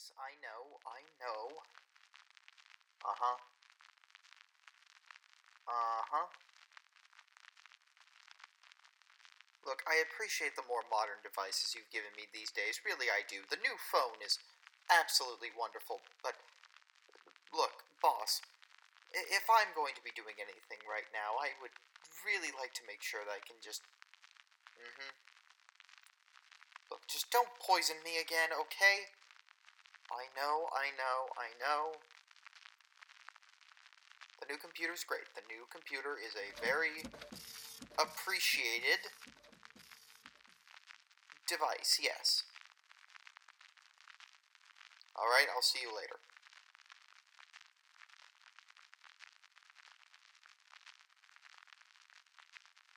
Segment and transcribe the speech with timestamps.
[0.00, 1.60] Yes, I know, I know.
[3.04, 3.36] Uh huh.
[5.68, 6.28] Uh huh.
[9.68, 12.80] Look, I appreciate the more modern devices you've given me these days.
[12.80, 13.44] Really, I do.
[13.44, 14.40] The new phone is
[14.88, 16.00] absolutely wonderful.
[16.24, 16.40] But,
[17.52, 18.40] look, boss,
[19.12, 21.76] if I'm going to be doing anything right now, I would
[22.24, 23.84] really like to make sure that I can just.
[24.80, 25.12] Mm hmm.
[26.88, 29.19] Look, just don't poison me again, okay?
[30.10, 31.94] I know, I know, I know.
[34.40, 35.30] The new computer's great.
[35.34, 37.06] The new computer is a very
[37.98, 39.06] appreciated
[41.46, 42.44] device, yes.
[45.16, 46.18] Alright, I'll see you later.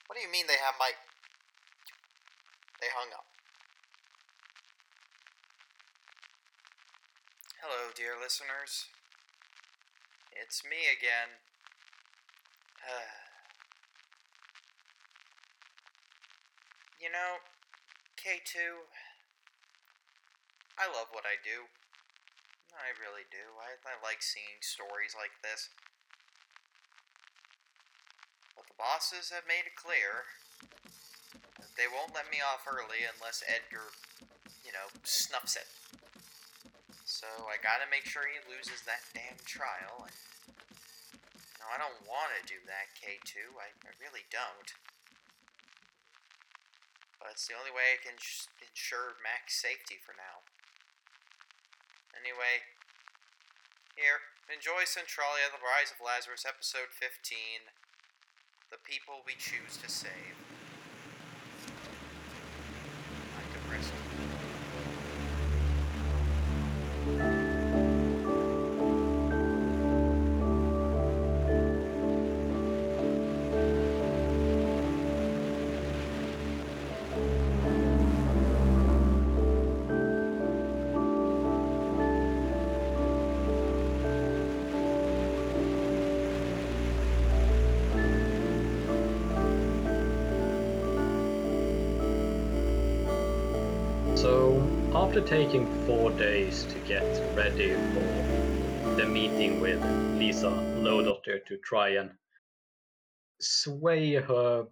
[0.08, 0.92] What do you mean they have my.
[2.80, 3.33] They hung up.
[7.64, 8.92] Hello, dear listeners.
[10.36, 11.40] It's me again.
[17.00, 17.40] you know,
[18.20, 18.84] K2,
[20.76, 21.72] I love what I do.
[22.76, 23.56] I really do.
[23.56, 25.72] I, I like seeing stories like this.
[28.60, 30.28] But the bosses have made it clear
[31.64, 33.96] that they won't let me off early unless Edgar,
[34.68, 35.72] you know, snuffs it.
[37.24, 40.04] So I gotta make sure he loses that damn trial.
[40.04, 40.12] And,
[41.64, 43.56] know, I don't want to do that, K2.
[43.56, 44.76] I, I really don't.
[47.24, 48.20] But it's the only way I can
[48.60, 50.44] ensure max safety for now.
[52.12, 52.68] Anyway,
[53.96, 54.20] here,
[54.52, 57.72] enjoy Centralia, The Rise of Lazarus, Episode 15
[58.68, 60.43] The People We Choose to Save.
[95.16, 97.04] After taking four days to get
[97.36, 99.80] ready for the meeting with
[100.18, 102.10] Lisa Lowdotter to try and
[103.40, 104.66] sway her,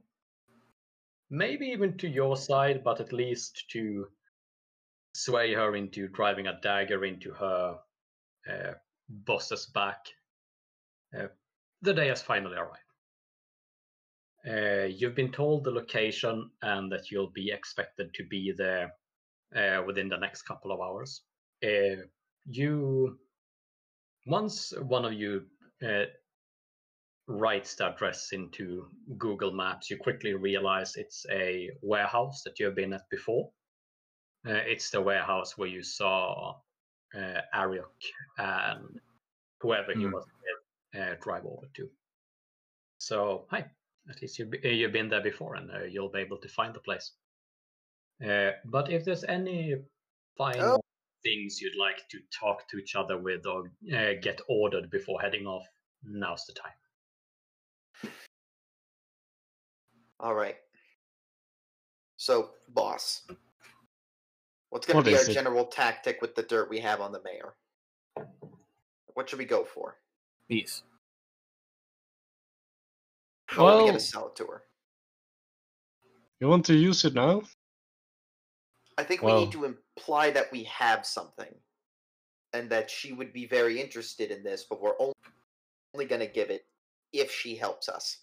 [1.29, 4.07] maybe even to your side, but at least to
[5.13, 7.78] sway her into driving a dagger into her
[8.52, 8.72] uh,
[9.09, 10.08] boss's back,
[11.16, 11.28] uh,
[11.84, 12.79] the day has finally arrived.
[14.50, 18.91] Uh, you've been told the location and that you'll be expected to be there
[19.56, 21.22] uh, within the next couple of hours.
[21.63, 22.03] Uh,
[22.45, 23.19] you,
[24.25, 25.45] once one of you
[25.85, 26.06] uh,
[27.28, 32.75] writes the address into Google Maps, you quickly realize it's a warehouse that you have
[32.75, 33.51] been at before.
[34.47, 36.56] Uh, it's the warehouse where you saw
[37.16, 38.01] uh, Ariok
[38.38, 39.00] and
[39.59, 40.13] whoever he Hmm.
[40.13, 40.25] was
[40.94, 41.90] with uh, drive over to.
[42.97, 43.66] So, hi.
[44.09, 46.73] At least you've, uh, you've been there before and uh, you'll be able to find
[46.73, 47.11] the place.
[48.26, 49.76] Uh, but if there's any
[50.38, 50.84] final
[51.24, 55.46] things you'd like to talk to each other with or uh, get ordered before heading
[55.48, 55.66] off,
[56.04, 58.12] now's the time.
[60.20, 60.58] All right.
[62.18, 63.24] So, boss,
[64.70, 65.34] what's going What to be our it?
[65.34, 67.56] general tactic with the dirt we have on the mayor?
[69.14, 69.98] What should we go for?
[70.48, 70.84] Peace.
[73.48, 74.64] How are we Well- going to sell it to her?
[76.40, 77.44] You want to use it now?
[78.97, 81.53] I think we need to imply that we have something,
[82.53, 85.13] and that she would be very interested in this, but we're only,
[85.94, 86.66] only going to give it
[87.13, 88.18] if she helps us.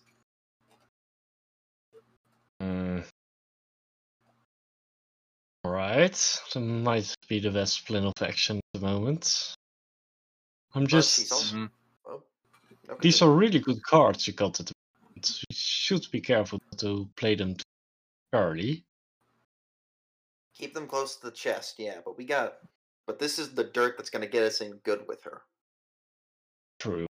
[2.62, 3.04] Mm.
[5.66, 6.40] Alright.
[6.54, 9.54] That might be the best plan of action at the moment.
[10.74, 11.32] I'm But she's just.
[11.32, 11.68] also-
[12.04, 12.24] Well,
[12.88, 12.98] okay.
[13.00, 14.72] These are really good cards you got at the
[15.02, 15.40] moment.
[15.48, 17.64] You should be careful to play them too
[18.32, 18.84] early.
[20.58, 22.54] Keep them close to the chest, yeah, but we got.
[23.06, 25.42] But this is the dirt that's going to get us in good with her.
[26.78, 27.06] True.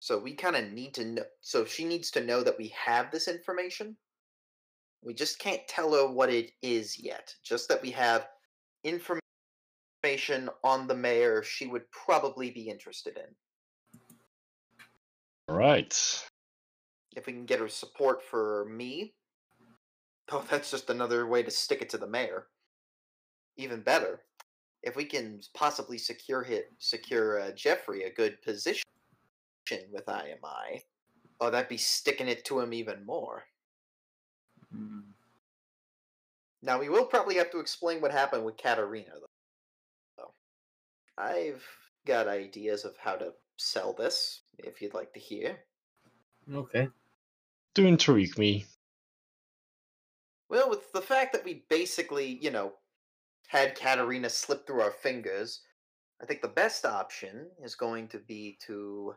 [0.00, 1.24] So we kind of need to know.
[1.40, 3.96] So she needs to know that we have this information.
[5.02, 7.34] We just can't tell her what it is yet.
[7.44, 8.28] Just that we have
[8.84, 13.34] information on the mayor she would probably be interested in.
[15.50, 16.24] Alright.
[17.16, 19.14] If we can get her support for me,
[20.32, 22.46] oh, that's just another way to stick it to the mayor.
[23.56, 24.20] Even better.
[24.82, 28.84] if we can possibly secure hit secure uh, Jeffrey a good position
[29.92, 30.82] with IMI,
[31.40, 33.44] oh, that'd be sticking it to him even more.
[34.74, 35.02] Mm.
[36.62, 39.26] Now we will probably have to explain what happened with Katarina, though.
[40.18, 40.30] So,
[41.18, 41.64] I've
[42.06, 45.58] got ideas of how to sell this, if you'd like to hear.
[46.54, 46.88] Okay.
[47.74, 48.66] Do intrigue me.
[50.48, 52.74] Well, with the fact that we basically, you know,
[53.48, 55.62] had Katarina slip through our fingers,
[56.20, 59.16] I think the best option is going to be to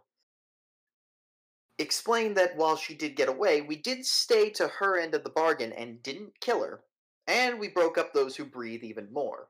[1.77, 5.29] explain that while she did get away, we did stay to her end of the
[5.29, 6.83] bargain and didn't kill her,
[7.27, 9.49] and we broke up those who breathe even more.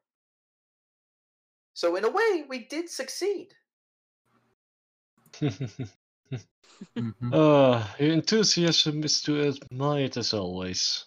[1.73, 3.55] So, in a way, we did succeed.
[6.95, 7.33] Mhm.
[7.33, 11.05] uh, your enthusiasm is to admire as always.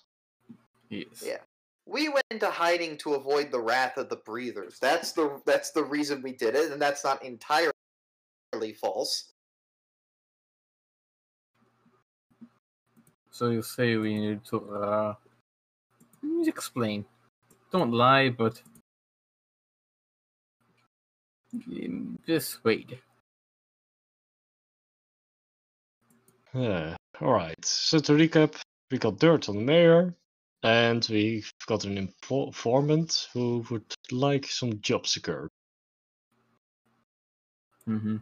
[0.93, 1.25] Yes.
[1.25, 1.39] Yeah.
[1.87, 4.79] We went into hiding to avoid the wrath of the breathers.
[4.79, 7.73] That's the that's the reason we did it, and that's not entirely
[8.79, 9.33] false.
[13.31, 15.15] So you say we need to uh
[16.21, 17.07] please explain.
[17.73, 18.61] Don't lie, but
[22.27, 22.99] just wait.
[26.53, 26.97] Yeah.
[27.21, 28.61] Alright, so to recap,
[28.91, 30.15] we got dirt on the mayor,
[30.63, 35.49] and we've got an informant who would like some job secured.
[37.89, 38.17] Mm-hmm.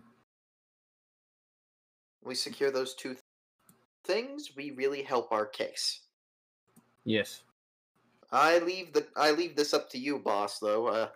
[2.23, 3.21] We secure those two th-
[4.05, 6.01] things, we really help our case.
[7.05, 7.43] Yes.
[8.33, 10.59] I leave the I leave this up to you, boss.
[10.61, 11.09] Though, uh,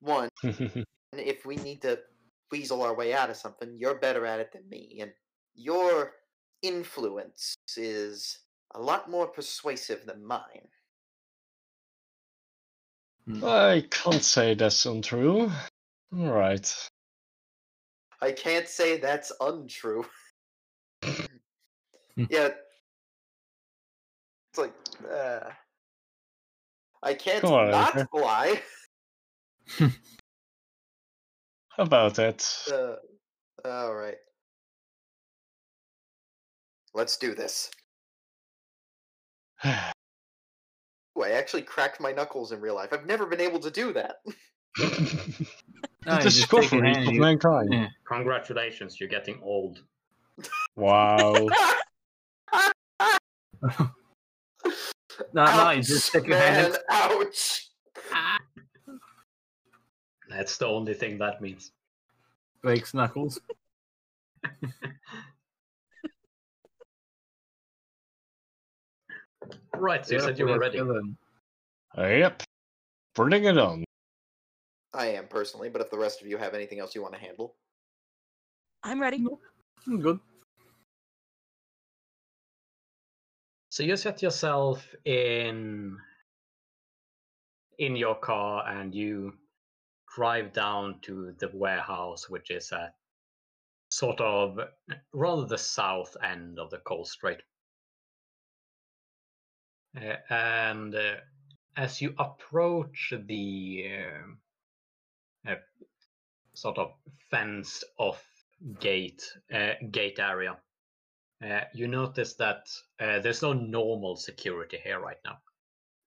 [0.00, 0.28] one,
[1.12, 1.98] if we need to
[2.52, 5.10] weasel our way out of something, you're better at it than me, and
[5.54, 6.12] your
[6.62, 8.40] influence is
[8.74, 10.68] a lot more persuasive than mine.
[13.28, 13.44] Mm.
[13.44, 15.50] I can't say that's untrue.
[16.16, 16.90] Alright.
[18.20, 20.04] I can't say that's untrue.
[22.16, 22.50] yeah.
[24.50, 24.74] It's like,
[25.10, 25.50] uh,
[27.02, 28.08] I can't on, not Edgar.
[28.12, 28.60] lie.
[31.70, 32.46] How about that?
[32.70, 32.96] Uh,
[33.68, 34.16] all right.
[36.92, 37.70] Let's do this.
[39.66, 42.92] Ooh, I actually cracked my knuckles in real life.
[42.92, 44.16] I've never been able to do that.
[44.76, 45.44] the
[46.06, 47.72] you just take a discovery hand, of mankind.
[47.72, 47.88] Yeah.
[48.06, 49.82] Congratulations, you're getting old.
[50.76, 51.48] Wow.
[55.32, 56.72] No, no, you just take your hand.
[56.72, 57.68] man, ouch.
[60.28, 61.72] That's the only thing that means.
[62.62, 63.40] breaks knuckles.
[69.74, 70.78] Right, so you Yeah, said you were ready.
[70.78, 71.02] kill
[71.96, 72.42] yep.
[73.14, 73.84] Bring it on.
[74.92, 77.20] I am personally, but if the rest of you have anything else you want to
[77.20, 77.56] handle,
[78.82, 79.18] I'm ready.
[79.86, 80.20] Mm, Good.
[83.70, 85.96] So you set yourself in
[87.78, 89.32] in your car and you
[90.14, 92.94] drive down to the warehouse, which is at
[93.90, 94.58] sort of
[95.12, 97.42] rather the south end of the coast strait.
[99.96, 101.16] Uh, and uh,
[101.76, 103.84] as you approach the
[105.48, 105.54] uh,
[106.54, 106.92] sort of
[107.30, 108.24] fenced off
[108.78, 109.22] gate
[109.90, 110.56] gate area,
[111.72, 112.68] you notice that
[112.98, 115.38] there's no normal security here right now.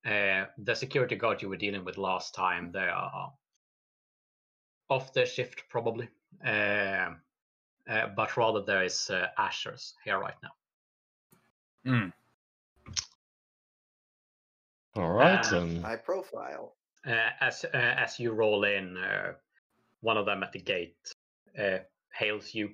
[0.06, 3.32] Uh, the security guard you were dealing with last time, they are
[4.90, 6.10] off their shift probably,
[6.46, 7.10] uh,
[7.90, 9.10] uh, but rather there is
[9.40, 10.52] ashers here right now.
[11.92, 12.14] Mm.
[14.98, 15.82] Alright Uh, then.
[15.82, 16.76] high profile.
[17.06, 19.34] Uh, as uh, as you roll in, uh,
[20.02, 20.96] one of them at the gate
[21.60, 21.80] uh,
[22.14, 22.70] hails you,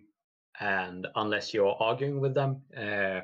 [0.59, 3.21] and unless you're arguing with them, uh,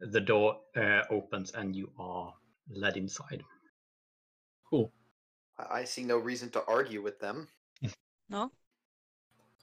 [0.00, 2.32] the door uh, opens and you are
[2.70, 3.42] led inside.
[4.68, 4.90] Cool.
[5.58, 7.48] I I see no reason to argue with them.
[8.30, 8.52] No,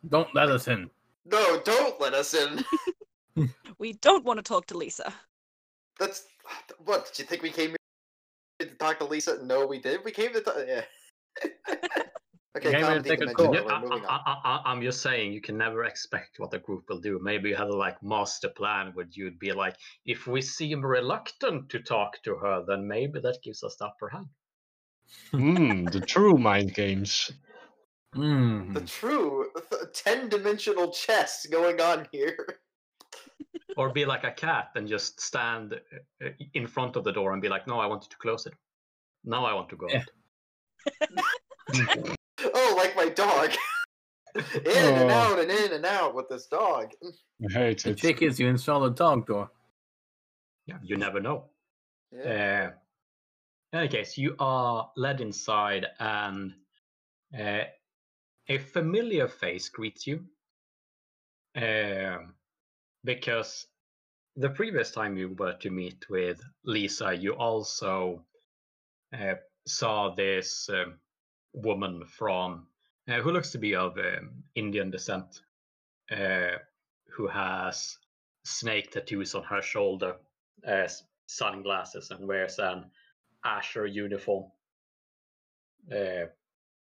[0.10, 0.90] Don't let us in.
[1.26, 2.64] No, don't let us in.
[3.80, 5.14] we don't want to talk to Lisa.
[6.00, 6.26] That's
[6.86, 7.06] what.
[7.08, 7.87] Did you think we came here to
[8.78, 9.44] talk to Lisa?
[9.44, 10.04] No, we did.
[10.04, 10.56] We came to talk.
[10.68, 10.82] Yeah.
[12.58, 13.54] okay, came to take a call.
[13.54, 14.22] Yeah, We're I, moving on.
[14.26, 17.20] I, I, am just saying you can never expect what the group will do.
[17.22, 21.70] Maybe you have a like master plan where you'd be like, if we seem reluctant
[21.70, 24.28] to talk to her, then maybe that gives us the upper hand.
[25.32, 27.32] Hmm, the true mind games.
[28.16, 28.74] Mm.
[28.74, 29.52] The true
[29.94, 32.60] ten-dimensional chess going on here.
[33.76, 35.80] Or be like a cat and just stand
[36.24, 38.54] uh, in front of the door and be like, no, I wanted to close it.
[39.28, 40.04] Now I want to go Yeah.
[41.74, 42.18] out.
[42.54, 43.52] Oh, like my dog.
[44.36, 45.10] in and Oh.
[45.10, 46.92] out and in and out with this dog.
[47.04, 49.50] I hate The trick is you install a dog door.
[50.68, 51.46] Yeah, you never know.
[52.12, 52.72] Yeah.
[52.74, 52.78] Uh,
[53.74, 56.54] in any case, you are led inside, and
[57.38, 57.64] uh,
[58.48, 60.26] a familiar face greets you.
[61.56, 62.36] Um,
[63.04, 63.66] because
[64.36, 68.24] the previous time you were to meet with Lisa, you also
[69.14, 69.36] uh,
[69.66, 71.00] saw this um,
[71.54, 72.68] woman from
[73.10, 75.42] uh, who looks to be of um, Indian descent,
[76.12, 76.58] uh,
[77.10, 77.98] who has
[78.44, 80.16] snake tattoos on her shoulder,
[80.68, 80.88] uh,
[81.28, 82.86] sunglasses, and wears an
[83.46, 84.52] Asher uniform.
[85.92, 86.26] Uh,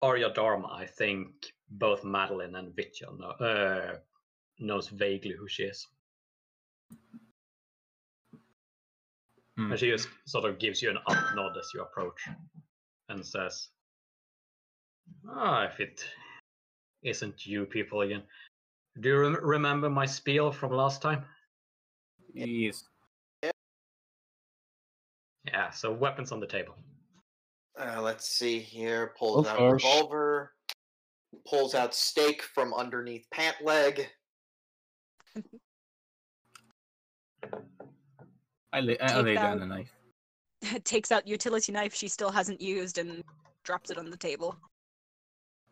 [0.03, 1.29] Arya Dharma, I think
[1.71, 3.97] both Madeline and Vitya know, uh,
[4.59, 5.87] knows vaguely who she is.
[9.57, 9.71] Hmm.
[9.71, 12.21] And she just sort of gives you an up nod as you approach
[13.09, 13.69] and says,
[15.29, 16.05] Ah, if it
[17.03, 18.23] isn't you people again.
[19.01, 21.25] Do you rem- remember my spiel from last time?
[22.35, 22.85] Yes.
[23.43, 23.51] Yeah,
[25.47, 26.75] yeah, so weapons on the table.
[27.79, 29.15] Uh, let's see here.
[29.19, 29.85] Pulls Go out first.
[29.85, 30.53] revolver.
[31.47, 34.09] Pulls out steak from underneath pant leg.
[38.77, 39.43] I lay, I lay that.
[39.43, 39.91] down the knife.
[40.85, 43.25] Takes out utility knife she still hasn't used and
[43.65, 44.55] drops it on the table.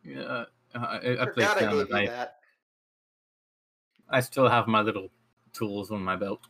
[0.02, 0.44] Yeah, uh,
[0.74, 2.08] I, I place down the knife.
[2.08, 2.38] that.
[4.08, 5.10] I still have my little
[5.52, 6.40] tools on my belt.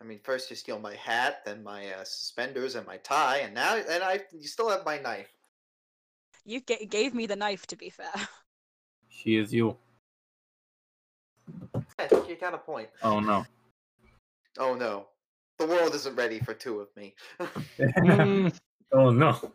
[0.00, 3.54] I mean, first you steal my hat, then my uh, suspenders and my tie, and
[3.54, 5.30] now and I you still have my knife.
[6.46, 8.12] You ga- gave me the knife, to be fair.
[9.14, 9.76] She is you.
[11.98, 12.88] I think you got a point.
[13.02, 13.44] Oh no.
[14.58, 15.06] Oh no,
[15.62, 17.14] the world isn't ready for two of me.
[17.78, 18.52] Mm,
[18.92, 19.52] oh no.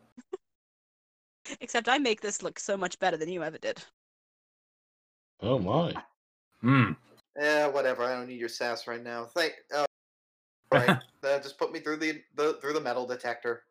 [1.60, 3.84] Except I make this look so much better than you ever did.
[5.42, 5.94] oh my.
[6.62, 6.92] Hmm.
[7.38, 8.04] Yeah, whatever.
[8.04, 9.26] I don't need your sass right now.
[9.26, 9.54] Thank.
[9.74, 9.86] Oh,
[10.72, 10.98] right.
[11.24, 13.64] uh, just put me through the, the through the metal detector.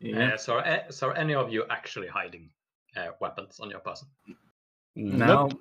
[0.00, 0.34] Yeah.
[0.34, 2.50] Uh, so, uh, so are any of you actually hiding
[2.96, 4.08] uh, weapons on your person?
[4.96, 5.46] No.
[5.46, 5.60] Nope.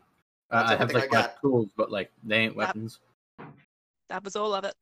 [0.50, 2.58] That's I have everything I like my tools, but like they ain't Yep.
[2.58, 3.00] weapons.
[4.10, 4.76] That was all of it.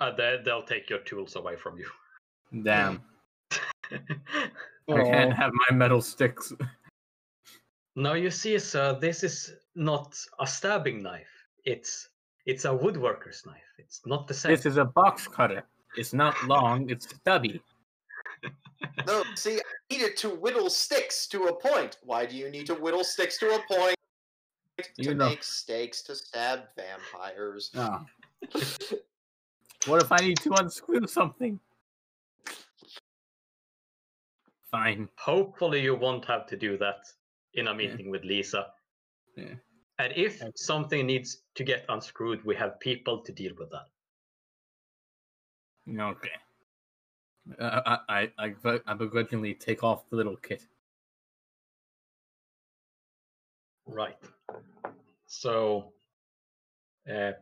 [0.00, 1.86] Uh, they, they'll take your tools away from you.
[2.62, 3.02] Damn.
[3.92, 3.98] I
[4.88, 6.52] can't have my metal sticks.
[7.96, 11.28] now you see, sir, this is not a stabbing knife.
[11.64, 12.08] It's
[12.46, 13.70] it's a woodworker's knife.
[13.78, 14.52] It's not the same.
[14.52, 15.62] This is a box cutter.
[15.96, 16.88] It's not long.
[16.88, 17.60] It's stubby.
[19.06, 21.98] No, see, I needed to whittle sticks to a point.
[22.02, 23.96] Why do you need to whittle sticks to a point?
[24.78, 27.70] To You know- make stakes to stab vampires.
[27.76, 28.04] Oh.
[29.86, 31.60] what if I need to unscrew something?
[34.70, 35.08] Fine.
[35.16, 37.12] Hopefully, you won't have to do that
[37.54, 37.76] in a Yeah.
[37.76, 38.72] meeting with Lisa.
[39.36, 39.54] Yeah.
[39.98, 40.52] And if Okay.
[40.54, 43.88] something needs to get unscrewed, we have people to deal with that.
[45.88, 46.30] Okay.
[47.58, 50.68] Uh, I, I, I, I begrudgingly take off the little kit.
[53.86, 54.18] Right.
[55.26, 55.92] So,
[57.12, 57.32] uh,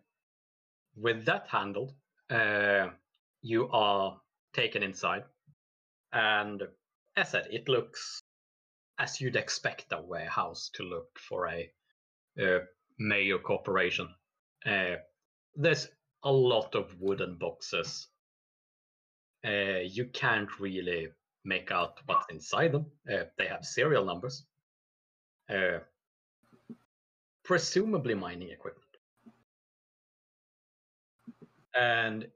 [0.97, 1.95] with that handled,
[2.31, 2.91] uh,
[3.43, 4.21] you are
[4.53, 5.25] taken inside,
[6.13, 6.63] and
[7.17, 8.21] as I said, it looks
[8.99, 11.71] as you'd expect a warehouse to look for a
[12.99, 14.09] major corporation.
[14.67, 14.97] Uh,
[15.55, 15.89] there's
[16.25, 18.09] a lot of wooden boxes.
[19.47, 21.09] Uh, you can't really
[21.45, 22.87] make out what's inside them.
[23.11, 24.45] Uh, they have serial numbers.
[25.49, 25.79] Uh,
[27.45, 28.88] presumably mining equipment.
[31.79, 32.27] And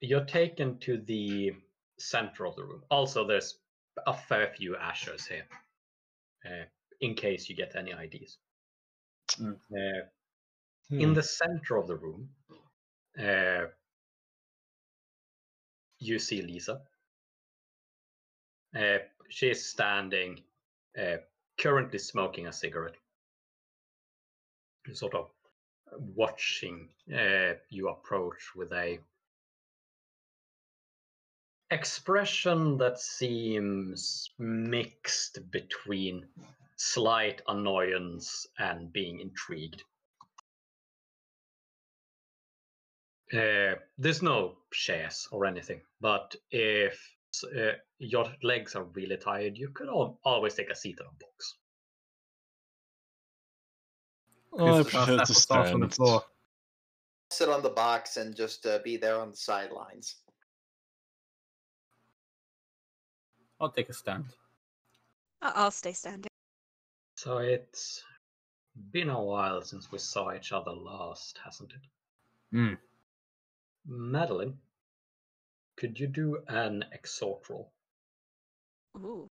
[0.00, 1.52] you're taken to the
[1.98, 2.82] center of the room.
[2.90, 3.58] Also, there's
[4.06, 5.46] a fair few ashes here,
[6.44, 6.64] uh,
[7.00, 8.38] in case you get any IDs.
[9.38, 9.54] Mm.
[9.72, 10.06] Uh,
[10.90, 11.00] Hmm.
[11.00, 12.28] in the center of the room,
[13.18, 13.68] uh,
[15.98, 16.82] you see Lisa.
[18.76, 18.98] Uh,
[19.30, 20.44] she's standing,
[20.98, 21.16] uh,
[21.56, 22.96] currently smoking a cigarette,
[24.92, 25.33] sort of
[25.98, 28.98] watching uh, you approach with a
[31.70, 36.26] expression that seems mixed between
[36.76, 39.82] slight annoyance and being intrigued.
[43.32, 47.00] Uh, there's no shares or anything, but if
[47.44, 51.24] uh, your legs are really tired, you could al- always take a seat on a
[51.24, 51.56] box.
[54.58, 55.94] I Just prefer to sauce on the stand.
[55.94, 56.24] floor.
[57.30, 60.16] Sit on the box and just uh, be there on the sidelines.
[63.60, 64.26] I'll take a stand.
[65.42, 66.28] I- I'll stay standing.
[67.16, 68.02] So it's
[68.92, 71.80] been a while since we saw each other last, hasn't it?
[72.56, 72.74] Hmm.
[73.86, 74.58] Madeline,
[75.76, 77.72] could you do an exhort roll?
[78.96, 79.28] Ooh.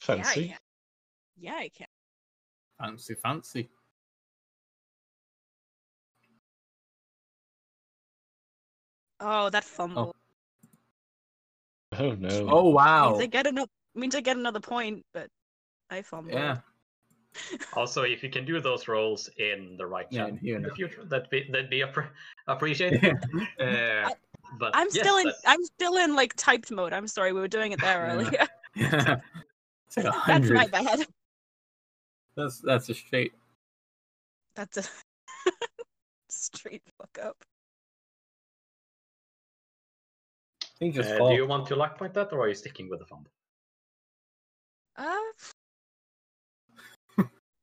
[0.00, 0.40] Fancy.
[0.40, 0.58] Yeah, I can.
[1.38, 1.86] Yeah, I can.
[2.78, 3.68] Fancy, fancy.
[9.20, 10.14] Oh, that fumble.
[11.98, 12.48] Oh no.
[12.50, 13.10] Oh wow.
[13.12, 15.28] Means I get another means I get another point, but
[15.90, 16.34] I fumbled.
[16.34, 16.58] Yeah.
[17.74, 21.04] Also, if you can do those rolls in the right Yeah, channel in the future,
[21.04, 22.08] that'd be that'd be appre-
[22.48, 23.04] appreciated.
[23.60, 24.08] uh,
[24.58, 26.94] but I'm yes, still in that- I'm still in like typed mode.
[26.94, 28.46] I'm sorry, we were doing it there earlier.
[28.74, 29.16] Yeah.
[29.86, 31.06] It's like That's my bad.
[32.36, 33.32] That's that's a straight.
[34.54, 34.82] That's a
[36.28, 37.36] straight fuck up.
[40.62, 41.30] I think just uh, fall.
[41.30, 43.30] do you want to luck point that, or are you sticking with the fumble?
[44.96, 45.16] Uh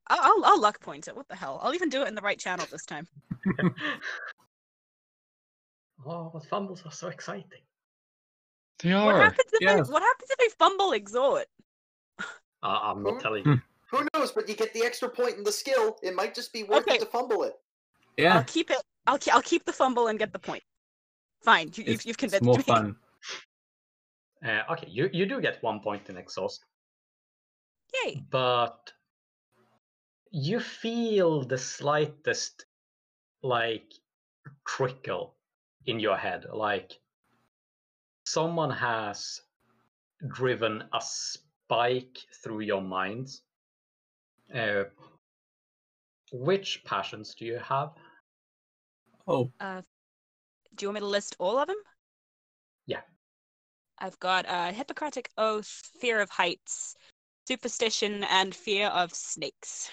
[0.08, 1.16] I'll, I'll I'll luck point it.
[1.16, 1.60] What the hell?
[1.62, 3.08] I'll even do it in the right channel this time.
[6.06, 7.62] oh, but fumbles are so exciting.
[8.80, 9.06] They are.
[9.06, 9.90] What happens if yes.
[9.90, 11.46] I what happens if I fumble exhort?
[12.64, 13.20] Uh, I'm not Hmm?
[13.20, 13.62] telling you.
[13.94, 14.32] Who knows?
[14.32, 15.98] But you get the extra point in the skill.
[16.02, 16.96] It might just be worth Okay.
[16.96, 17.54] it to fumble it.
[18.18, 18.38] Yeah.
[18.38, 18.82] I'll keep it.
[19.06, 20.64] I'll ke- I'll keep the fumble and get the point.
[21.44, 22.64] Fine, you, you've, It's, you've it's convinced more me.
[22.64, 22.96] fun.
[24.46, 26.52] Uh, okay, you, you do get one point in exhort,
[28.04, 28.22] Yay!
[28.30, 28.92] but
[30.32, 32.66] you feel the slightest
[33.42, 33.94] like
[34.68, 35.38] trickle
[35.86, 37.00] in your head, like
[38.26, 39.40] someone has
[40.28, 43.30] driven a spike through your mind.
[44.54, 44.84] Uh,
[46.32, 47.92] which passions do you have?
[49.28, 49.82] Oh, Uh,
[50.76, 51.78] do you want me to list all of them?
[52.86, 53.02] Yeah.
[54.00, 56.96] I've got uh, Hippocratic Oath, Fear of Heights,
[57.48, 59.90] Superstition, and Fear of Snakes.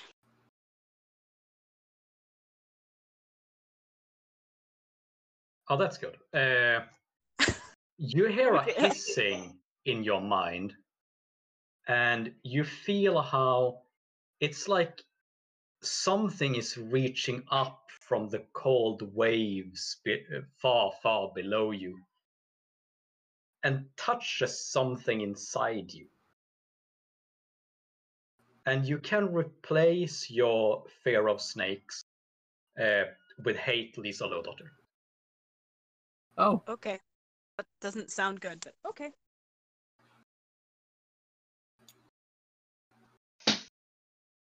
[5.68, 6.16] Oh, that's good.
[6.35, 6.81] Uh,
[7.99, 10.75] you hear a hissing in your mind,
[11.87, 13.83] and you feel how
[14.40, 15.03] it's like
[15.83, 21.98] something is reaching up from the cold waves be- uh, far, far below you
[23.62, 26.09] and touches something inside you.
[28.66, 32.05] And you can replace your fear of snakes
[32.81, 33.05] uh,
[33.44, 34.70] with hate Lisa Lodottir.
[36.38, 37.00] oh, Okay.
[37.59, 39.12] That doesn't sound good, but okay.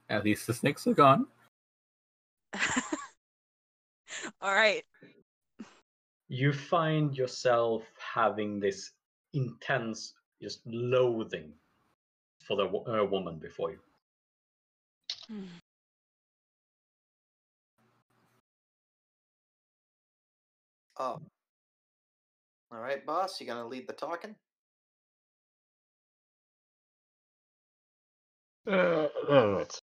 [0.10, 1.28] At least the snakes are gone.
[4.42, 4.84] all right.
[6.30, 8.92] you find yourself having this
[9.34, 11.52] intense just loathing
[12.46, 13.80] for the uh, woman before you
[21.00, 21.22] Oh.
[22.72, 23.40] All right, boss.
[23.40, 24.36] You gonna lead the talking?
[28.66, 29.82] Uh, alright.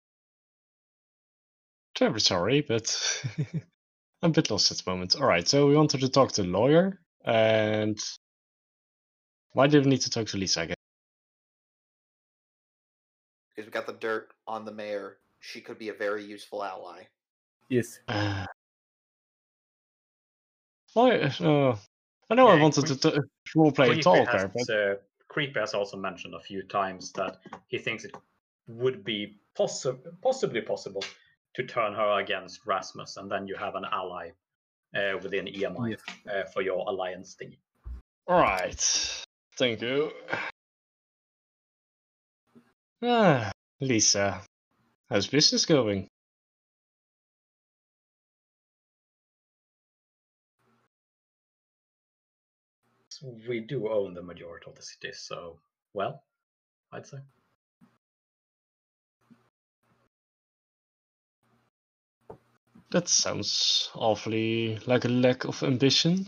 [1.97, 2.95] Terribly sorry, but
[4.23, 5.17] I'm a bit lost at the moment.
[5.17, 7.99] Alright, so we wanted to talk to the lawyer, and
[9.53, 10.77] why did we need to talk to Lisa again?
[13.55, 15.17] Because we got the dirt on the mayor.
[15.41, 17.05] She could be a very useful ally.
[17.71, 17.99] Yes.
[18.09, 18.45] Uh,
[20.93, 21.13] why?
[21.41, 21.77] Uh,
[22.29, 24.95] I know I Yeah, wanted to Creepy- t- roleplay a Creepy talker, has, but uh,
[25.29, 28.15] Creepy has also mentioned a few times that he thinks it
[28.69, 31.03] would be possi- possibly possible
[31.57, 34.31] to turn her against Rasmus, and then you have an ally
[34.95, 36.01] uh, within IMI Yes.
[36.31, 37.57] uh, for your alliance thingy.
[38.31, 39.25] Alright.
[39.57, 40.13] Thank you.
[43.03, 44.43] Ah, Lisa.
[45.09, 46.09] How's business going?
[53.49, 55.59] We do own the majority of the city, so
[55.95, 56.23] well,
[56.93, 57.19] I'd say.
[62.91, 66.27] That sounds awfully like a lack of ambition.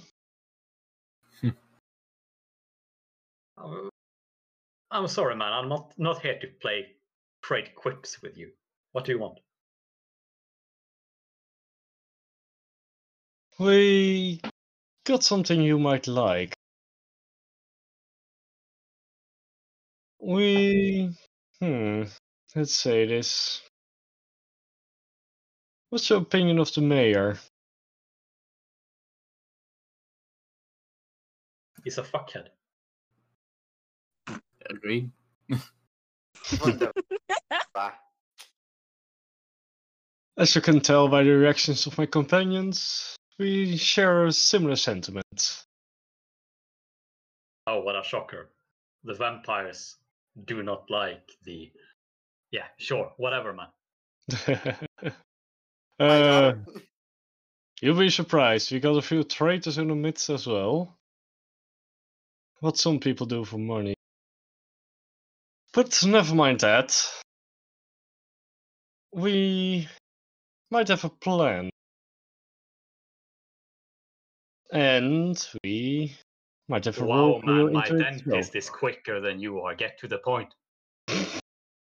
[3.57, 3.89] Uh,
[4.91, 5.53] I'm sorry, man.
[5.53, 6.87] I'm not not here to play
[7.43, 8.53] trade quips with you.
[8.93, 9.39] What do you want?
[13.59, 14.41] We
[15.05, 16.55] got something you might like.
[20.21, 21.15] We.
[21.61, 22.05] Hmm.
[22.55, 23.68] Let's say this.
[25.91, 27.39] What's your opinion of the mayor?
[31.83, 32.49] He's a fuckhead.
[34.69, 35.11] Agreed.
[36.61, 36.93] Wunderbar.
[40.37, 45.65] As you can tell by the reactions of my companions, we share a similar sentiment.
[47.67, 48.51] Oh, what a shocker.
[49.05, 49.97] The vampires
[50.45, 51.73] do not like the.
[52.51, 53.69] Yeah, sure, whatever, man.
[55.99, 56.55] Uh,
[57.81, 60.97] you'll be surprised, we got a few traitors in the midst as well.
[62.61, 63.95] What some people do for money.
[65.73, 67.01] But never mind that.
[69.13, 69.89] We
[70.71, 71.71] might have a plan.
[74.73, 76.17] And we
[76.69, 79.21] might have a Wow, role for you man, my into it as dentist is quicker
[79.21, 79.75] than you are.
[79.75, 80.53] Get to the point.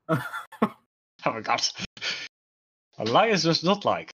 [1.26, 1.68] Oh my god.
[2.98, 4.12] Elias does not like.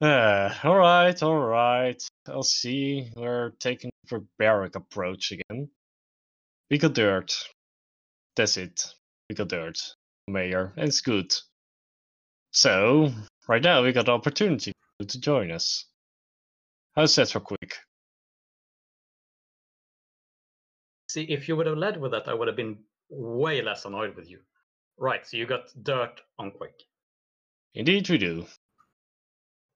[0.00, 2.02] Uh, alright, alright.
[2.28, 3.10] I'll see.
[3.16, 5.70] We're taking the barbaric approach again.
[6.70, 7.34] We got dirt.
[8.36, 8.84] That's it.
[9.28, 9.78] We got dirt.
[10.28, 10.72] Mayor.
[10.76, 11.34] And it's good.
[12.52, 13.12] So,
[13.48, 15.86] right now we got the opportunity to join us.
[16.94, 17.74] How's that for quick?
[21.08, 22.78] See, if you would have led with that, I would have been
[23.08, 24.40] way less annoyed with you.
[24.96, 26.82] Right, so you got dirt on quick.
[27.74, 28.46] Indeed we do.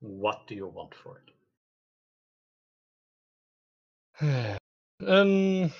[0.01, 1.21] What do you want for
[4.21, 4.59] it?
[5.07, 5.73] um,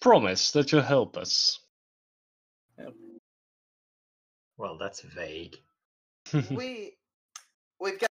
[0.00, 1.60] promise that you'll help us.
[4.56, 5.56] Well, that's vague.
[6.50, 6.96] we
[7.80, 8.10] we've got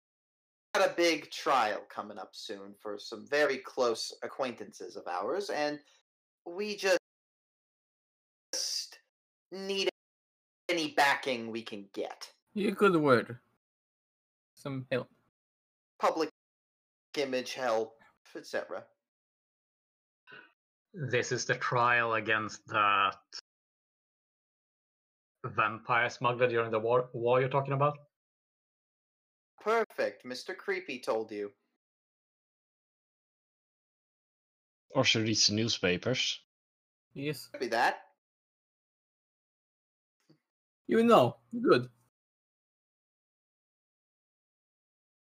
[0.75, 5.79] got a big trial coming up soon for some very close acquaintances of ours, and
[6.45, 6.99] we just
[9.55, 9.89] need
[10.69, 12.29] any backing we can get.
[12.55, 13.39] You good word.
[14.55, 15.09] Some help.
[16.01, 16.29] Public
[17.17, 17.95] image help,
[18.37, 18.85] etc.
[20.93, 23.17] This is the trial against that
[25.45, 27.99] vampire smuggler during the war, war you're talking about?
[29.61, 30.25] Perfect.
[30.25, 30.57] Mr.
[30.57, 31.51] Creepy told you.
[34.95, 36.41] or she reads the newspapers.
[37.15, 37.49] Yes.
[37.53, 37.97] Could be that.
[40.87, 41.37] You know.
[41.63, 41.89] Good.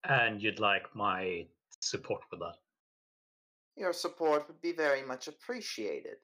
[0.08, 1.45] And you'd like my
[1.82, 2.56] support with that.
[3.76, 6.17] Your support would be very much appreciated.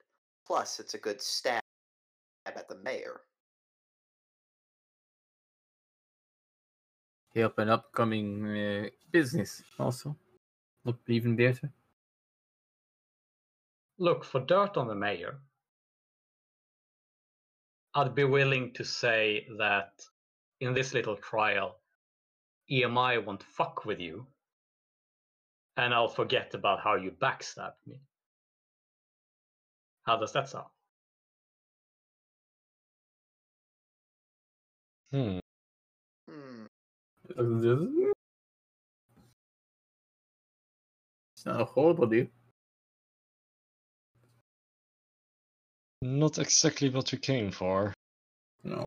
[0.46, 1.62] Plus, it's a good stab
[2.46, 3.20] at the mayor.
[7.34, 10.16] Help an upcoming uh, business also.
[10.84, 11.70] Look even better.
[13.98, 15.38] Look, for dirt on the mayor,
[17.96, 19.90] I'd be willing to say that
[20.60, 21.80] in this little trial,
[22.70, 24.26] IMI won't fuck with you,
[25.78, 28.02] and I'll forget about how you backstabbed me.
[30.02, 30.66] How does that sound?
[35.10, 35.38] Hmm.
[36.28, 36.66] Hmm.
[41.34, 42.26] It's not a horrible deal.
[46.06, 47.92] Not exactly what we came for.
[48.62, 48.84] No.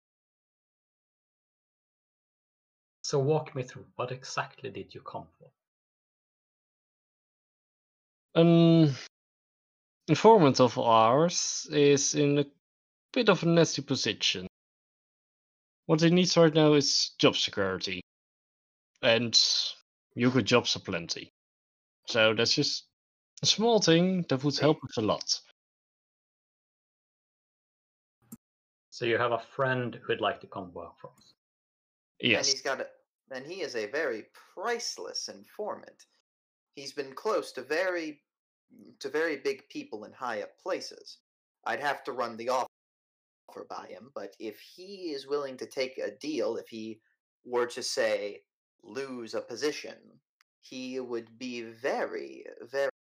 [3.03, 5.49] So walk me through what exactly did you come for?
[8.35, 8.95] An
[10.07, 12.45] informant of ours is in a
[13.11, 14.47] bit of a nasty position.
[15.87, 17.99] What he needs right now is job security.
[19.01, 19.37] And
[20.15, 21.31] you got jobs aplenty.
[22.07, 22.85] So that's just
[23.43, 25.41] a small thing that would help us a lot.
[28.99, 31.33] So you have a friend who'd like to come work for us.
[32.19, 32.21] Yes.
[32.21, 32.51] And Yes.
[32.51, 32.87] he's got a.
[33.31, 36.07] And he is a very priceless informant.
[36.75, 38.21] He's been close to very,
[38.99, 41.19] to very big people in high up places.
[41.63, 45.97] I'd have to run the offer by him, but if he is willing to take
[45.97, 46.99] a deal, if he
[47.45, 48.43] were to say
[48.83, 50.19] lose a position,
[50.59, 52.91] he would be very, very,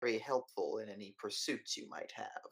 [0.00, 2.50] very helpful in any pursuits you might have.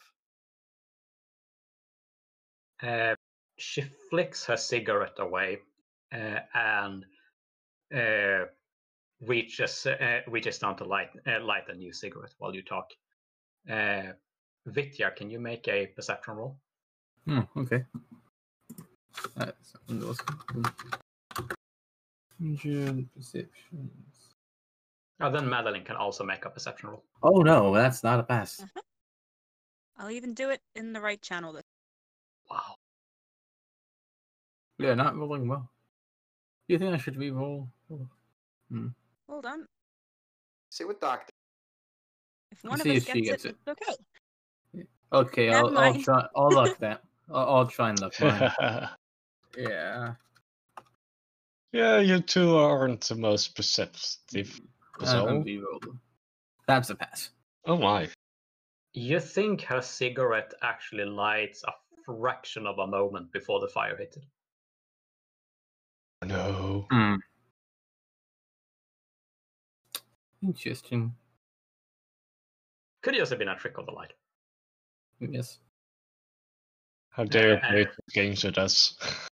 [2.84, 3.14] Uh,
[3.56, 5.58] she flicks her cigarette away
[6.12, 7.04] uh, and
[7.94, 8.44] uh,
[9.22, 12.90] reaches uh, reaches down to light uh, light a new cigarette while you talk.
[13.70, 14.12] Uh,
[14.66, 16.56] Vitya, can you make a perception roll?
[17.26, 17.84] Hmm, okay.
[19.36, 20.18] That's those.
[22.38, 24.34] Hundred perceptions.
[25.20, 27.04] Oh, then Madeline can also make a perception roll.
[27.22, 28.62] Oh no, that's not a pass.
[29.96, 31.52] I'll even do it in the right channel.
[31.52, 31.62] This
[32.54, 32.74] Wow.
[34.78, 35.68] Yeah, not rolling well.
[36.68, 37.68] Do You think I should re-roll?
[38.70, 38.88] Hmm.
[39.28, 39.66] Hold on.
[40.70, 41.32] See what Doctor.
[42.52, 44.84] If one of see us if she gets, gets it, it's okay.
[45.12, 46.26] Okay, Never I'll, I'll try.
[46.36, 47.02] I'll luck that.
[47.32, 48.50] I'll, I'll try and look mine.
[49.58, 50.14] yeah.
[51.72, 54.60] yeah, you two aren't the most perceptive.
[55.04, 55.62] So, and we.
[56.66, 57.30] That's a pass.
[57.66, 58.08] oh my.
[58.92, 61.72] You think her cigarette actually lights a
[62.04, 64.26] fraction of a moment before the fire hit it.
[66.26, 66.86] No.
[66.90, 67.16] Hmm.
[70.42, 71.14] Interesting.
[73.02, 74.12] Could just have been a trick of the light.
[75.20, 75.58] Yes.
[77.10, 78.96] How dare you Uh, play games with us?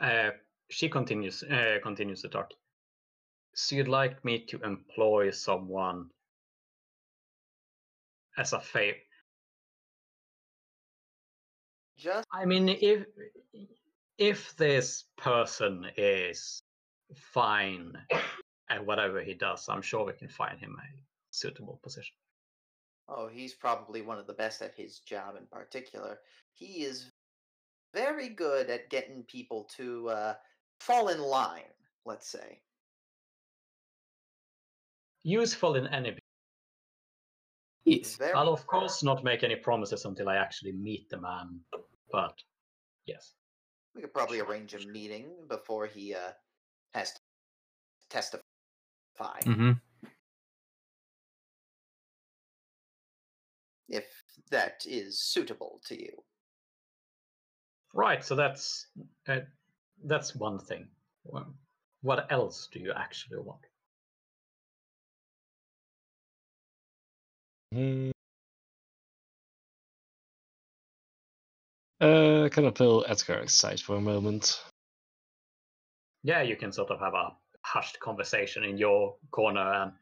[0.00, 0.30] Uh,
[0.70, 2.54] she continues uh, continues to talk.
[3.54, 6.08] So you'd like me to employ someone
[8.38, 8.96] as a favor?
[12.00, 13.04] Just I mean, if
[14.16, 16.62] if this person is
[17.14, 17.92] fine
[18.70, 20.88] at whatever he does, I'm sure we can find him a
[21.30, 22.14] suitable position.
[23.08, 26.18] oh, he's probably one of the best at his job in particular.
[26.54, 27.10] He is
[27.92, 30.34] very good at getting people to uh,
[30.78, 31.74] fall in line.
[32.06, 32.60] Let's say.
[35.22, 36.16] Useful in any.
[37.84, 38.18] Yes.
[38.34, 41.60] I'll of course not make any promises until I actually meet the man,
[42.12, 42.42] but
[43.06, 43.34] yes.
[43.94, 46.32] We could probably arrange a meeting before he uh,
[46.94, 47.20] has to
[48.08, 48.42] testify,
[49.44, 49.72] Mm-hmm.
[53.88, 54.04] if
[54.50, 56.22] that is suitable to you.
[57.92, 58.86] Right, so that's
[59.28, 59.40] uh,
[60.04, 60.86] that's one thing.
[62.02, 63.60] What else do you actually want?
[67.72, 68.10] Hmm.
[72.00, 74.62] Uh, can I pull Edgar aside for a moment?
[76.22, 77.32] Yeah, you can sort of have a
[77.62, 79.92] hushed conversation in your corner, and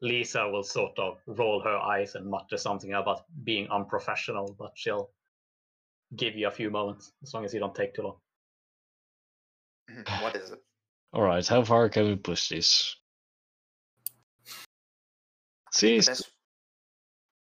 [0.00, 5.10] Lisa will sort of roll her eyes and mutter something about being unprofessional, but she'll
[6.16, 8.16] give you a few moments as long as you don't take too long.
[10.20, 10.58] what is it?
[11.14, 12.96] Alright, how far can we push this?
[15.70, 16.30] See, The best,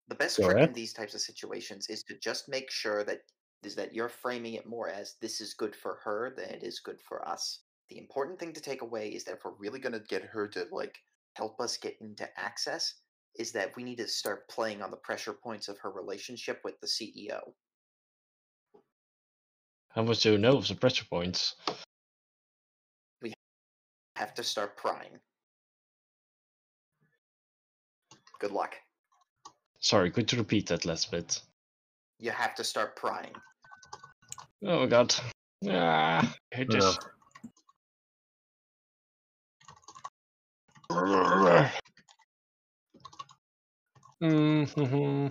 [0.09, 0.68] the best trick ahead.
[0.68, 3.20] in these types of situations is to just make sure that
[3.66, 6.81] is that you're framing it more as this is good for her than it is
[6.81, 7.61] good for us.
[7.88, 10.48] The important thing to take away is that if we're really going to get her
[10.48, 10.96] to like
[11.37, 12.94] help us get into access,
[13.37, 16.79] is that we need to start playing on the pressure points of her relationship with
[16.81, 17.40] the CEO.
[19.88, 21.55] how much do you know of the pressure points?
[23.22, 23.33] We
[24.16, 25.18] have to start prying.
[28.40, 28.74] Good luck.
[29.79, 31.40] Sorry, could you repeat that last bit?
[32.18, 33.33] You have to start prying.
[34.66, 35.14] Oh god.
[35.68, 36.98] Ah, I hate this.
[44.22, 45.27] Mm-hmm.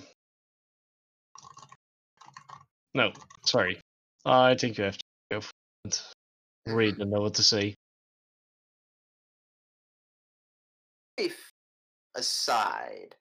[2.93, 3.11] No,
[3.45, 3.79] sorry.
[4.23, 5.41] I think you have to go
[5.85, 6.03] it.
[6.67, 7.73] Read and know what to say.
[11.17, 11.51] If
[12.15, 13.15] aside,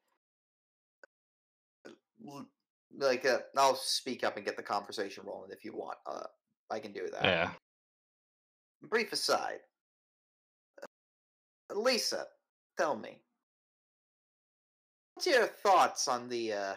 [2.98, 5.98] like uh, I'll speak up and get the conversation rolling if you want.
[6.06, 6.24] Uh,
[6.70, 7.24] I can do that.
[7.24, 7.50] Yeah.
[8.88, 9.60] Brief aside.
[10.82, 12.26] Uh, Lisa,
[12.78, 13.20] tell me,
[15.14, 16.74] what's your thoughts on the uh,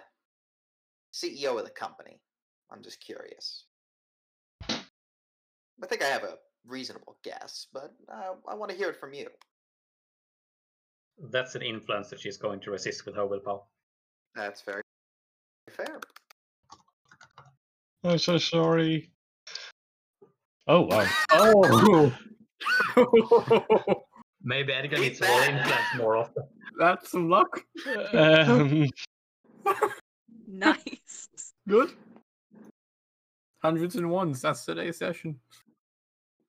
[1.14, 2.20] CEO of the company?
[2.72, 3.66] I'm just curious.
[4.70, 9.14] I think I have a reasonable guess, but uh, I want to hear it from
[9.14, 9.28] you.
[11.32, 13.62] That's an influence that she's going to resist with her willpower.
[14.36, 14.82] That's very
[15.70, 16.00] fair.
[18.06, 19.10] I'm so sorry.
[20.68, 21.08] Oh wow.
[21.32, 22.14] Oh,
[24.44, 25.58] Maybe Edgar Be needs to roll bad.
[25.58, 26.44] influence more often.
[26.80, 27.62] that's some luck.
[28.14, 28.88] um,
[30.48, 31.28] Nice.
[31.68, 31.92] Good.
[33.64, 34.42] Hundreds and ones.
[34.42, 35.40] That's today's session.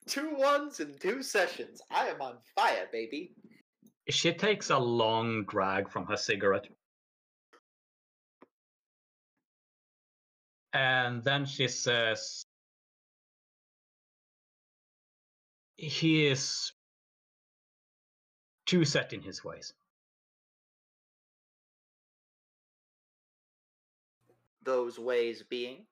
[0.07, 1.81] Two ones and two sessions.
[1.91, 3.33] I am on fire, baby.
[4.11, 6.67] She takes a long drag from her cigarette.
[10.77, 12.45] And then she says,
[15.79, 16.73] He is
[18.67, 19.73] too set in his ways.
[24.65, 25.87] Those ways being.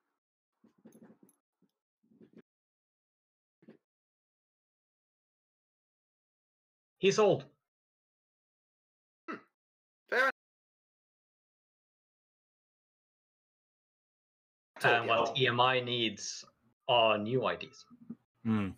[6.98, 7.46] He's old.
[14.84, 16.44] And what IMI needs
[16.88, 17.84] are new ideas.
[18.44, 18.70] Hmm.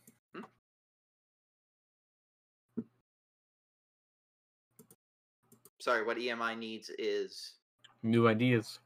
[5.79, 7.55] Sorry, what IMI needs is
[8.03, 8.79] New ideas.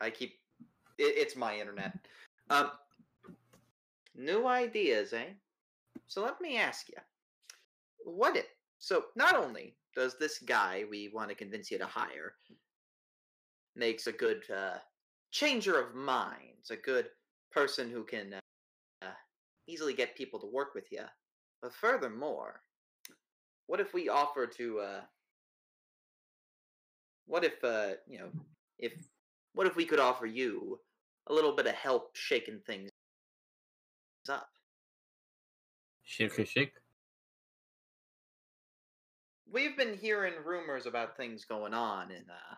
[0.00, 0.34] I keep
[0.98, 1.94] It, it's my internet.
[2.50, 2.70] Um,
[4.14, 5.30] new ideas, eh?
[6.06, 6.98] So let me ask you,
[8.04, 8.46] what if?
[8.78, 12.34] So not only does this guy we want to convince you to hire
[13.76, 14.78] makes a good uh,
[15.34, 17.08] changer of minds, a good
[17.50, 18.34] person who can
[19.02, 19.06] uh,
[19.66, 21.02] easily get people to work with you,
[21.60, 22.62] but furthermore,
[23.66, 24.78] what if we offer to?
[24.78, 25.00] Uh,
[27.26, 28.28] what if uh, you know,
[28.78, 28.92] if
[29.54, 30.78] what if we could offer you
[31.26, 32.90] a little bit of help shaking things
[34.28, 34.48] up?
[36.04, 36.72] Shake, shake, shake.
[39.50, 42.54] We've been hearing rumors about things going on in uh,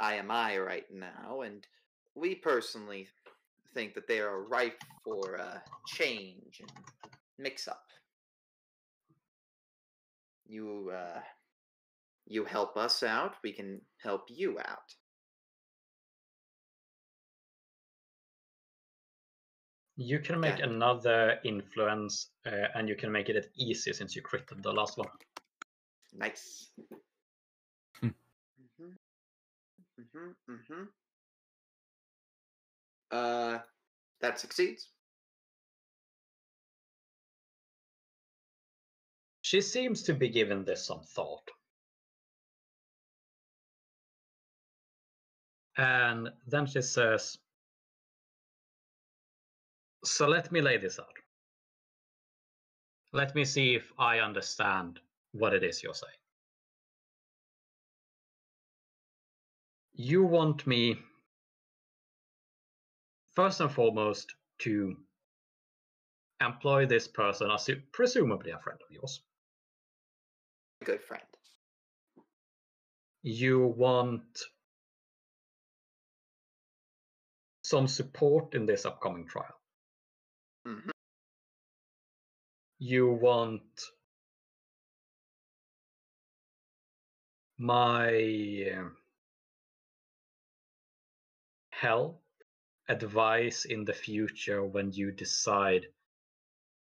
[0.00, 1.66] IMI right now, and
[2.14, 3.08] we personally
[3.74, 6.70] think that they are ripe for uh, change and
[7.38, 7.84] mix up.
[10.46, 11.20] You uh,
[12.26, 14.94] you help us out, we can help you out.
[19.96, 20.66] You can make Yeah.
[20.66, 25.08] another influence, uh, and you can make it easy since you critted the last one.
[26.12, 26.70] Nice.
[29.96, 30.02] Hmm.
[30.02, 30.34] Mhm.
[30.48, 30.58] Mhm.
[30.70, 30.88] Mhm.
[33.10, 33.58] Uh,
[34.20, 34.90] that succeeds.
[39.42, 41.50] She seems to be giving this some thought.
[45.76, 47.38] And then she says,
[50.04, 51.18] So let me lay this out.
[53.12, 55.00] Let me see if I understand
[55.32, 56.23] what it is you're saying.
[59.94, 60.98] You want me,
[63.34, 64.96] first and foremost, to
[66.40, 69.22] employ this person as a- presumably a friend of yours.
[70.84, 71.22] Good friend.
[73.24, 74.42] you want
[77.62, 79.58] some support in this upcoming trial.
[80.66, 80.90] hmm
[82.78, 83.62] You want
[87.58, 88.10] my
[91.80, 92.22] help,
[92.88, 95.92] advice in the future when you decide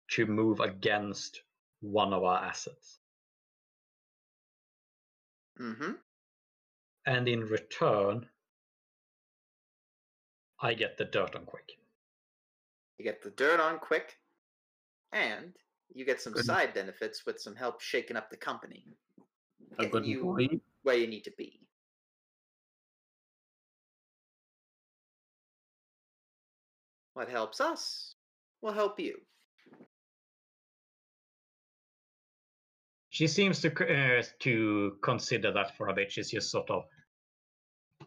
[0.10, 1.44] to move against
[1.80, 3.00] one of our assets.
[5.58, 5.92] hmm
[7.06, 8.30] And in return,
[10.62, 11.80] I get the dirt on quick.
[13.00, 14.20] You get the dirt on quick,
[15.12, 15.56] and
[15.94, 16.46] you get some Good.
[16.46, 18.86] side benefits with some help shaking up the company.
[19.80, 20.62] A good you employee.
[20.84, 21.69] where you need to be.
[27.20, 28.16] What helps us
[28.62, 29.20] will help you.
[33.10, 36.14] She seems to uh, to consider that for a bit.
[36.14, 36.84] She's just sort of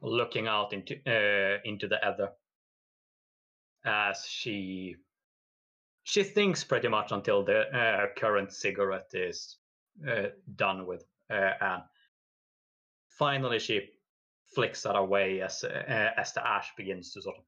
[0.01, 2.31] looking out into uh, into the ether
[3.85, 4.97] as she
[6.05, 9.59] she thinks pretty much until the uh, current cigarette is
[10.09, 11.83] uh, done with, uh, and
[13.11, 13.91] finally she
[14.55, 17.45] flicks that away as uh, as the ash begins to sort of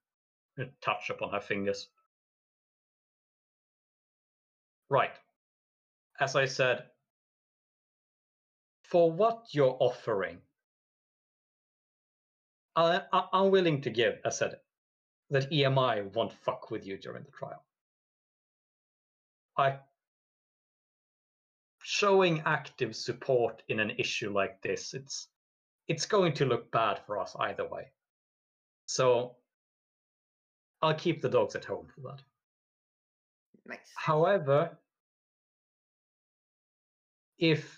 [0.81, 1.89] touch upon her fingers.
[4.89, 5.15] Right,
[6.21, 6.85] as I said,
[8.83, 10.39] for what you're offering,
[12.77, 14.57] I, I'm willing to give, I said,
[15.31, 17.65] that IMI won't fuck with you during the trial.
[19.57, 19.79] I
[21.85, 25.29] showing active support in an issue like this, it's
[25.87, 27.93] it's going to look bad for us either way.
[28.87, 29.37] So
[30.85, 32.23] I'll keep the dogs at home for that.
[33.65, 33.91] Nice.
[33.97, 34.79] However,
[37.39, 37.75] if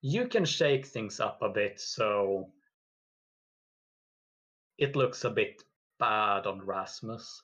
[0.00, 2.52] you can shake things up a bit so
[4.78, 5.64] it looks a bit
[5.98, 7.42] bad on Rasmus.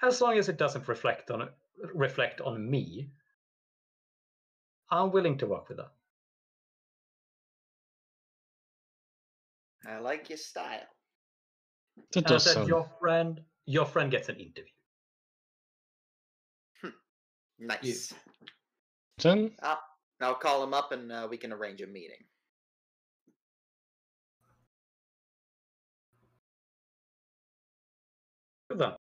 [0.00, 1.48] As long as it doesn't reflect on
[1.92, 3.10] reflect on me,
[4.90, 5.90] I'm willing to work with that.
[9.86, 10.86] I like your style.
[12.12, 12.68] That And does that sound.
[12.68, 14.72] your friend your friend gets an interview.
[17.58, 18.14] Nice.
[19.18, 19.78] Then I'll,
[20.20, 22.24] I'll call him up and uh, we can arrange a meeting.
[28.70, 28.92] Good then.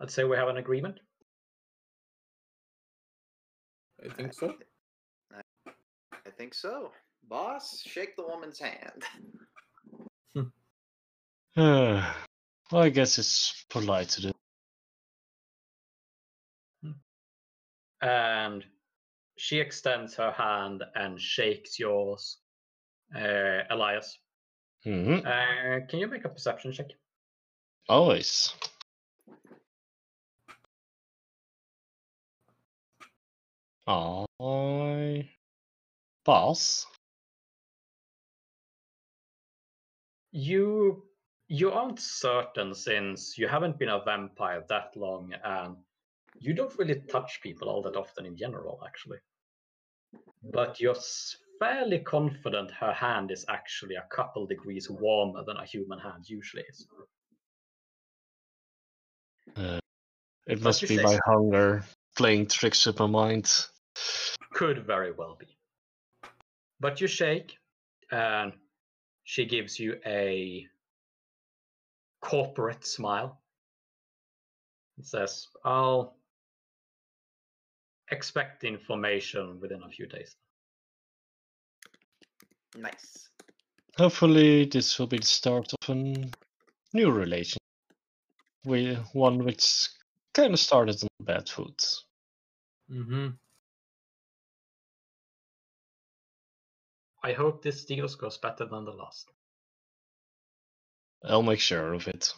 [0.00, 0.98] I'd say we have an agreement.
[4.04, 4.54] I think so.
[5.32, 6.92] I think so.
[7.28, 9.04] Boss, shake the woman's hand.
[12.70, 14.32] Well, I guess it's polite to do.
[18.02, 18.64] and
[19.36, 22.38] she extends her hand and shakes yours
[23.16, 24.18] uh, Elias.
[24.84, 26.88] hmm Uh, can you make a perception check?
[27.88, 28.52] Always.
[33.88, 35.30] I
[36.26, 36.86] pass.
[40.32, 41.04] You
[41.48, 45.76] you aren't certain since you haven't been a vampire that long, and
[46.38, 49.18] you don't really touch people all that often in general, actually.
[50.42, 50.96] But you're
[51.58, 56.64] fairly confident her hand is actually a couple degrees warmer than a human hand usually
[56.68, 56.86] is.
[59.56, 59.80] Uh,
[60.46, 61.20] it must be my so.
[61.24, 61.84] hunger
[62.16, 63.66] playing tricks with my mind.
[64.52, 65.46] Could very well be.
[66.80, 67.56] But you shake,
[68.10, 68.52] and
[69.28, 70.66] she gives you a
[72.22, 73.38] corporate smile.
[74.98, 76.16] It says, I'll
[78.10, 80.34] expect information within a few days.
[82.74, 83.28] Nice.
[83.98, 86.30] Hopefully, this will be the start of a
[86.94, 87.58] new relation.
[88.64, 89.90] We one which
[90.32, 91.84] kind of started on bad foot.
[92.90, 93.28] Mm-hmm.
[97.22, 99.30] I hope this deal goes better than the last.
[101.24, 102.32] I'll make sure of it.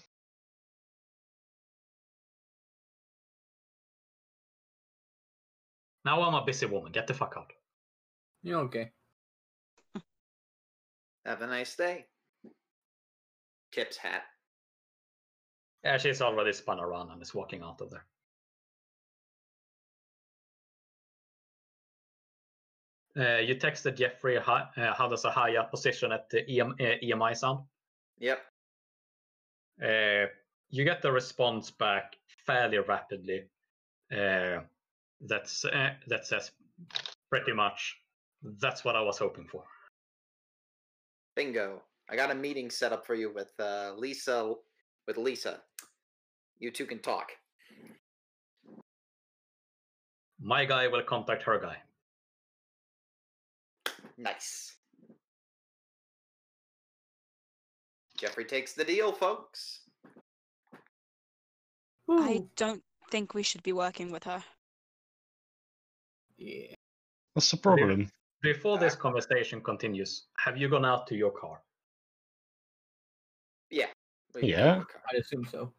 [6.05, 6.93] Now I'm a busy woman.
[6.93, 7.53] Get the fuck out.
[8.43, 8.91] Yeah, okay.
[11.26, 12.07] Have a nice day.
[13.72, 14.22] Tips hat.
[15.85, 18.07] Yeah, she's already spun around and is walking out of there.
[23.20, 27.60] You texted Jeffrey, hi, uh, how does a higher position at the EM, IMI sound?
[28.18, 28.40] Yep.
[29.82, 30.26] Uh,
[30.70, 32.16] you get the response back
[32.46, 33.44] fairly rapidly.
[34.10, 34.60] Uh,
[35.20, 36.50] that's uh, that says
[37.30, 37.96] pretty much
[38.58, 39.64] that's what I was hoping for.
[41.36, 41.82] Bingo.
[42.08, 44.54] I got a meeting set up for you with uh, Lisa.
[45.06, 45.60] With Lisa,
[46.58, 47.30] you two can talk.
[50.40, 51.76] My guy will contact her guy.
[54.20, 54.76] Nice.
[58.18, 59.80] Jeffrey takes the deal, folks.
[62.08, 64.42] I don't think we should be working with her.
[66.36, 66.74] Yeah.
[67.32, 68.10] What's the problem?
[68.42, 68.80] Before uh.
[68.80, 71.62] this conversation continues, have you gone out to your car?
[73.70, 73.86] Yeah.
[74.34, 74.82] We Yeah.
[74.90, 75.02] car.
[75.10, 75.72] I'd assume so.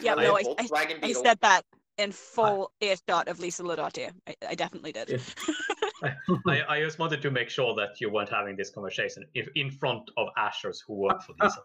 [0.00, 1.64] Yeah, my no, little I- I said that
[1.98, 4.12] in full earshot of Lisa Ladottier.
[4.26, 5.08] I, I definitely did.
[5.10, 5.18] Yeah.
[6.02, 9.70] I, I just wanted to make sure that you weren't having this conversation if, in
[9.70, 11.62] front of Ashers who work for Lisa.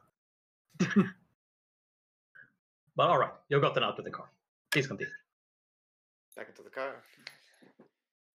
[2.96, 4.30] but all right, you got an out of the car.
[4.72, 5.12] Please continue.
[6.36, 6.96] Back into the car.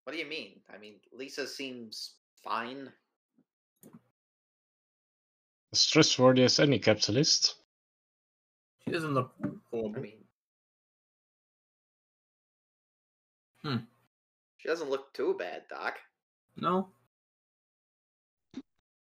[0.05, 0.61] What do you mean?
[0.75, 2.91] I mean, Lisa seems fine.
[5.73, 7.57] As trustworthy as any capitalist.
[8.85, 10.01] She doesn't look I horrible.
[10.01, 10.15] mean,
[13.63, 13.77] Hmm.
[14.61, 15.99] She doesn't look too bad, Doc.
[16.57, 16.89] No?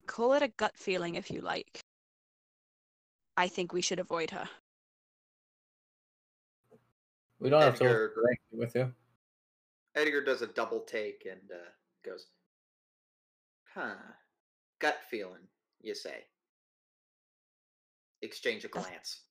[0.08, 1.80] Call it a gut feeling if you like.
[3.38, 4.50] I think we should avoid her.
[7.40, 8.94] We don't have to Edgar- work directly with you.
[9.94, 11.70] Edgar does a double take and uh,
[12.04, 12.28] goes,
[13.74, 13.96] "Huh?
[14.80, 15.48] Gut feeling,
[15.82, 16.26] you say?"
[18.22, 19.22] Exchange a glance.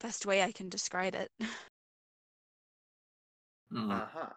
[0.00, 1.30] Best way I can describe it.
[3.70, 3.90] Hmm.
[3.90, 4.32] Uh huh.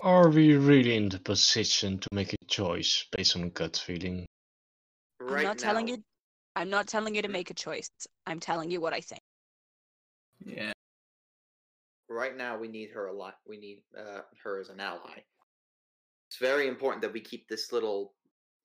[0.00, 4.26] Are we really in the position to make a choice based on gut feeling?
[5.20, 6.02] Right I'm not telling you
[6.56, 7.90] I'm not telling you to make a choice.
[8.26, 9.22] I'm telling you what I think.
[10.44, 10.72] Yeah.
[12.08, 13.36] Right now, we need her a lot.
[13.46, 15.22] We need uh, her as an ally.
[16.28, 18.12] It's very important that we keep this little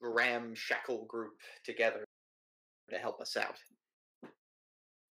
[0.01, 2.03] ramshackle group together
[2.89, 3.55] to help us out.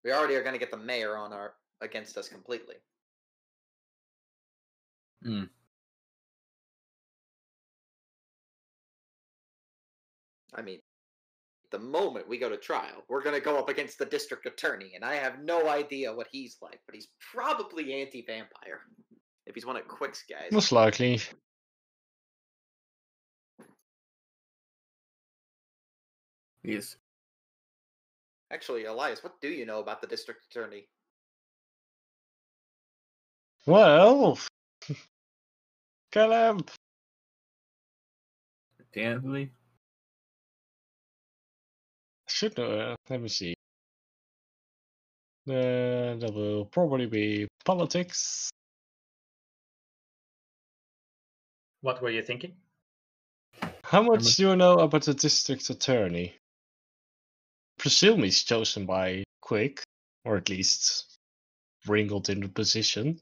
[0.04, 2.76] We already are going to get the mayor on our against us completely.
[5.22, 5.44] Hmm.
[10.56, 10.80] I mean,
[11.70, 14.92] the moment we go to trial, we're going to go up against the district attorney,
[14.94, 18.80] and I have no idea what he's like, but he's probably anti vampire.
[19.48, 20.50] If he's one of Quick's guys.
[20.50, 21.20] Most likely.
[26.64, 26.96] Yes.
[28.50, 30.88] Actually, Elias, what do you know about the district attorney?
[33.66, 34.36] Well,
[36.10, 36.68] Caleb,
[38.96, 39.52] Definitely.
[42.36, 42.70] Should know.
[42.70, 43.54] Uh, let me see.
[45.48, 48.50] Uh, that will probably be politics.
[51.80, 52.56] What were you thinking?
[53.84, 56.34] How much do you know about the district attorney?
[57.78, 59.82] Presume he's chosen by Quick,
[60.24, 61.16] or at least
[61.86, 63.20] wrinkled in the position.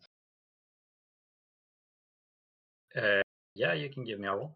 [2.97, 3.21] Uh,
[3.55, 4.55] yeah, you can give me a roll.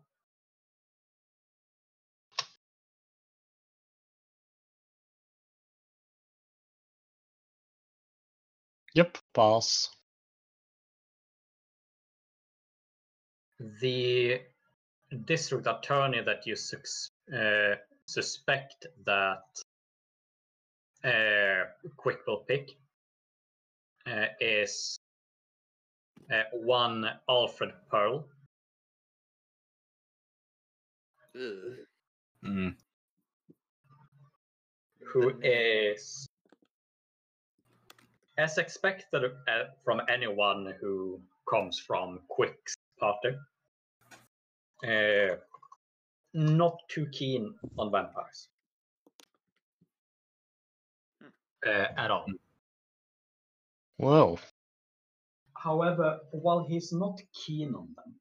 [8.99, 9.91] Yep, pass.
[13.81, 14.41] The
[15.25, 17.77] district attorney that you sus- uh,
[18.07, 19.45] suspect that
[21.05, 22.71] uh, Quick will pick
[24.05, 24.99] uh, is
[26.33, 28.27] uh, one Alfred Pearl.
[32.45, 32.75] Mm.
[35.13, 36.28] who is
[38.39, 43.37] as expected uh, from anyone who comes from Quick's party.
[44.87, 45.37] Uh,
[46.35, 48.49] not too keen on vampires
[51.67, 52.27] uh, at all.
[53.99, 54.39] Well,
[55.59, 58.15] However, while he's not keen on them,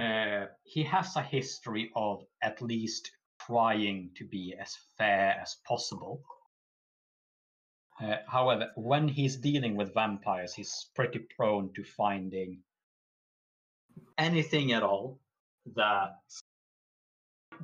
[0.00, 6.22] uh, he has a history of at least trying to be as fair as possible.
[8.02, 12.58] Uh, however, when he's dealing with vampires, he's pretty prone to finding
[14.18, 15.20] anything at all
[15.76, 16.40] that's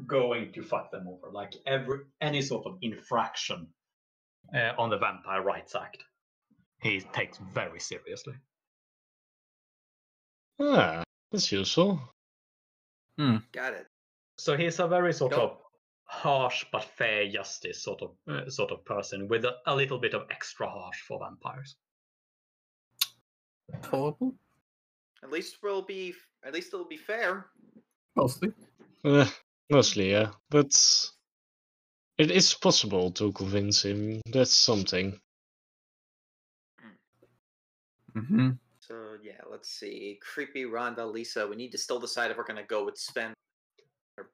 [0.06, 3.66] going to fuck them over, like every any sort of infraction
[4.54, 6.04] uh, on the Vampire Rights Act.
[6.82, 8.34] He takes very seriously.
[10.60, 12.00] ah, that's useful.
[13.18, 13.86] Got it.
[14.36, 15.40] So he's a very sort Go.
[15.40, 15.56] of
[16.08, 20.14] harsh but fair justice sort of uh, sort of person with a, a little bit
[20.14, 21.76] of extra harsh for vampires.
[23.82, 24.34] Tolerable?
[25.22, 26.14] At least we'll be.
[26.44, 27.46] At least it'll be fair.
[28.16, 28.52] Mostly.
[29.04, 29.26] Uh,
[29.70, 30.30] mostly, yeah.
[30.50, 30.74] But
[32.16, 34.22] it is possible to convince him.
[34.32, 35.20] That's something.
[38.16, 38.50] Mm-hmm.
[38.80, 40.18] So yeah, let's see.
[40.22, 41.46] Creepy Rhonda, Lisa.
[41.46, 43.34] We need to still decide if we're gonna go with Sven
[44.16, 44.30] or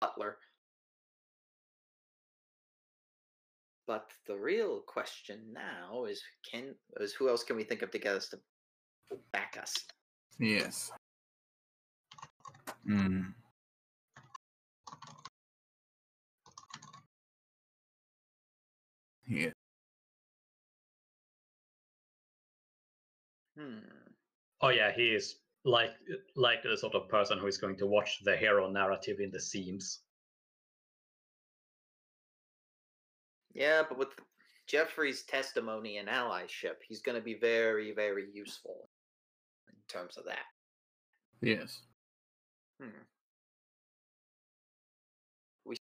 [0.00, 0.38] Butler.
[3.86, 7.98] But the real question now is can is who else can we think of to
[7.98, 8.38] get us to
[9.32, 9.74] back us?
[10.38, 10.92] Yes.
[12.88, 13.34] Mm.
[19.26, 19.50] Yeah.
[23.58, 23.78] Hmm.
[24.60, 25.90] Oh yeah, he is like
[26.36, 29.40] like the sort of person who is going to watch the hero narrative in the
[29.40, 30.01] seams.
[33.54, 34.08] Yeah, but with
[34.66, 38.88] Jeffrey's testimony and allyship, he's going to be very, very useful
[39.68, 40.46] in terms of that.
[41.40, 41.80] Yes.
[42.80, 42.88] Hmm.
[45.64, 45.76] We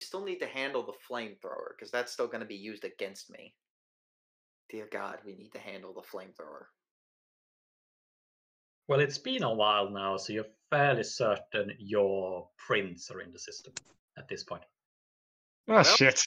[0.00, 3.54] still need to handle the flamethrower because that's still going to be used against me.
[4.70, 6.66] Dear God, we need to handle the flamethrower.
[8.86, 13.38] Well, it's been a while now, so you're fairly certain your prints are in the
[13.38, 13.72] system
[14.18, 14.62] at this point.
[15.68, 16.20] Ah, Well- shit.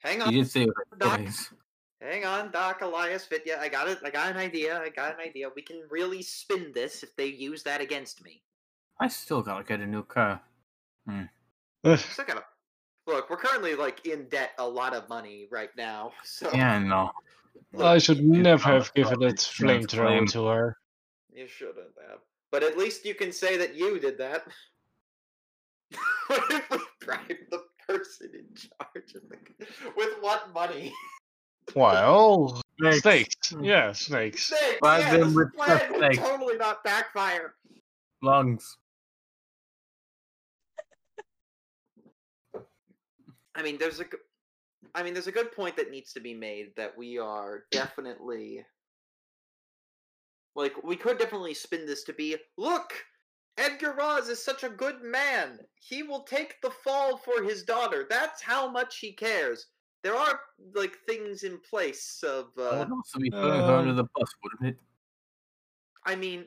[0.00, 1.18] Hang You on, did say it Doc.
[1.18, 1.52] twice.
[2.00, 3.58] hang on, Doc Elias Vitya.
[3.60, 3.98] I got it.
[4.04, 4.78] I got an idea.
[4.80, 5.48] I got an idea.
[5.56, 8.42] We can really spin this if they use that against me.
[9.00, 10.40] I still gotta get a new car.
[11.08, 12.44] Ugh, Still gotta
[13.06, 13.28] look.
[13.30, 16.12] We're currently like in debt a lot of money right now.
[16.22, 17.10] So Yeah, I know.
[17.82, 20.78] I should never have given probably that change flamethrower to her.
[21.32, 22.20] You shouldn't have.
[22.52, 24.46] But at least you can say that you did that.
[26.28, 29.36] what if we bribe the person in charge of the
[29.96, 30.92] with what money?
[31.74, 33.00] Well, Snakes.
[33.02, 33.50] snakes.
[33.50, 33.64] Hmm.
[33.64, 34.46] Yeah, snakes.
[34.46, 34.78] Snakes!
[34.80, 36.18] Bribe yeah, them this with plan would snakes.
[36.18, 37.54] totally not backfire.
[38.22, 38.76] Lungs.
[43.54, 44.10] I mean, there's a, g-
[44.94, 48.64] I mean, there's a good point that needs to be made that we are definitely,
[50.56, 52.92] like, we could definitely spin this to be, look,
[53.56, 55.60] Edgar Roz is such a good man.
[55.80, 58.06] He will take the fall for his daughter.
[58.08, 59.66] That's how much he cares.
[60.02, 60.40] There are
[60.74, 62.48] like things in place of.
[62.56, 64.82] That Uh, would also be throwing her under um, the bus, wouldn't it?
[66.04, 66.46] I mean,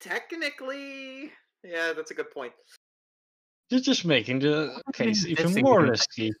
[0.00, 2.52] technically, yeah, that's a good point.
[3.70, 6.32] You're just making the case Yeah, even more good risky.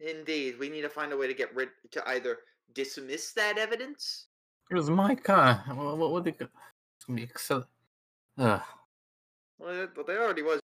[0.00, 2.38] Indeed, we need to find a way to get rid to either
[2.72, 4.26] dismiss that evidence
[4.70, 5.64] It was my car.
[5.74, 6.46] What, what would it go?
[6.96, 7.66] It's gonna be excel.
[8.38, 8.62] Ugh.
[9.58, 10.60] Well, but there already was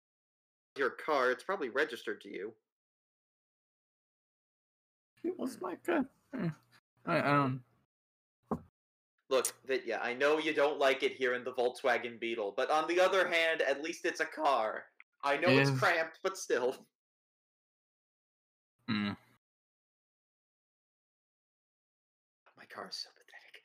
[0.76, 1.30] your car.
[1.30, 2.52] It's probably registered to you.
[5.22, 6.04] It was my car.
[6.34, 6.48] Hmm.
[7.06, 7.60] I, I don't.
[9.28, 12.88] Look, Vitya, I know you don't like it here in the Volkswagen Beetle, but on
[12.88, 14.84] the other hand, at least it's a car.
[15.22, 16.74] I know it's cramped, but still.
[18.88, 19.10] Hmm.
[22.56, 23.62] My car is so pathetic.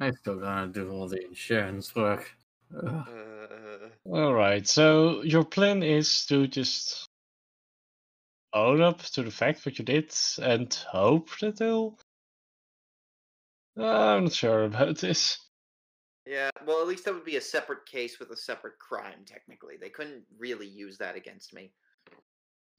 [0.00, 2.32] I still gotta do all the insurance work.
[2.76, 3.08] Ugh.
[3.08, 4.66] Uh, All right.
[4.66, 7.08] So your plan is to just
[8.52, 11.98] own up to the fact what you did and hope that they'll.
[13.76, 15.38] I'm not sure about this.
[16.26, 19.76] yeah, well, at least that would be a separate case with a separate crime, technically.
[19.80, 21.72] They couldn't really use that against me.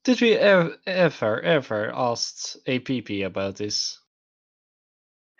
[0.03, 3.99] Did we ever, ever, ever asked APP about this?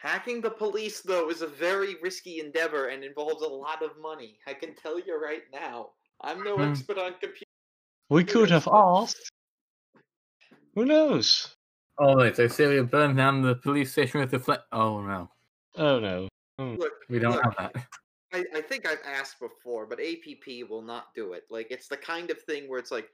[0.02, 4.40] Hacking the police, though, is a very risky endeavor and involves a lot of money.
[4.48, 5.90] I can tell you right now.
[6.22, 6.72] I'm no Hmm.
[6.72, 7.44] expert on computers.
[8.10, 9.30] We could have asked.
[10.76, 11.56] Who knows?
[11.98, 14.62] Oh wait, they say we burned down the police station with the flat.
[14.72, 15.30] Oh no,
[15.76, 16.30] Oh no.
[16.58, 17.76] Look, we don't look, have that.
[18.32, 21.44] I, I think I've asked before, but APP will not do it.
[21.50, 23.10] Like, it's the kind of thing where it's like,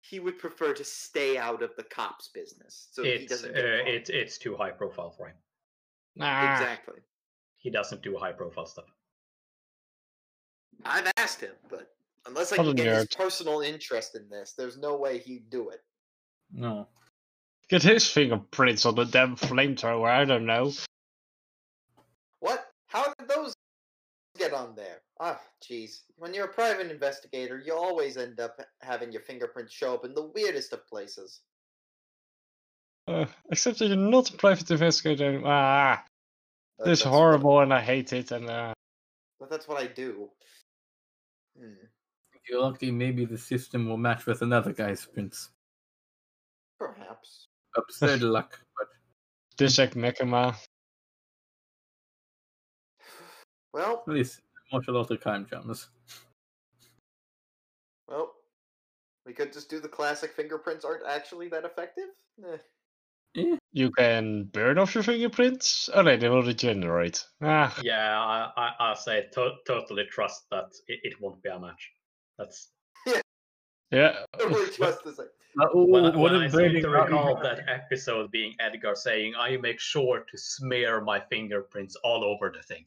[0.00, 2.88] he would prefer to stay out of the cops' business.
[2.92, 3.88] So he it's uh, doesn't get caught.
[3.88, 5.36] it's it's too high profile for him.
[6.16, 6.52] Nah.
[6.52, 7.00] Exactly.
[7.56, 8.84] He doesn't do high profile stuff.
[10.84, 11.94] I've asked him, but
[12.26, 15.50] unless I What can a get his personal interest in this, there's no way he'd
[15.50, 15.82] do it.
[16.52, 16.86] No.
[17.68, 20.10] Get his fingerprints on the damn flamethrower.
[20.10, 20.72] I don't know.
[22.40, 22.66] What?
[22.86, 23.54] How did those
[24.38, 25.00] get on there?
[25.20, 26.00] Ah, jeez.
[26.16, 30.14] When you're a private investigator, you always end up having your fingerprints show up in
[30.14, 31.40] the weirdest of places.
[33.06, 35.42] Uh, except that you're not a private investigator.
[35.44, 36.02] Ah,
[36.78, 38.30] But this is that's horrible, and I hate it.
[38.30, 38.72] And uh,
[39.38, 40.30] But that's what I do.
[41.58, 41.86] Hmm.
[42.34, 45.50] If you're lucky, maybe the system will match with another guy's prints.
[46.78, 47.48] Perhaps.
[47.76, 48.88] Absurd luck, but
[49.56, 50.54] Dissect Mekama.
[53.72, 54.40] Well, at least
[54.72, 55.88] watch a lot of time jumps.
[58.08, 58.34] well,
[59.26, 62.08] we could just do the classic fingerprints aren't actually that effective.
[62.44, 62.56] Eh.
[63.36, 65.90] Eh, You can burn off your fingerprints.
[65.92, 67.24] Oh no, they will regenerate.
[67.42, 71.58] Ah, Yeah, I I, I say to- totally trust that it, it won't be a
[71.58, 71.90] match.
[72.38, 72.70] That's
[73.90, 74.24] yeah.
[74.38, 75.20] Totally trust this.
[75.20, 79.34] Uh, when, what when a I seem burning to recall that episode being Edgar saying,
[79.38, 82.86] "I make sure to smear my fingerprints all over the thing."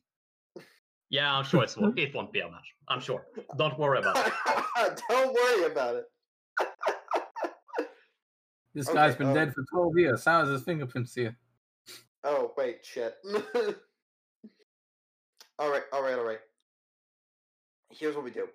[1.10, 2.74] Yeah, I'm sure it's, it won't be a match.
[2.90, 3.26] I'm sure.
[3.58, 4.34] Don't worry about it.
[5.10, 6.06] Don't worry about it.
[8.78, 10.24] This Okay, guy's been um, dead for 12 years.
[10.24, 11.36] How is his fingerprints here?
[12.24, 13.16] Oh wait, shit.
[15.58, 16.38] all right, all right, all right.
[17.90, 18.48] Here's what we do.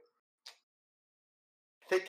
[1.82, 2.08] I think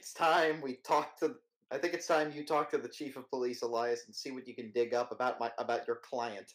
[0.00, 1.34] it's time we talk to.
[1.70, 4.48] I think it's time you talk to the chief of police, Elias, and see what
[4.48, 6.54] you can dig up about my about your client.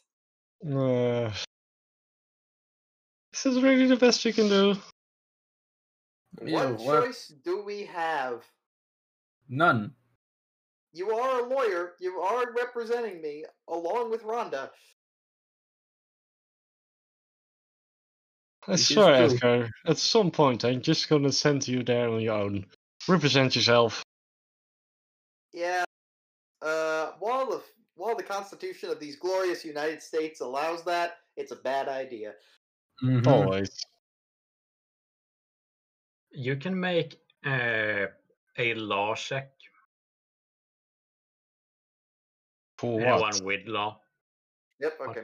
[0.65, 1.31] Uh,
[3.31, 4.75] this is really the best you can do.
[6.43, 8.43] Yeah, what what- choice do we have?
[9.47, 9.93] None.
[10.93, 11.93] You are a lawyer.
[11.99, 14.69] You are representing me along with Rhonda.
[18.67, 19.13] I It is swear.
[19.15, 22.65] Edgar, at some point I'm just gonna send you there on your own.
[23.07, 24.03] Represent yourself.
[25.51, 25.83] Yeah.
[26.61, 27.61] Uh, while the
[27.95, 32.35] while the Constitution of these glorious United States allows that, it's a bad idea.
[33.03, 33.27] Mhm.
[33.27, 33.85] Always.
[36.31, 38.07] You can make uh,
[38.57, 39.52] a law check.
[42.83, 43.21] For what?
[43.21, 44.01] one with law.
[44.81, 44.99] Yep.
[45.07, 45.21] Okay.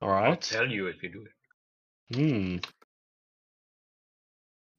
[0.00, 0.28] All right.
[0.28, 2.14] I'll tell you if you do it.
[2.14, 2.56] Hmm.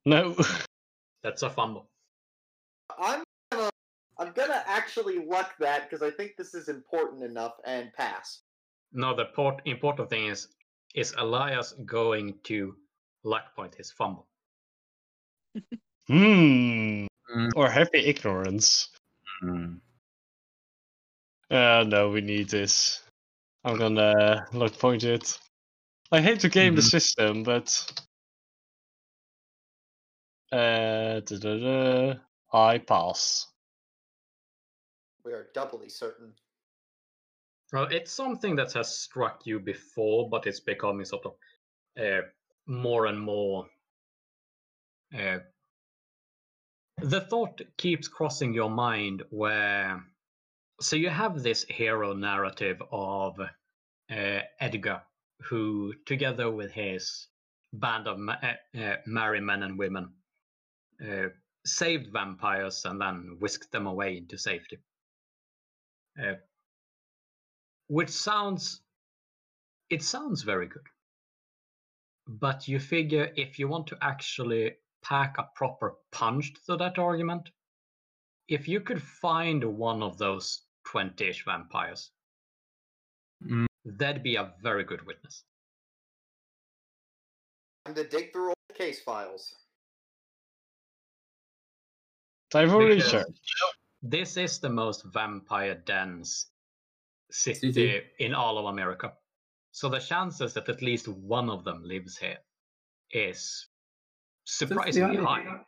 [0.06, 0.34] No.
[1.22, 1.90] That's a fumble.
[2.98, 3.70] I'm gonna
[4.18, 8.40] I'm gonna actually luck that because I think this is important enough and pass.
[8.94, 10.48] No, the port, important thing is
[10.94, 12.74] is Elias going to
[13.24, 14.26] luck point his fumble?
[16.08, 17.04] Hmm.
[17.36, 17.50] Mm.
[17.56, 18.88] Or happy ignorance.
[19.44, 19.80] Mm.
[21.52, 23.02] Uh, no, we need this.
[23.62, 25.38] I'm gonna luck point it.
[26.10, 26.90] I hate to game the Mhm.
[26.90, 28.02] system, but
[30.50, 31.20] uh,
[32.52, 33.52] I pass.
[35.24, 36.34] We are doubly certain.
[37.70, 41.36] Well, it's something that has struck you before, but it's becoming sort of
[41.98, 42.22] uh,
[42.66, 43.68] more and more.
[45.14, 45.40] Uh,
[47.02, 50.02] the thought keeps crossing your mind where.
[50.82, 55.02] So you have this hero narrative of uh, Edgar,
[55.42, 57.28] who, together with his
[57.72, 60.12] band of ma- uh, uh, merry men and women,
[61.06, 61.28] uh,
[61.64, 64.78] saved vampires and then whisked them away into safety.
[66.20, 66.34] Uh,
[67.88, 68.80] which sounds
[69.90, 70.82] it sounds very good
[72.26, 74.72] but you figure if you want to actually
[75.02, 77.50] pack a proper punch to that argument,
[78.48, 82.10] if you could find one of those 20 ish vampires,
[83.42, 83.66] Mm.
[83.84, 85.44] that'd be a very good witness.
[87.84, 89.54] Time to dig through all the case files.
[92.50, 93.36] Time for Because- research.
[94.02, 96.50] This is the most vampire dense
[97.30, 98.10] city City.
[98.18, 99.16] in all of America.
[99.70, 102.44] So the chances that at least one of them lives here
[103.10, 103.68] is
[104.44, 105.64] surprisingly high.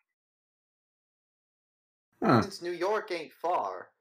[2.23, 2.43] Huh.
[2.43, 3.94] Since New York ain't far,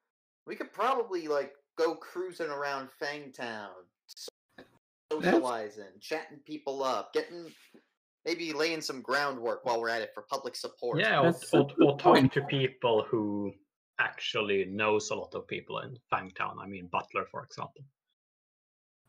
[0.45, 3.69] we could probably like go cruising around Fangtown,
[5.11, 7.51] socializing, chatting people up, getting
[8.25, 10.99] maybe laying some groundwork while we're at it for public support.
[10.99, 13.53] Yeah, or, That's a or, or talk to people who
[13.99, 16.55] actually knows a lot of people in Fangtown.
[16.59, 17.83] I mean, Butler, for example.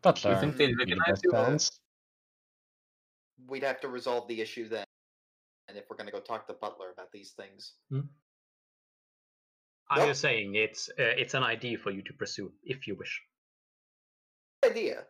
[0.03, 0.35] Butler.
[0.35, 1.31] You think they'd would be the recognize you?
[1.33, 1.81] chance.
[3.47, 4.85] We'd have to resolve the issue then.
[5.69, 7.75] And if we're gonna go talk to Butler about these things.
[7.91, 8.01] Hmm?
[9.91, 12.95] I'm Well- just saying it's uh, it's an idea for you to pursue if you
[12.97, 13.23] wish.
[14.65, 15.05] Idea.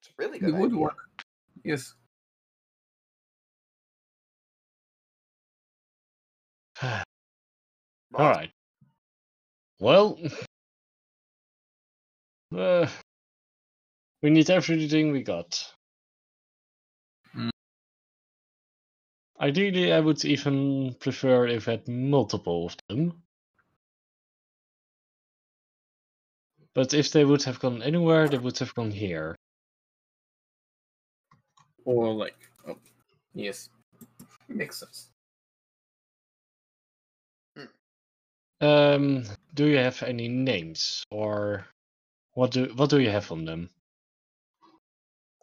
[0.00, 0.98] It's a really good It would work.
[1.64, 1.94] Yes.
[6.82, 7.02] All
[8.30, 8.50] right.
[9.78, 10.18] Well,
[12.56, 12.86] uh,
[14.22, 15.64] we need everything we got.
[17.36, 17.50] Mm.
[19.40, 23.22] Ideally, I would even prefer if we had multiple of them.
[26.74, 29.36] But if they would have gone anywhere, they would have gone here.
[31.84, 32.78] Or like, oh,
[33.34, 33.68] yes,
[34.48, 35.10] makes sense.
[38.60, 41.66] Um, do you have any names, or
[42.34, 43.68] what do what do you have on them?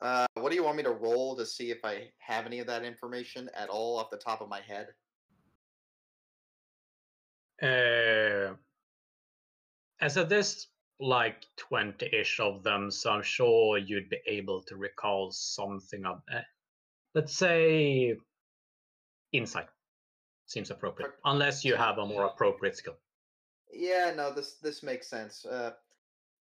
[0.02, 2.68] Uh, what do you want me to roll to see if I have any of
[2.68, 4.88] that information at all off the top of my head?
[7.62, 8.56] Uh,
[10.00, 10.68] as of this,
[11.00, 16.22] like 20 ish of them, so I'm sure you'd be able to recall something of
[16.28, 16.46] that.
[17.16, 18.16] Let's say
[19.32, 19.68] insight
[20.46, 22.98] seems appropriate, unless you have a more appropriate skill.
[23.72, 25.46] Yeah, no, this this makes sense.
[25.46, 25.72] Uh,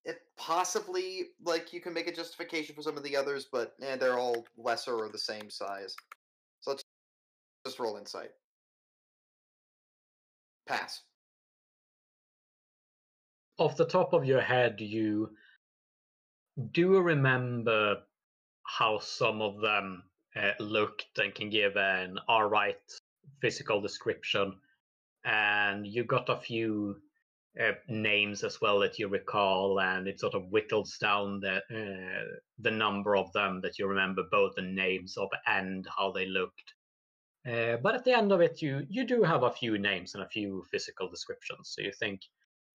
[0.05, 3.97] it possibly like you can make a justification for some of the others, but eh,
[3.97, 5.95] they're all lesser or the same size.
[6.61, 6.83] So let's
[7.67, 8.31] just roll insight.
[10.67, 11.03] Pass.
[13.59, 15.31] Off the top of your head, you
[16.73, 17.97] do remember
[18.65, 20.05] how some of them
[20.37, 22.81] uh, looked and can give an alright
[23.41, 24.55] physical description,
[25.25, 26.97] and you got a few
[27.61, 32.25] uh, names as well that you recall, and it sort of whittles down the uh,
[32.61, 36.75] the number of them that you remember, both the names of and how they looked.
[37.47, 40.23] Uh, but at the end of it, you you do have a few names and
[40.23, 41.73] a few physical descriptions.
[41.75, 42.21] So you think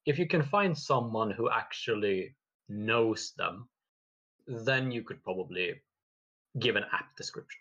[0.05, 2.35] if you can find someone who actually
[2.69, 3.69] knows them,
[4.47, 5.81] then you could probably
[6.59, 7.59] give an app description.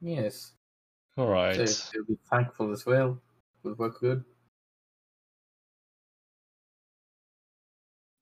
[0.00, 0.52] Yes.
[1.16, 1.56] All right.
[1.56, 3.20] They- They'll be thankful as well.
[3.62, 4.24] Would work good.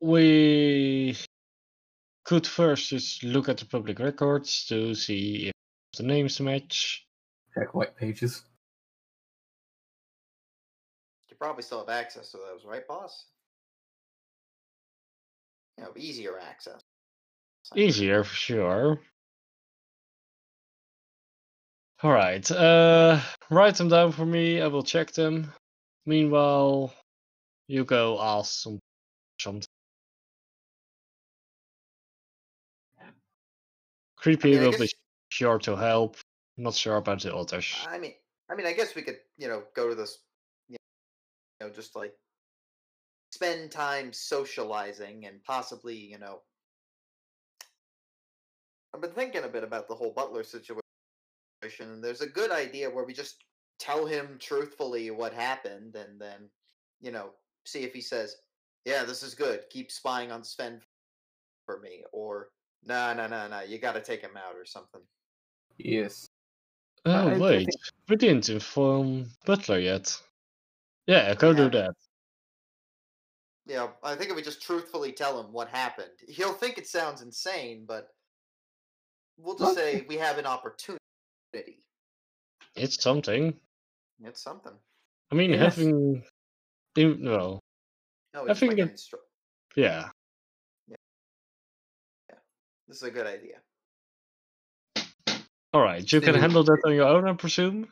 [0.00, 1.16] We
[2.24, 5.54] could first just look at the public records to see if
[6.00, 7.06] the names match.
[7.54, 8.42] Check white pages.
[11.28, 13.26] You probably still have access to those, right, boss?
[15.76, 16.80] You know, easier access.
[17.76, 19.00] Easier for sure.
[22.02, 22.50] All right.
[22.50, 23.20] Uh,
[23.50, 24.60] write them down for me.
[24.62, 25.52] I will check them.
[26.06, 26.94] Meanwhile,
[27.68, 28.78] you go ask some
[29.38, 29.66] something.
[34.16, 34.94] Creepy I mean, I will be guess-
[35.30, 36.16] sure to help.
[36.56, 37.74] Not sure about the others.
[37.88, 38.14] I mean,
[38.50, 40.18] I mean, I guess we could, you know, go to this,
[40.68, 40.76] you
[41.60, 42.12] know, just like
[43.32, 46.42] spend time socializing and possibly, you know,
[48.92, 50.82] I've been thinking a bit about the whole Butler situation,
[51.80, 53.44] and there's a good idea where we just
[53.78, 56.50] tell him truthfully what happened, and then,
[57.00, 57.30] you know,
[57.64, 58.36] see if he says,
[58.84, 59.64] "Yeah, this is good.
[59.70, 60.82] Keep spying on Sven
[61.66, 62.50] for me," or
[62.82, 65.02] "No, no, no, no, you got to take him out," or something.
[65.84, 66.28] Yes.
[67.06, 70.20] Oh I- I wait, think- we didn't inform Butler yet.
[71.06, 71.94] Yeah, go do that.
[73.66, 77.22] Yeah, I think if we just truthfully tell him what happened, he'll think it sounds
[77.22, 78.14] insane, but
[79.36, 80.98] we'll just Well- say we have an opportunity.
[82.74, 83.58] It's something.
[84.22, 84.76] It's something.
[85.30, 85.76] I mean, Yes.
[85.76, 86.24] having
[86.96, 87.60] in- well,
[88.34, 89.24] Oh, I think like an it- instru-
[89.76, 90.10] Yeah.
[92.88, 93.62] This is a good idea.
[95.72, 96.10] All right.
[96.10, 97.88] You can Maybe- handle that on your own, I presume.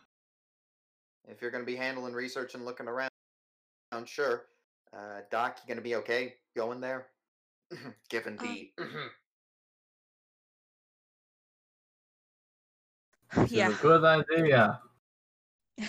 [1.29, 3.11] If you're going to be handling research and looking around,
[3.93, 4.47] I'm sure.
[4.97, 7.07] Uh, Doc, you going to be okay going there?
[8.11, 8.70] Given the.
[13.37, 14.81] This yeah, good idea.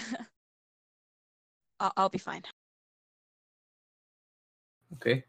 [1.80, 2.44] I'll, I'll be fine.
[4.96, 5.24] Okay.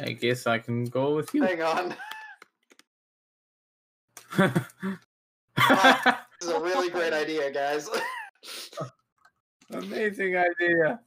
[0.00, 1.42] I guess I can go with you.
[1.42, 1.96] Hang on.
[4.36, 4.62] This
[6.42, 7.88] is a really great idea, guys.
[9.70, 11.00] Amazing idea.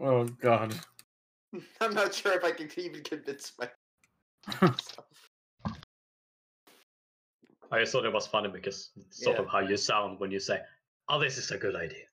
[0.00, 0.74] Oh god.
[1.80, 4.76] I'm not sure if I can even convince myself.
[7.70, 9.42] I just thought it was funny because it's sort Yeah.
[9.42, 10.60] of how you sound when you say,
[11.08, 12.04] "Oh, this is a good idea."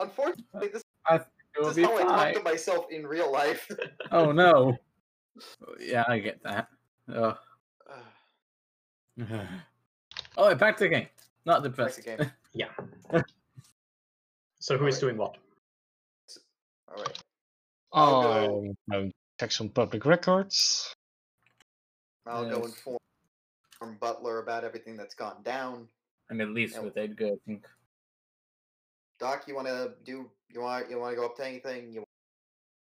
[0.00, 1.22] Unfortunately, this, It
[1.56, 3.68] will this is be how I talk to myself in real life.
[4.12, 4.76] Oh no.
[5.80, 6.68] Yeah, I get that.
[7.14, 7.36] Oh,
[9.20, 9.28] Ugh,
[10.36, 11.06] oh back to the game.
[11.44, 11.96] Not the back best.
[11.98, 12.30] to game.
[12.54, 12.68] Yeah.
[14.58, 15.00] so who is Alright.
[15.00, 15.36] doing what?
[16.88, 17.22] All right.
[17.92, 20.94] I'll Um, um, check some public records.
[22.26, 22.66] I'll go Yes.
[22.66, 22.98] inform
[23.72, 25.88] inform Butler about everything that's gone down.
[26.30, 26.80] And at least Yeah.
[26.80, 27.66] with Edgar, I think.
[29.20, 30.30] Doc, you want to do?
[30.50, 30.90] You want?
[30.90, 31.92] You want to go up to anything?
[31.92, 32.04] You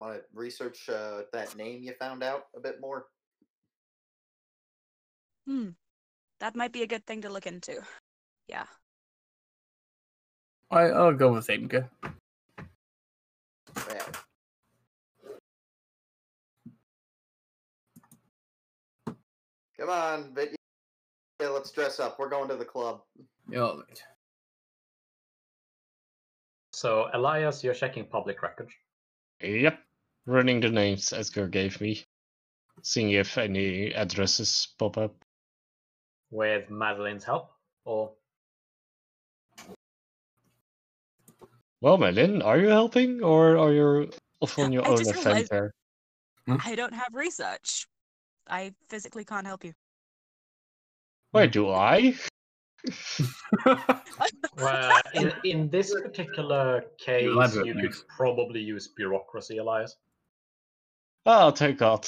[0.01, 3.05] want to research uh, that name you found out a bit more?
[5.47, 5.69] Hmm.
[6.39, 7.81] That might be a good thing to look into.
[8.47, 8.65] Yeah.
[10.71, 11.89] I, I'll go with Edgar.
[12.03, 12.11] Yeah.
[19.79, 20.49] Come on, but
[21.39, 22.19] yeah, let's dress up.
[22.19, 23.01] We're going to the club.
[23.49, 24.03] Yeah, all right.
[26.73, 28.71] So Elias, you're checking public records.
[29.41, 29.79] Yep.
[30.25, 32.03] Running the names Edgar gave me.
[32.83, 35.15] Seeing if any addresses pop up.
[36.31, 37.51] with Madeline's help,
[37.85, 38.13] or
[41.81, 45.51] Well, Madeline, are you helping or are you off on your I own just realized-
[45.51, 45.73] adventure?
[46.47, 47.87] I don't have research.
[48.47, 49.73] I physically can't help you.
[51.31, 52.15] Why do I?
[54.57, 59.95] well, in, in this particular case, you could probably use bureaucracy, Elias.
[61.25, 62.07] Oh, thank God.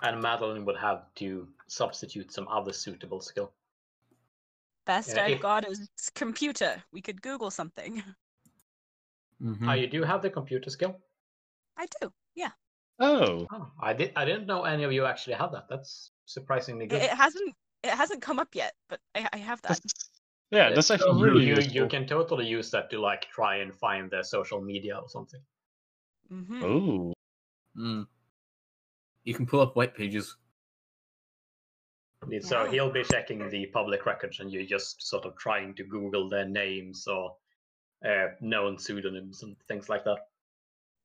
[0.00, 3.52] And Madeline would have to substitute some other suitable skill.
[4.86, 6.82] Best Yeah, I've if- got is computer.
[6.92, 8.02] We could Google something.
[9.40, 9.68] Mhm.
[9.68, 10.96] Oh, you do have the computer skill?
[11.76, 12.12] I do.
[12.34, 12.50] Yeah.
[12.98, 14.10] Oh, Oh, I did.
[14.16, 15.68] I didn't know any of you actually had that.
[15.68, 17.00] That's surprisingly good.
[17.02, 17.54] it hasn't.
[17.84, 19.68] It hasn't come up yet, but I, I have that.
[19.68, 20.10] that's,
[20.50, 21.72] yeah, that's actually you, really you, useful.
[21.72, 25.40] you can totally use that to like try and find their social media or something.
[26.28, 27.12] Hmm Oh,
[27.76, 28.08] Mm.
[29.22, 30.36] You can pull up white pages.
[32.40, 32.70] So Wow.
[32.70, 36.46] he'll be checking the public records, and you're just sort of trying to Google their
[36.48, 37.38] names or
[38.04, 40.28] uh, known pseudonyms and things like that.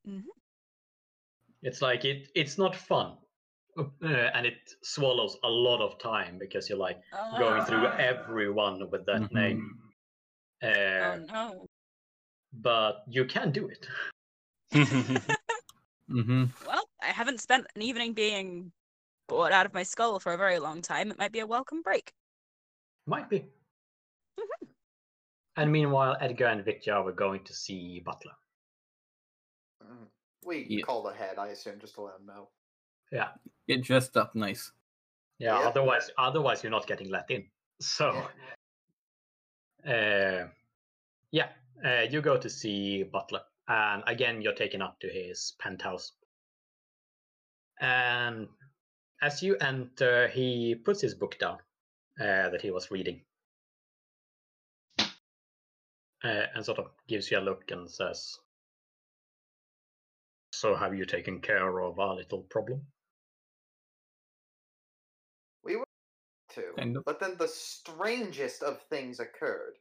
[0.06, 0.30] Mhm.
[1.62, 2.30] It's like it.
[2.36, 3.18] It's not fun,
[3.78, 7.02] uh, and it swallows a lot of time because you're like
[7.40, 9.34] going through everyone with that Mhm.
[9.34, 9.94] name.
[10.62, 11.68] Uh, Oh no.
[12.54, 13.88] But you can do it.
[14.74, 16.46] Mm-hmm.
[16.68, 18.72] Well, I haven't spent an evening being
[19.28, 21.10] bored out of my skull for a very long time.
[21.10, 22.12] It might be a welcome break.
[23.08, 23.40] Might be.
[24.40, 24.68] Mhm.
[25.56, 28.34] And meanwhile, Edgar and Victor were going to see Butler.
[29.84, 30.08] Mhm.
[30.46, 30.84] We Yeah.
[30.86, 32.50] called ahead, I assume, just to let him know.
[33.12, 33.32] Yeah,
[33.68, 34.72] Get dressed up nice.
[35.40, 35.60] yeah.
[35.60, 35.68] Yeah.
[35.68, 37.50] Otherwise, otherwise you're not getting let in.
[37.80, 38.10] So,
[39.88, 40.48] uh,
[41.32, 41.54] yeah,
[41.84, 46.12] uh, you go to see Butler, and again you're taken up to his penthouse.
[47.80, 48.48] And
[49.22, 51.60] as you enter, he puts his book down
[52.20, 53.22] uh, that he was reading,
[56.24, 58.38] uh, and sort of gives you a look and says,
[60.54, 62.82] "So, have you taken care of our little problem?"
[65.64, 65.86] We were
[66.56, 67.06] to, Kind of.
[67.06, 69.80] but then the strangest of things occurred.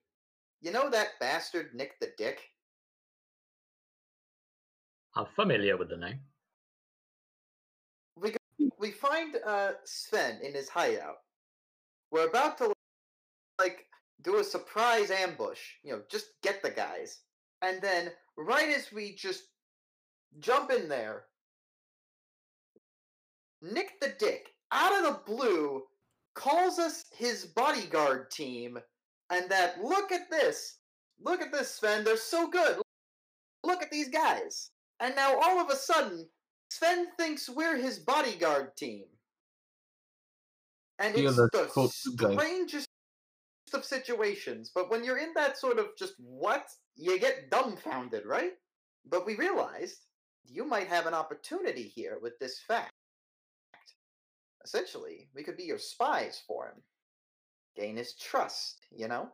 [0.61, 2.52] You know that bastard Nick the Dick?
[5.15, 6.21] I'm familiar with the name.
[8.17, 8.39] We go,
[8.79, 11.19] we find uh Sven in his hideout.
[12.11, 12.73] We're about to
[13.59, 13.87] like
[14.23, 17.21] do a surprise ambush, you know, just get the guys.
[17.63, 19.45] And then right as we just
[20.41, 21.25] jump in there,
[23.61, 25.83] Nick the Dick out of the blue
[26.35, 28.79] calls us his bodyguard team
[29.31, 30.79] and that look at this,
[31.21, 32.79] look at this, Sven, they're so good.
[33.65, 34.72] Look at these guys.
[35.03, 36.29] And now all of a sudden,
[36.71, 39.05] Sven thinks we're his bodyguard team.
[41.01, 42.33] And Yeah, it's the guy.
[42.33, 42.89] strangest
[43.75, 44.71] of situations.
[44.73, 48.53] But when you're in that sort of just what, you get dumbfounded, right?
[49.05, 50.07] But we realized
[50.45, 52.93] you might have an opportunity here with this fact.
[54.65, 56.83] Essentially, we could be your spies for him.
[57.75, 59.33] Gain his trust, you know?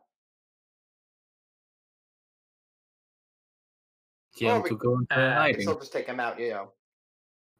[4.47, 5.53] Him we- to go into Uh, I hiding.
[5.55, 6.73] can still just take him out, you know.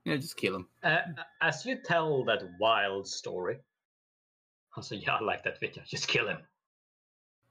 [0.06, 0.70] Yeah, just kill him.
[0.82, 1.00] Uh,
[1.42, 3.60] as you tell that wild story,
[4.76, 5.84] also yeah, I like that video.
[5.86, 6.40] Just kill him.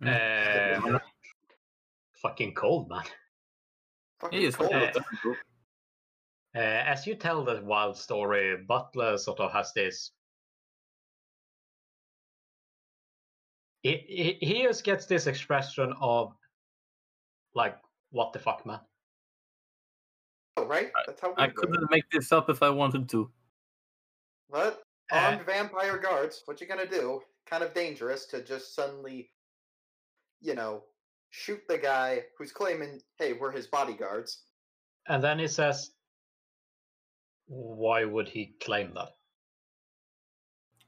[0.03, 0.95] Mm.
[0.95, 0.99] Uh,
[2.23, 3.05] fucking cold, man.
[4.21, 4.73] Fucking He is cold.
[4.73, 5.37] uh, cold.
[6.57, 10.13] Uh, as you tell that wild story, Butler sort of has this.
[13.83, 16.33] He, he, he just gets this expression of,
[17.55, 17.77] like,
[18.11, 18.81] what the fuck, man?
[20.59, 20.91] Oh, right?
[21.07, 23.31] That's how we I couldn't make this up if I wanted to.
[24.51, 24.83] But
[25.13, 27.23] Uh, armed vampire guards, what you gonna do?
[27.47, 29.31] Kind of dangerous to just suddenly,
[30.41, 30.85] you know,
[31.31, 34.45] shoot the guy who's claiming, hey, we're his bodyguards.
[35.07, 35.93] and then he says,
[37.47, 39.17] why would he claim that?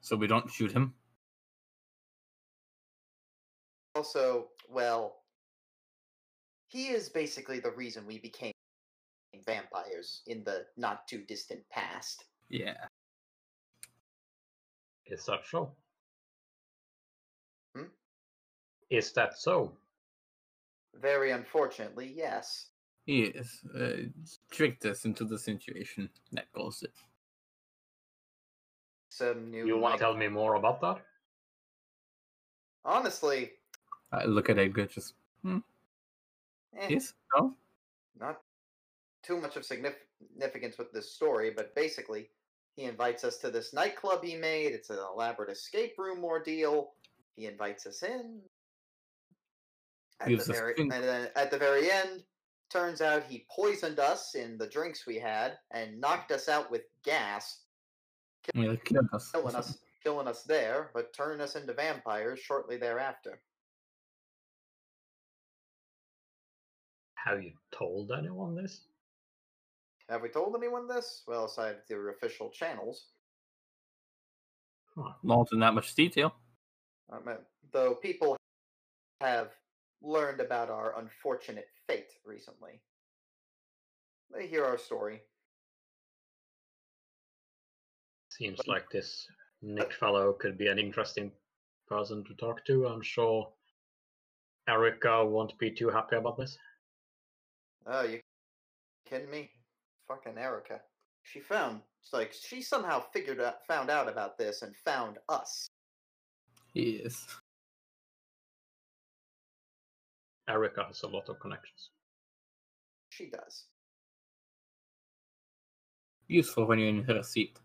[0.01, 0.95] So we don't shoot him.
[3.95, 5.23] Also, well,
[6.69, 8.53] he is basically the reason we became
[9.47, 12.25] vampires in the not too distant past.
[12.49, 12.75] Yeah.
[15.07, 15.73] Is that so?
[17.75, 17.85] Hmm?
[18.91, 19.73] Is that so?
[21.01, 22.69] Very unfortunately, yes.
[23.07, 23.65] Yes.
[23.75, 24.09] Uh,
[24.51, 26.11] tricked us into the situation.
[26.33, 26.93] That caused it.
[29.11, 29.67] Some new.
[29.67, 30.99] You want to tell me more about that?
[32.85, 33.51] Honestly,
[34.13, 35.15] I look at Edgar just.
[35.47, 35.59] eh,
[36.89, 37.15] Yes?
[37.37, 37.55] No?
[38.19, 38.41] not
[39.23, 42.31] too much of significance with this story, but basically,
[42.77, 44.73] he invites us to this nightclub he made.
[44.73, 46.93] It's an elaborate escape room ordeal.
[47.37, 48.41] He invites us in.
[50.21, 52.23] At the very, and then at the very end,
[52.71, 56.83] turns out he poisoned us in the drinks we had and knocked us out with
[57.05, 57.63] gas,
[58.55, 59.31] Yeah, they us.
[59.33, 63.41] killing us, killing us there, but turning us into vampires shortly thereafter.
[67.15, 68.83] Have you told anyone this?
[70.11, 71.23] Have we told anyone this?
[71.29, 73.07] Well, aside their official channels.
[74.97, 75.13] Huh.
[75.23, 76.35] Not in that much detail.
[77.11, 77.37] I mean,
[77.73, 78.37] though people
[79.21, 79.51] have
[80.03, 82.81] learned about our unfortunate fate recently.
[84.35, 85.21] They hear our story.
[88.31, 89.27] Seems like this
[89.63, 91.31] Nick fellow could be an interesting
[91.87, 92.87] person to talk to.
[92.87, 93.49] I'm sure
[94.69, 96.57] Erica won't be too happy about this.
[97.87, 98.21] Oh, you
[99.09, 99.51] kidding me?
[100.11, 100.81] Fucking Erica.
[101.23, 105.69] She found it's like she somehow figured out found out about this and found us.
[106.75, 107.27] Yes.
[110.49, 111.91] Erica has a lot of connections.
[113.11, 113.67] She does.
[116.27, 117.61] Useful when you're in her seat.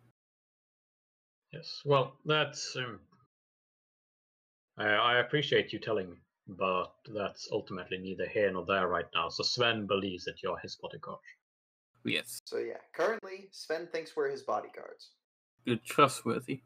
[1.51, 1.81] Yes.
[1.83, 2.75] Well, that's.
[2.75, 2.99] Um,
[4.77, 6.17] I, I appreciate you telling me,
[6.47, 9.29] but that's ultimately neither here nor there right now.
[9.29, 11.17] So Sven believes that you're his bodyguard.
[12.05, 12.39] Yes.
[12.45, 15.11] So yeah, currently Sven thinks we're his bodyguards.
[15.65, 16.61] You're trustworthy.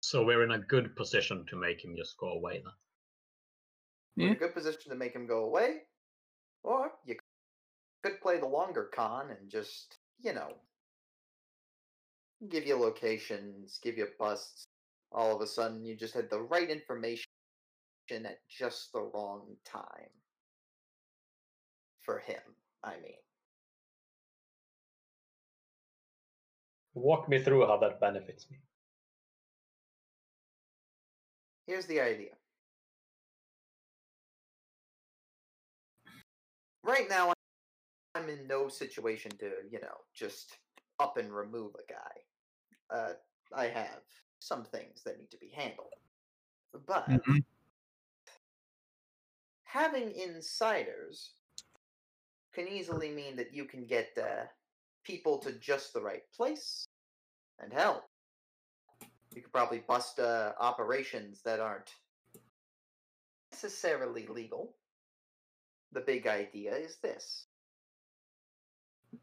[0.00, 2.72] So we're in a good position to make him just go away then.
[4.16, 4.36] We're in Yeah.
[4.36, 5.86] a good position to make him go away,
[6.62, 7.16] or you
[8.02, 10.58] could play the longer con and just, you know,
[12.48, 14.64] give you locations, give you busts.
[15.12, 17.27] All of a sudden, you just had the right information
[18.10, 20.10] at just the wrong time.
[22.02, 22.40] For him,
[22.82, 23.12] I mean.
[26.94, 28.58] Walk me through how that benefits me.
[31.66, 32.30] Here's the idea.
[36.82, 37.34] Right now,
[38.14, 40.56] I'm in no situation to, you know, just
[40.98, 42.96] up and remove a guy.
[42.96, 43.12] Uh,
[43.54, 44.00] I have
[44.40, 45.92] some things that need to be handled.
[46.86, 47.44] But Mhm.
[49.68, 51.32] Having insiders
[52.54, 54.44] can easily mean that you can get uh,
[55.04, 56.86] people to just the right place
[57.60, 58.04] and help.
[59.34, 61.92] you could probably bust uh, operations that aren't
[63.52, 64.74] necessarily legal
[65.92, 67.46] the big idea is this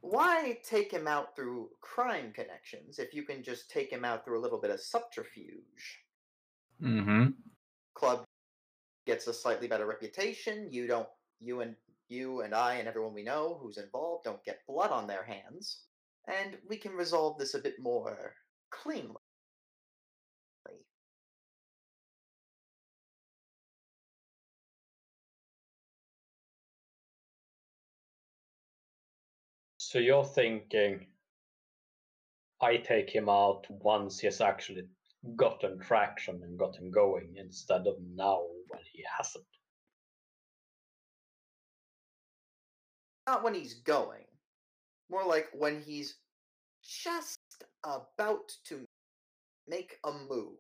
[0.02, 4.40] why take him out through crime connections if you can just take him out through
[4.40, 6.04] a little bit of subterfuge?
[6.82, 7.26] Mm-hmm.
[7.26, 7.55] Club
[9.06, 10.68] gets a slightly better reputation.
[10.72, 11.08] You don't,
[11.40, 11.76] you and
[12.08, 15.82] you and I and everyone we know who's involved don't get blood on their hands,
[16.28, 18.34] and we can resolve this a bit more
[18.72, 19.16] cleanly.
[29.78, 31.08] So you're thinking
[32.62, 34.88] I take him out once he's actually
[35.36, 39.46] gotten traction and gotten going instead of now when he hasn't.
[43.28, 44.26] Not when he's going,
[45.10, 46.16] more like when he's
[46.84, 47.40] just
[47.84, 48.86] about to
[49.68, 50.52] make a move.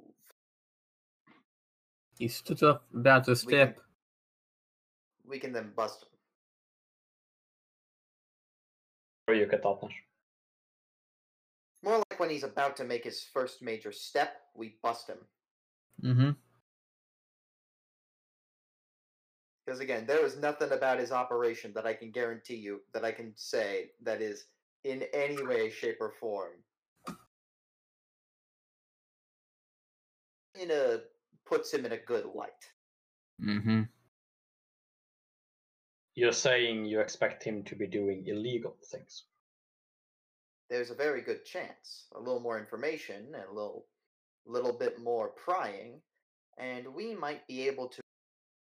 [2.17, 3.79] He stood up, about to We can- step.
[5.27, 6.09] We can then bust him.
[9.27, 9.93] Or you get that much.
[11.83, 15.17] More like when he's about to make his first major step, we bust him.
[16.03, 16.29] Mm-hmm.
[19.66, 23.11] Because again, there is nothing about his operation that I can guarantee you that I
[23.11, 24.45] can say that is
[24.84, 26.51] in any way, shape, or form
[30.59, 30.99] in a
[31.45, 32.51] puts him in a good light.
[33.43, 33.84] Mm-hmm.
[36.16, 39.24] You're saying you expect him to be doing illegal things.
[40.70, 42.05] There's a very good chance.
[42.16, 43.86] A little more information and a little
[44.47, 45.99] little bit more prying,
[46.57, 48.01] and we might be able to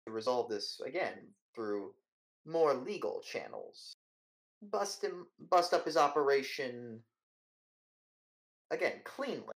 [0.09, 1.93] resolve this again through
[2.45, 3.93] more legal channels.
[4.61, 7.03] Bust him bust up his operation
[8.71, 9.53] again, cleanly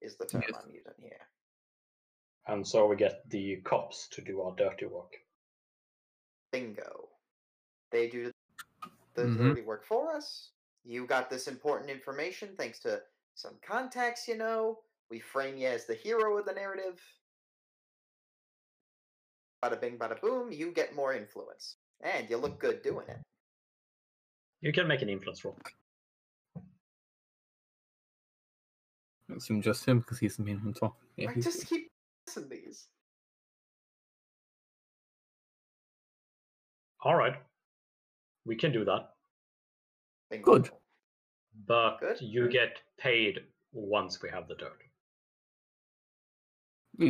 [0.00, 0.56] is the term Yes.
[0.62, 1.28] I'm using here.
[2.46, 5.14] And so we get the cops to do our dirty work.
[6.52, 7.10] Bingo.
[7.90, 8.32] They do
[9.14, 9.36] the Mhm.
[9.36, 10.52] dirty work for us.
[10.84, 13.04] You got this important information thanks to
[13.34, 14.82] some contacts you know.
[15.10, 17.02] We frame you as the hero of the narrative.
[19.62, 20.52] Bada bing, bada boom.
[20.52, 23.18] You get more influence, and you look good doing it.
[24.60, 25.56] You can make an influence roll.
[29.36, 31.06] Assume just him because he's the main one talking.
[31.16, 31.90] Yeah, I he's just keep
[32.26, 32.86] missing these.
[37.02, 37.34] All right.
[38.46, 39.10] We can do that.
[40.30, 40.52] Bingo.
[40.52, 40.70] Good.
[41.66, 42.20] But Good.
[42.20, 43.40] you get paid
[43.72, 44.82] once we have the dirt.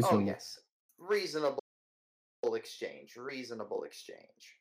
[0.03, 0.59] Oh yes,
[0.99, 1.63] reasonable
[2.55, 3.17] exchange.
[3.17, 4.59] Reasonable exchange.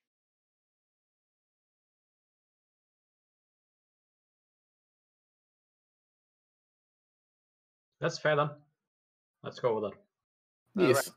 [7.99, 8.49] That's fair then.
[9.43, 10.81] Let's go with that.
[10.81, 11.11] All Yes.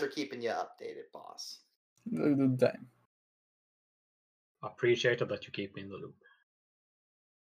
[0.00, 1.60] Are keeping you updated, boss.
[2.10, 2.88] Good good time.
[4.62, 6.16] Appreciated that you keep me in the loop.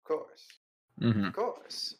[0.03, 0.47] Of course.
[1.01, 1.24] Mm-hmm.
[1.26, 1.94] Of course.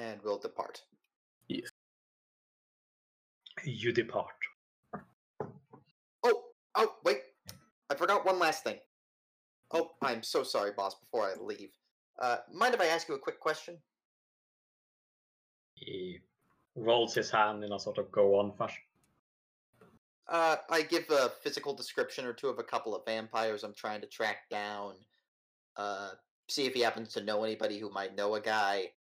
[0.00, 0.82] And we'll depart.
[1.48, 1.68] Yes.
[3.64, 4.28] You depart.
[6.22, 6.42] Oh,
[6.74, 7.18] oh, wait.
[7.90, 8.78] I forgot one last thing.
[9.72, 11.70] Oh, I'm so sorry, boss, before I leave.
[12.18, 13.76] Uh, mind if I ask you a quick question?
[15.74, 16.20] He
[16.76, 18.82] rolls his hand in a sort of go on fashion.
[20.28, 24.00] Uh, I give a physical description or two of a couple of vampires I'm trying
[24.00, 24.94] to track down.
[25.76, 26.10] Uh,
[26.48, 28.92] see if he happens to know anybody who might know a guy.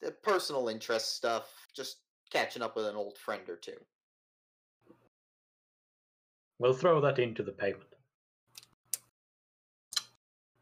[0.00, 1.98] The personal interest stuff, just
[2.30, 3.76] catching up with an old friend or two.
[6.58, 7.82] We'll throw that into the payment.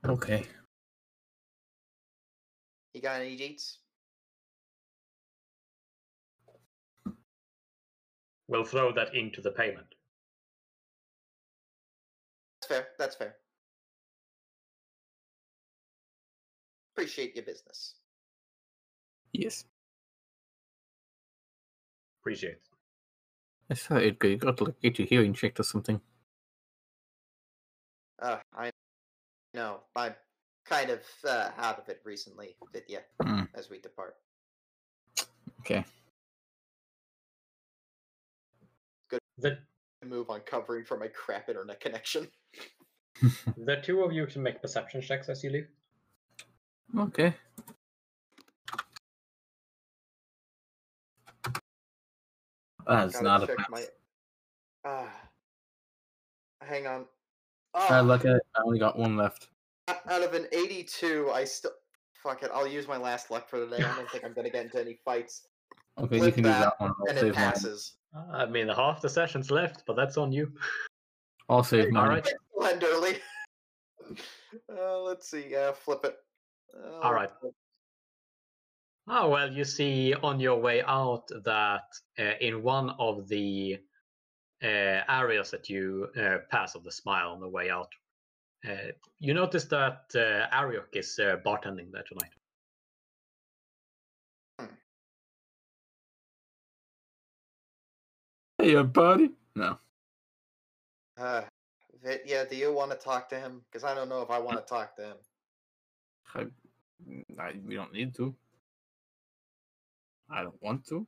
[0.04, 0.46] Okay.
[2.94, 3.78] You got any deets?
[8.48, 9.94] We'll throw that into the payment.
[12.60, 12.88] That's fair.
[12.98, 13.36] That's fair.
[16.94, 17.94] Appreciate your business.
[19.36, 19.64] Yes.
[22.22, 22.62] Appreciate it.
[23.70, 26.00] I thought it you got to like, get your hearing checked or something.
[28.20, 28.70] Uh, I
[29.54, 29.80] know.
[29.94, 30.14] I'm
[30.64, 33.42] kind of uh, out of it recently, Vitya, Hmm.
[33.54, 34.16] as we depart.
[35.60, 35.84] Okay.
[39.10, 39.20] Good.
[39.38, 39.58] The,
[40.04, 42.28] Move on covering for my crap internet connection.
[43.56, 45.68] the two of you can make perception checks as you leave.
[46.96, 47.34] Okay.
[52.86, 53.66] That's not a pass.
[53.70, 53.84] my.
[54.84, 55.08] Ah.
[56.62, 57.04] hang on.
[57.74, 59.48] I Ah, look at it, I only got one left.
[59.88, 61.72] out of an 82, I still.
[62.22, 63.82] Fuck it, I'll use my last luck for the day.
[63.84, 65.46] I don't think I'm gonna get into any fights.
[65.98, 66.92] Okay, you Flip can do that, that one.
[67.00, 67.46] I'll and it save money.
[67.46, 67.92] passes.
[68.32, 70.52] I mean, half the session's left, but that's on you.
[71.48, 72.08] I'll save money.
[72.22, 72.32] Alright.
[72.58, 73.18] Slenderly.
[74.72, 75.44] Uh, let's see.
[75.48, 76.16] Yeah, flip it.
[76.72, 77.28] Uh, All right.
[79.08, 81.84] Oh, well, you see on your way out that
[82.18, 83.78] uh, in one of the
[84.62, 84.66] uh,
[85.08, 87.92] areas that you uh, pass of the smile on the way out,
[88.68, 92.32] uh, you notice that uh, Ariok is uh, bartending there tonight.
[98.58, 99.30] Hey, buddy.
[99.54, 99.78] No.
[101.16, 101.42] Uh,
[102.02, 103.62] Vit, yeah, do you want to talk to him?
[103.70, 105.16] Because I don't know if I want to talk to him.
[106.34, 106.46] I,
[107.40, 108.34] I, we don't need to.
[110.30, 111.06] I don't want to.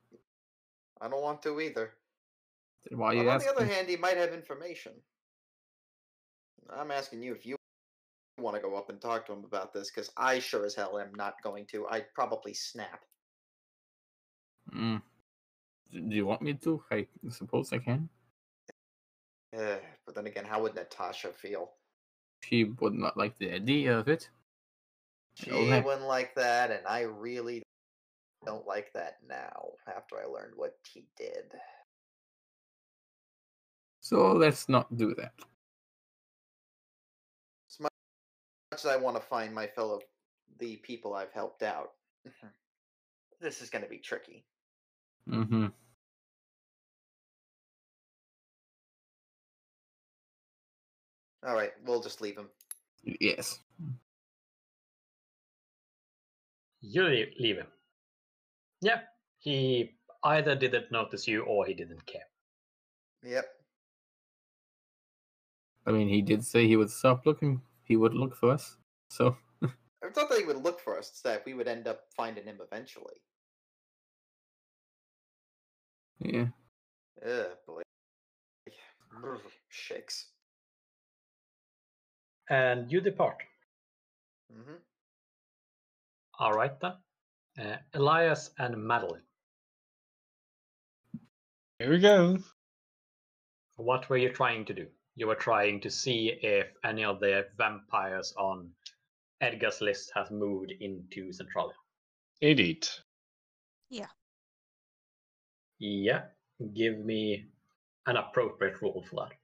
[1.01, 1.91] I don't want to either.
[2.89, 4.93] Then why But you on the other hand, he might have information.
[6.69, 7.55] I'm asking you if you
[8.37, 10.99] want to go up and talk to him about this, because I sure as hell
[10.99, 11.87] am not going to.
[11.87, 13.03] I'd probably snap.
[14.73, 15.01] Mm.
[15.91, 16.83] Do you want me to?
[16.91, 18.09] I suppose I can.
[19.53, 21.71] Eh, but then again, how would Natasha feel?
[22.41, 24.29] She would not like the idea of it.
[25.33, 27.63] She wouldn't like that, and I really
[28.45, 31.53] don't like that now, after I learned what he did.
[34.01, 35.33] So let's not do that.
[37.69, 37.91] As much
[38.73, 39.99] as I want to find my fellow,
[40.57, 41.91] the people I've helped out,
[43.41, 44.45] this is going to be tricky.
[45.29, 45.67] Mm-hmm.
[51.47, 52.49] All right, we'll just leave him.
[53.03, 53.59] Yes.
[56.81, 57.67] You leave, leave him.
[58.81, 59.01] Yeah,
[59.37, 62.27] he either didn't notice you or he didn't care.
[63.23, 63.45] Yep.
[65.85, 67.61] I mean, he did say he would stop looking.
[67.83, 68.77] He would look for us.
[69.09, 72.01] So I thought that he would look for us, it's that we would end up
[72.15, 73.21] finding him eventually.
[76.19, 76.47] yeah.
[77.25, 77.81] Ugh, boy.
[79.69, 80.27] Shakes.
[82.49, 83.37] And you depart.
[84.51, 84.73] Mm hmm
[86.39, 86.93] All right then.
[87.57, 89.21] Uh, Elias and Madeline.
[91.79, 92.37] Here we go.
[93.77, 94.87] What were you trying to do?
[95.15, 98.69] You were trying to see if any of the vampires on
[99.41, 101.73] Edgar's list has moved into Centralia.
[102.41, 102.87] Indeed.
[103.89, 104.07] Yeah,
[105.79, 106.25] Yeah.
[106.73, 107.47] give me
[108.05, 109.37] an appropriate rule for that.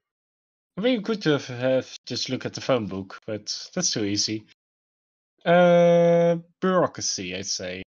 [0.78, 4.04] I mean, good to have, have just look at the phone book, but that's too
[4.04, 4.46] easy.
[5.46, 7.84] Uh, bureaucracy, I'd say.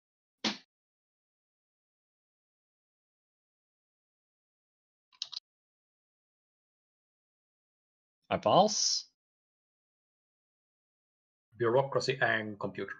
[8.29, 9.05] I pass.
[11.57, 12.93] Bureaucracy and computer.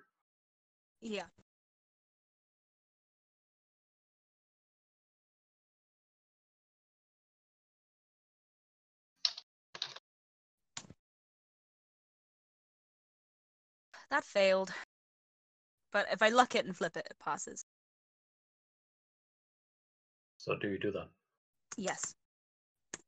[1.01, 1.25] Yeah.
[14.09, 14.71] That failed.
[15.91, 17.65] But if I luck it and flip it, it passes.
[20.37, 21.09] So do you do that?
[21.77, 22.15] Yes,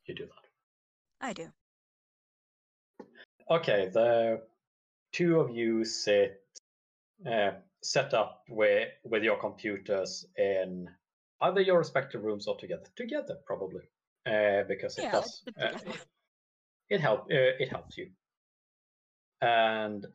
[0.06, 1.26] You do that.
[1.28, 1.50] I do.
[3.52, 4.42] Okay, the
[5.12, 6.42] two of you sit
[7.26, 7.52] uh,
[7.82, 10.88] set up with with your computers in
[11.42, 12.86] either your respective rooms or together.
[12.96, 13.82] Together, probably,
[14.26, 15.44] uh, because it Yeah, does.
[15.60, 16.00] Uh, put
[16.90, 18.12] it help uh, it helps you.
[19.42, 20.06] And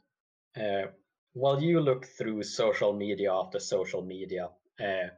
[0.57, 0.89] uh,
[1.33, 5.09] while you look through social media after social media, uh,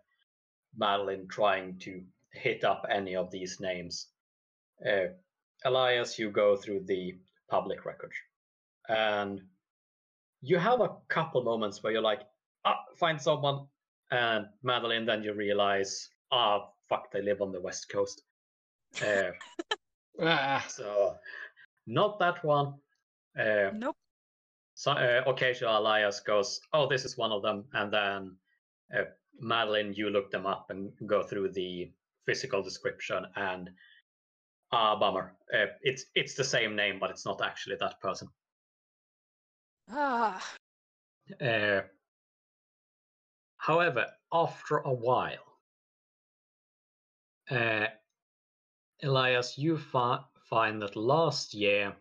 [0.74, 2.02] Madeline trying to
[2.32, 4.06] hit up any of these names,
[4.86, 5.08] uh,
[5.64, 7.18] Elias, you go through the
[7.48, 8.14] public records,
[8.88, 9.42] and
[10.42, 12.22] you have a couple moments where you're like,
[12.64, 13.66] ah, find someone,
[14.10, 18.22] and Madeline, then you realize, ah, fuck, they live on the west coast.
[19.04, 19.30] Uh,
[20.18, 21.14] Ah, so,
[21.86, 22.74] not that one.
[23.38, 23.96] Uh, Nope.
[24.74, 28.36] so, uh, occasionally, Elias goes, "Oh, this is one of them," and then
[28.96, 29.04] uh,
[29.38, 31.92] Madeline, you look them up and go through the
[32.24, 33.68] physical description, and
[34.72, 35.36] ah, bummer.
[35.52, 38.28] Uh, it's it's the same name, but it's not actually that person.
[39.90, 40.42] Ah,
[41.40, 41.80] Uh,
[43.56, 45.58] however, after a while,
[47.50, 47.86] uh,
[49.02, 51.96] Elias, you fi- find that last year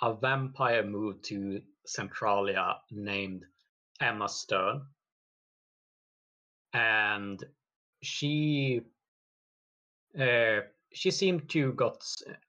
[0.00, 3.44] a vampire moved to Centralia named
[4.00, 4.86] Emma Stern,
[6.72, 7.42] and
[8.02, 8.82] she
[10.18, 10.60] uh,
[10.98, 12.04] she seemed to got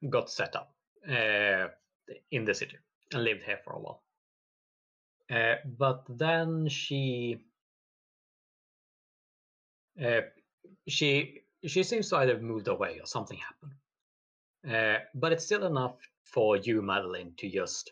[0.10, 0.74] got set up
[1.08, 1.68] uh,
[2.32, 2.78] in the city
[3.14, 4.02] and lived here for a while.
[5.30, 7.38] Uh, but then she
[10.04, 10.22] uh,
[10.88, 13.76] she she seems to either moved away or something happened.
[14.68, 17.92] Uh, but it's still enough for you, Madeline, to just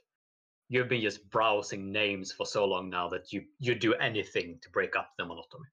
[0.69, 4.69] you've been just browsing names for so long now that you you do anything to
[4.71, 5.69] break up the monotony.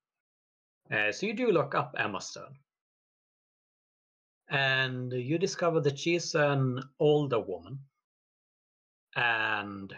[0.93, 2.55] Uh, so you do look up Emma Stern,
[4.49, 7.79] and you discover that she's an older woman,
[9.17, 9.95] and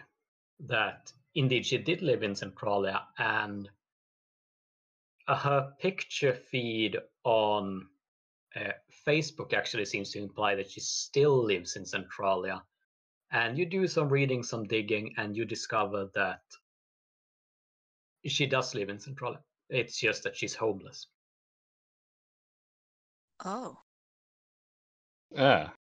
[0.60, 3.68] that indeed she did live in Centralia, and
[5.28, 7.86] her picture feed on
[8.54, 8.72] uh,
[9.06, 12.62] Facebook actually seems to imply that she still lives in Centralia.
[13.32, 16.42] And you do some reading, some digging, and you discover that
[18.24, 19.40] she does live in Centralia.
[19.68, 21.08] It's just that she's homeless.
[23.44, 23.78] Oh.
[25.34, 25.72] Ah,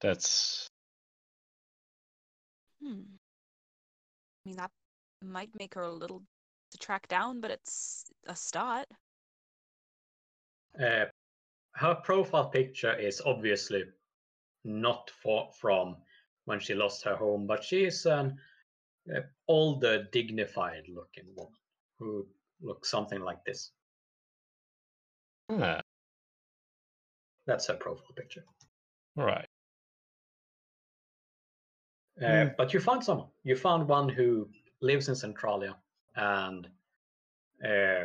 [0.00, 0.68] that's
[2.80, 3.18] Hmm.
[4.44, 4.70] I mean, that
[5.22, 6.24] might make her a little
[6.70, 8.86] to track down, but it's a start.
[10.80, 11.06] Uh,
[11.74, 13.84] her profile picture is obviously
[14.64, 16.02] not for, from
[16.46, 18.38] when she lost her home, but she is an
[19.14, 21.58] uh, older, dignified looking woman
[21.98, 22.28] who
[22.60, 23.72] looks something like this.
[25.48, 25.80] ah,
[27.46, 28.44] That's her profile picture.
[29.16, 29.46] Right.
[32.22, 33.28] Uh, But you found someone.
[33.42, 34.48] You found one who
[34.80, 35.76] lives in Centralia
[36.14, 36.66] and
[37.64, 38.04] uh,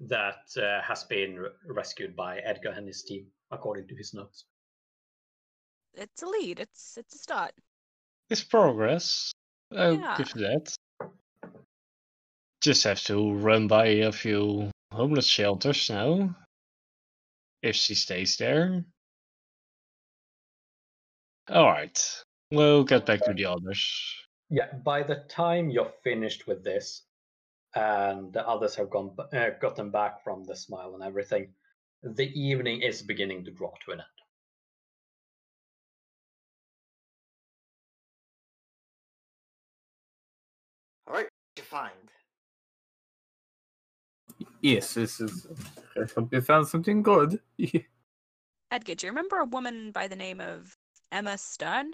[0.00, 4.44] that uh, has been re- rescued by Edgar and his team, according to his notes.
[5.94, 6.58] It's a lead.
[6.58, 7.52] It's it's a start.
[8.30, 9.30] It's progress.
[9.70, 10.16] I'll Yeah.
[10.16, 10.74] give you that.
[12.62, 16.34] Just have to run by a few homeless shelters now.
[17.62, 18.84] If she stays there.
[21.50, 22.24] Alright.
[22.50, 24.14] We'll get back to the others.
[24.50, 27.04] Yeah, by the time you're finished with this,
[27.74, 31.54] and the others have gone uh, gotten back from the smile and everything,
[32.02, 34.08] the evening is beginning to draw to an end.
[41.06, 42.11] All right, you find.
[44.62, 45.46] Yes, this is.
[45.96, 47.40] I hope you found something good.
[48.70, 50.74] Edgar, do you remember a woman by the name of
[51.10, 51.92] Emma Stern?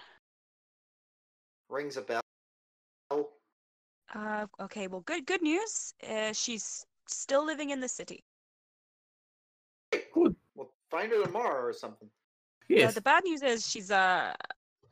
[1.71, 2.21] Rings a bell.
[4.15, 5.93] Uh, okay, well, good good news.
[6.09, 8.23] Uh, she's still living in the city.
[10.13, 10.37] Good.
[10.55, 12.09] We'll find her tomorrow or something.
[12.09, 12.95] Uh, Yes.
[12.95, 14.35] the bad news is she's uh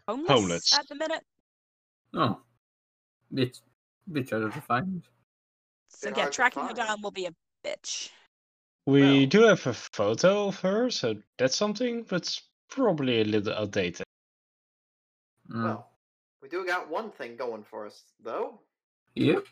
[0.08, 0.78] homeless, Homeless.
[0.78, 1.22] at the minute.
[2.14, 2.40] Oh.
[3.34, 3.60] Bit,
[4.10, 5.02] bit harder to find.
[5.90, 7.32] So Bit yeah, tracking her down will be a
[7.66, 8.10] bitch.
[8.86, 9.26] We Well.
[9.26, 14.06] do have a photo of her, so that's something, but it's probably a little outdated.
[15.50, 15.64] Mm.
[15.64, 15.90] Well,
[16.42, 18.60] we do got one thing going for us, though.
[19.14, 19.44] Yep.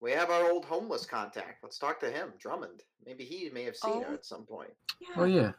[0.00, 1.62] We have our old homeless contact.
[1.62, 2.82] Let's talk to him, Drummond.
[3.06, 4.14] Maybe he may have seen her Oh.
[4.14, 4.72] at some point.
[5.00, 5.08] Yeah.
[5.16, 5.52] Oh yeah.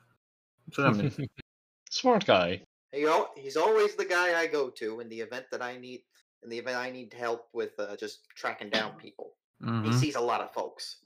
[0.69, 1.27] Drummond.
[1.89, 2.61] Smart guy.
[2.91, 6.03] He al- he's always the guy I go to in the event that I need
[6.43, 9.35] in the event I need help with uh, just tracking down people.
[9.61, 9.93] He Mhm.
[9.99, 10.97] sees a lot of folks.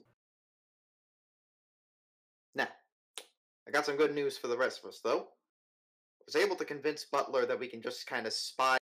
[3.70, 5.20] I got some good news for the rest of us, though.
[5.20, 8.78] I was able to convince Butler that we can just kind of spy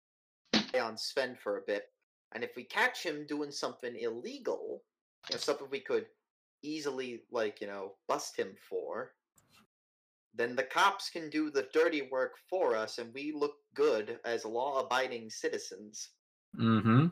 [0.78, 1.84] on Sven for a bit,
[2.34, 4.82] and if we catch him doing something illegal,
[5.30, 6.04] you know, something we could
[6.62, 9.12] easily, like, you know, bust him for,
[10.34, 14.44] then the cops can do the dirty work for us, and we look good as
[14.44, 16.10] law-abiding citizens.
[16.60, 17.06] Mm-hmm.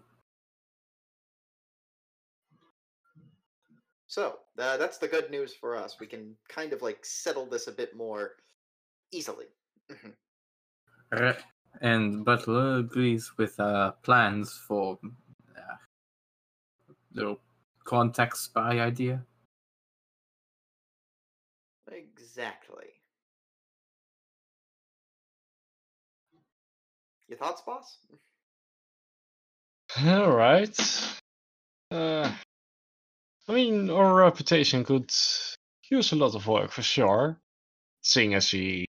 [4.13, 5.97] So uh, that's the good news for us.
[5.99, 8.33] We can kind of like settle this a bit more
[9.11, 9.47] easily.
[9.91, 10.13] Mhm.
[11.11, 11.39] Right.
[11.81, 14.99] And Butler agrees with uh, plans for
[15.57, 15.77] uh,
[17.15, 17.41] little
[17.85, 19.25] contact spy idea.
[21.91, 22.89] exactly.
[27.29, 27.97] Your thoughts, boss?
[30.05, 30.79] Alright.
[31.91, 32.31] Uh,
[33.49, 35.11] I mean, our reputation could
[35.91, 37.41] use a lot of work for sure,
[38.03, 38.87] seeing as we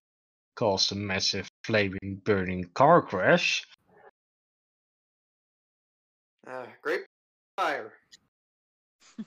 [0.56, 3.66] caused a massive flaming, burning car crash.
[6.48, 7.02] Uh, great
[7.58, 7.94] fire.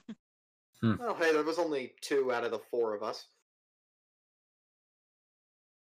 [0.79, 0.93] Hmm.
[1.01, 3.25] Oh, hey, there was only two out of the four of us.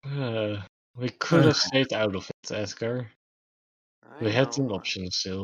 [0.05, 0.63] Uh,
[0.97, 3.11] we could have stayed out of it, Edgar.
[4.05, 5.43] I We had an know, option still.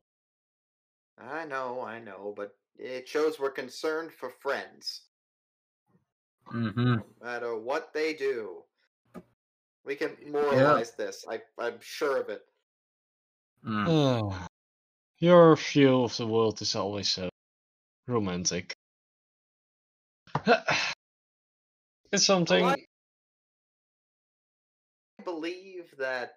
[1.18, 5.02] I know, I know, but it shows we're concerned for friends.
[6.52, 6.94] Mm-hmm.
[6.96, 8.64] no matter what they do.
[9.84, 11.24] We can moralize this.
[11.28, 12.42] I, I'm sure of it.
[13.66, 14.32] Mm.
[14.32, 14.46] Uh,
[15.18, 17.28] your view of the world is always so
[18.08, 18.72] romantic.
[22.12, 22.64] it's something.
[22.64, 22.76] I
[25.24, 26.32] believe that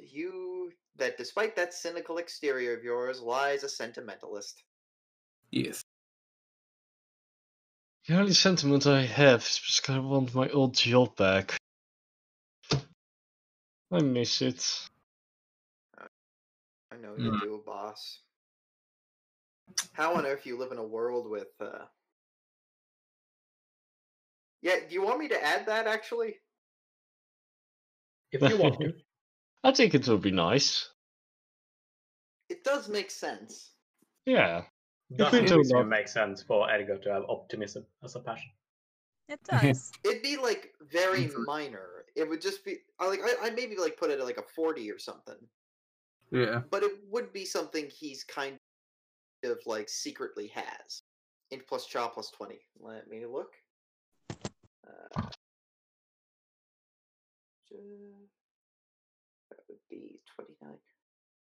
[0.00, 4.62] you that despite that cynical exterior of yours lies a sentimentalist.
[5.52, 5.84] Yes.
[8.08, 11.56] The only sentiment I have is because I want my old job back.
[13.92, 14.88] I miss it.
[16.90, 17.38] I know you Hmm.
[17.40, 18.20] do, boss.
[19.92, 21.86] How on earth you live in a world with uh
[24.62, 26.36] Yeah, do you want me to add that actually?
[28.32, 28.94] If you want to.
[29.64, 30.88] I think it would be nice.
[32.48, 33.70] It does make sense.
[34.26, 34.64] Yeah.
[35.16, 38.50] Does we it do really make sense for Edgar to have optimism as a passion?
[39.28, 39.92] It does.
[40.04, 41.44] It'd be like very Mhm.
[41.46, 42.04] minor.
[42.16, 44.42] It would just be I like I, I'd maybe like put it at like a
[44.42, 45.36] forty or something.
[46.30, 46.62] Yeah.
[46.70, 48.58] But it would be something he's kind
[49.44, 51.02] of like secretly has.
[51.50, 52.60] Int plus cha plus twenty.
[52.80, 53.52] Let me look.
[54.86, 55.22] Uh,
[59.50, 60.78] that would be twenty nine.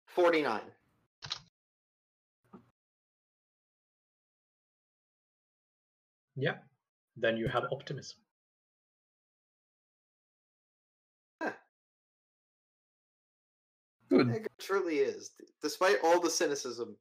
[0.07, 0.72] Forty nine.
[6.35, 6.55] Yeah.
[7.15, 8.18] Then you have optimism.
[14.10, 14.30] Good.
[14.30, 15.31] It truly is.
[15.61, 16.95] Despite all the cynicism.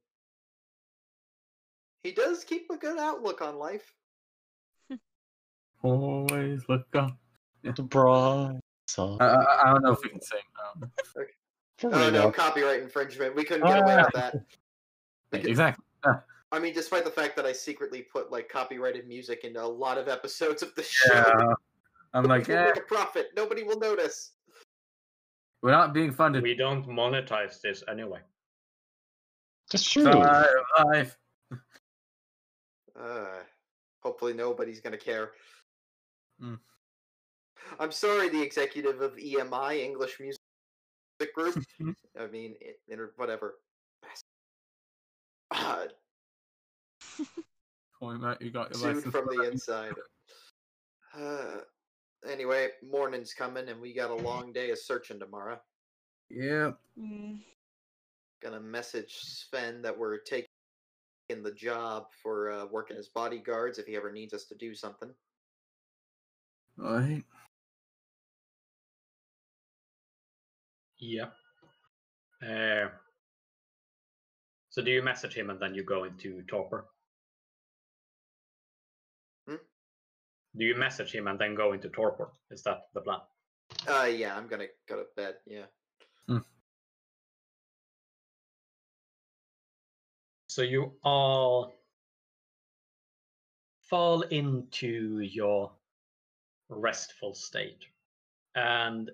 [2.03, 3.93] He does keep a good outlook on life.
[5.83, 7.17] Always look up.
[7.63, 9.17] The bright side.
[9.21, 10.39] I, I, I don't know if we can sing.
[10.81, 10.91] Um,
[11.77, 13.35] Probably Oh no, copyright infringement.
[13.35, 14.35] We couldn't get away with that.
[15.31, 15.83] Because- exactly.
[16.53, 19.97] I mean, despite the fact that I secretly put like copyrighted music into a lot
[19.97, 21.53] of episodes of the show, Yeah.
[22.13, 23.29] I'm like, we'll yeah, make a profit.
[23.35, 24.33] Nobody will notice.
[25.63, 26.43] we're not being funded.
[26.43, 28.19] We don't monetize this anyway.
[29.71, 30.03] That's true.
[30.03, 30.47] Sorry,
[30.85, 31.17] life.
[32.99, 33.39] Uh,
[34.03, 35.31] hopefully, nobody's gonna care.
[36.39, 36.59] Mm.
[37.79, 40.39] I'm sorry, the executive of EMI English Music
[41.33, 41.63] Group.
[42.19, 43.55] I mean, it, inter- whatever.
[45.55, 45.85] Uh,
[47.99, 49.93] Point out you got your sued license from the inside.
[51.17, 51.61] Uh,
[52.29, 55.59] anyway, morning's coming, and we got a long day of searching tomorrow.
[56.29, 56.71] Yeah.
[56.99, 57.39] Mm.
[58.41, 60.47] Gonna message Sven that we're taking
[61.29, 65.09] the job for uh, working as bodyguards if he ever needs us to do something.
[66.83, 67.23] All right.
[70.99, 71.27] Yeah.
[72.41, 72.89] Uh,
[74.69, 76.87] so do you message him and then you go into torpor?
[80.55, 82.31] Do you message him and then go into torpor?
[82.51, 83.19] Is that the plan?
[83.87, 85.35] Uh, yeah, I'm gonna go to bed.
[85.45, 85.65] Yeah.
[90.53, 91.73] So you all
[93.89, 95.71] fall into your
[96.69, 97.85] restful state.
[98.53, 99.09] And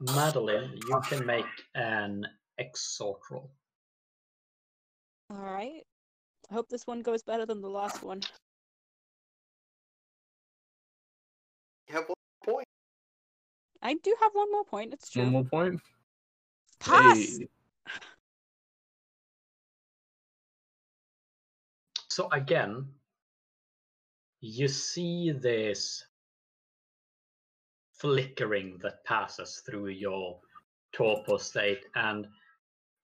[0.00, 1.46] Madeline, you can make
[1.76, 2.26] an
[2.58, 3.52] exhort roll.
[5.30, 5.84] All right.
[6.50, 8.22] I hope this one goes better than the last one.
[12.42, 12.66] Point.
[13.82, 14.92] I do have one more point.
[14.92, 15.24] It's true.
[15.24, 15.80] One more point.
[16.78, 17.38] Pass.
[17.38, 17.48] Hey.
[22.08, 22.86] So again,
[24.40, 26.04] you see this
[27.94, 30.38] flickering that passes through your
[30.92, 32.28] torpor state, and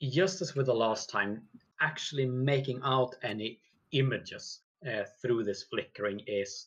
[0.03, 1.43] just as with the last time,
[1.81, 3.61] actually making out any
[3.93, 6.67] images uh, through this flickering is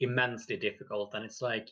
[0.00, 1.70] immensely difficult, and it's like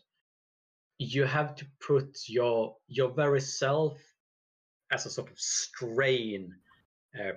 [0.98, 3.98] you have to put your your very self
[4.90, 6.54] as a sort of strain
[7.18, 7.32] uh,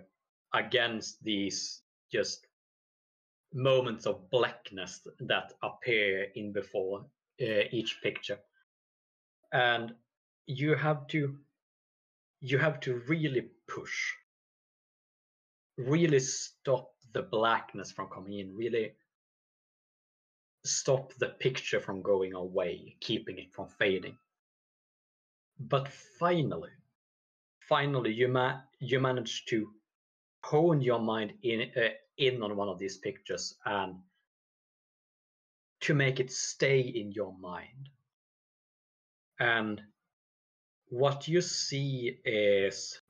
[0.54, 1.82] against these
[2.12, 2.48] just
[3.54, 7.06] moments of blackness that appear in before
[7.42, 8.40] uh, each picture.
[9.52, 9.94] And
[10.48, 11.36] you have to
[12.40, 14.14] you have to really push
[15.78, 18.94] really stop the blackness from coming in really
[20.64, 24.18] stop the picture from going away keeping it from fading
[25.60, 25.88] but
[26.20, 26.70] finally
[27.60, 29.72] finally you ma- you manage to
[30.44, 33.96] hone your mind in uh, in on one of these pictures and
[35.82, 37.90] to make it stay in your mind.
[39.40, 39.82] And
[40.90, 43.02] what you see is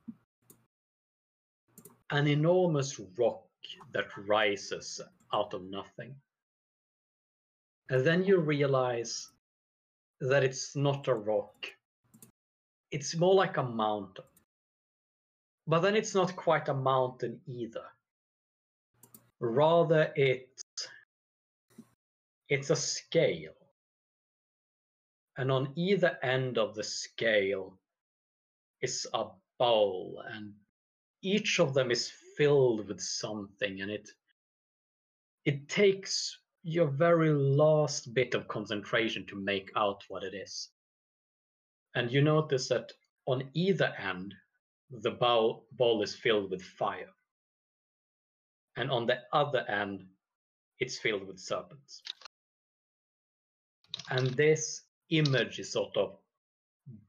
[2.10, 3.44] an enormous rock
[3.91, 5.02] that rises
[5.34, 6.15] out of nothing.
[7.89, 9.29] And then you realize
[10.21, 11.67] that it's not a rock,
[12.91, 14.25] it's more like a mountain.
[15.67, 17.85] But then it's not quite a mountain either.
[19.39, 20.63] Rather, it's
[22.49, 23.53] it's a scale.
[25.37, 27.79] And on either end of the scale
[28.81, 29.27] is a
[29.57, 30.53] bowl, and
[31.21, 34.09] each of them is filled with something, and it
[35.45, 40.69] it takes your very last bit of concentration to make out what it is.
[41.95, 42.91] And you notice that
[43.25, 44.33] on either end,
[44.89, 47.09] the bowl, bowl is filled with fire.
[48.77, 50.05] And on the other end,
[50.79, 52.01] it's filled with serpents.
[54.09, 56.17] And this image is sort of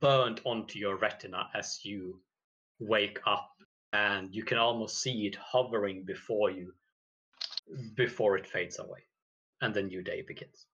[0.01, 2.21] burned onto your retina as you
[2.79, 3.51] wake up,
[3.93, 6.73] and you can almost see it hovering before you
[7.95, 8.99] before it fades away
[9.63, 10.67] and the new day begins.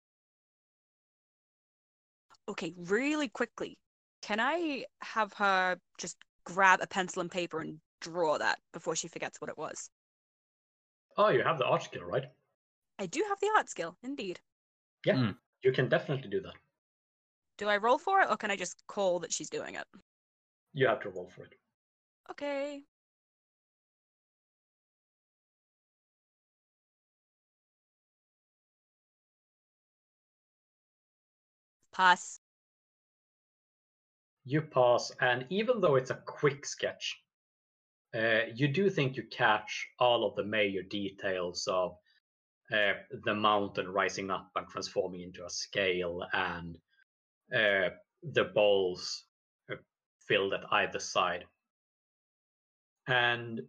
[2.48, 3.78] Okay, really quickly,
[4.23, 9.06] can I have her just grab a pencil and paper and draw that before she
[9.09, 9.90] forgets what it was?
[11.19, 12.31] Oh, you have the art skill, right?
[12.97, 14.40] I do have the art skill, indeed.
[15.05, 15.36] Yeah, Mm.
[15.62, 16.55] you can definitely do that.
[17.59, 19.86] Do I roll for it or can I just call that she's doing it?
[20.73, 21.59] You have to roll for it.
[22.31, 22.85] Okay.
[31.98, 32.38] Pass.
[34.44, 37.20] You pass, and even though it's a quick sketch,
[38.14, 41.96] uh, you do think you catch all of the major details of
[42.72, 42.92] uh,
[43.24, 46.78] the mountain rising up and transforming into a scale, and
[47.52, 47.90] uh,
[48.22, 49.24] the bowls
[49.68, 49.74] uh,
[50.28, 51.46] filled at either side.
[53.08, 53.62] And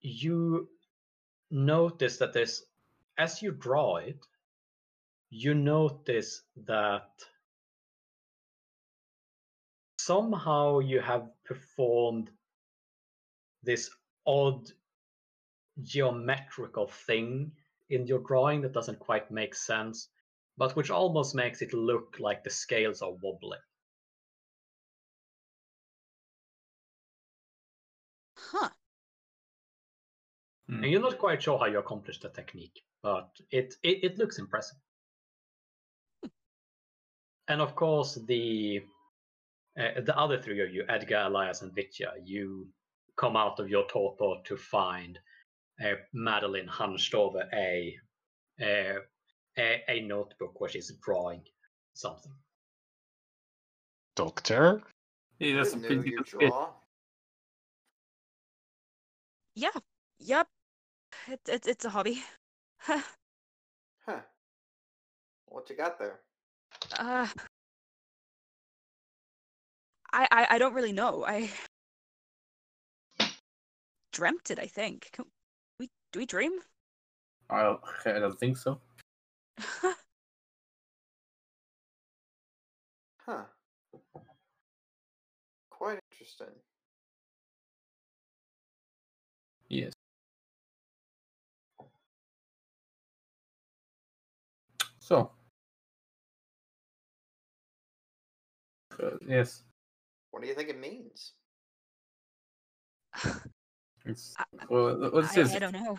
[0.00, 0.70] you
[1.50, 2.64] notice that there's,
[3.18, 4.24] as you draw it,
[5.36, 7.10] you notice that
[9.98, 12.30] somehow you have performed
[13.62, 13.90] this
[14.26, 14.70] odd
[15.82, 17.52] geometrical thing
[17.90, 20.08] in your drawing that doesn't quite make sense,
[20.56, 23.60] but which almost makes it look like the scales are wobbling.
[28.38, 28.70] Huh.
[30.66, 30.82] Hmm.
[30.82, 34.38] And you're not quite sure how you accomplished the technique, but it it, it looks
[34.38, 34.78] impressive.
[37.48, 38.82] And of course, the
[39.78, 42.66] uh, the other three of you, Edgar, Elias, and Vitya, you
[43.16, 45.18] come out of your torpor to find
[45.84, 47.94] uh, Madeline hunched over a,
[48.60, 49.00] uh,
[49.58, 51.42] a a notebook where she's drawing
[51.94, 52.32] something.
[54.16, 54.82] Doctor?
[55.38, 56.40] Yeah, I that's a didn't know you good sketch.
[56.48, 56.68] draw.
[59.54, 59.70] Yeah.
[60.18, 60.48] Yep.
[61.28, 62.22] It's it's it's a hobby.
[62.88, 63.00] uh,
[64.06, 64.20] Huh.
[65.46, 66.20] What you got there?
[66.98, 67.26] Uh,
[70.12, 71.24] I, I I don't really know.
[71.26, 71.50] I
[74.12, 74.58] dreamt it.
[74.58, 75.10] I think.
[75.12, 75.24] Can
[75.78, 76.52] we do we dream?
[77.50, 78.80] I don't, I don't think so.
[83.26, 83.42] Huh.
[85.70, 86.54] Quite interesting.
[89.68, 89.92] Yes.
[95.00, 95.35] So.
[99.02, 99.62] Uh, yes.
[100.30, 101.32] What do you think it means?
[104.08, 104.36] It's,
[104.70, 105.54] well, what's I, this?
[105.56, 105.98] I don't know.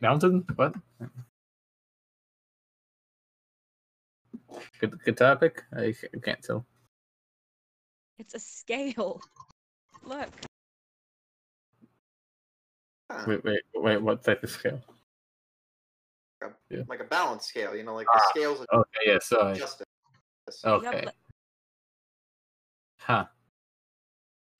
[0.00, 0.44] Mountain?
[0.54, 0.76] What?
[4.80, 5.64] Good, good topic.
[5.76, 5.92] I
[6.22, 6.64] can't tell.
[8.18, 9.20] It's a scale.
[10.04, 10.28] Look.
[13.10, 13.24] Huh.
[13.26, 14.02] Wait, wait, wait.
[14.02, 14.80] What type of scale?
[16.70, 16.82] yeah.
[16.86, 19.18] Like a balance scale, you know, like the Ah, scales of Okay, yeah.
[19.20, 19.56] Sorry.
[19.56, 19.86] justice.
[20.64, 21.02] Okay.
[21.04, 21.14] Yep,
[22.98, 23.24] Huh.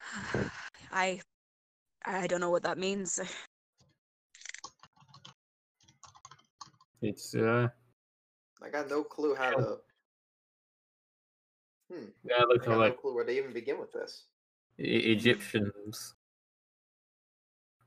[0.93, 1.21] I
[2.05, 3.21] I don't know what that means.
[7.01, 7.69] It's uh.
[8.61, 9.79] I got no clue how to.
[11.93, 12.07] Hmm.
[12.25, 14.25] Yeah, I look got no clue where to even begin with this.
[14.81, 16.15] E- Egyptians.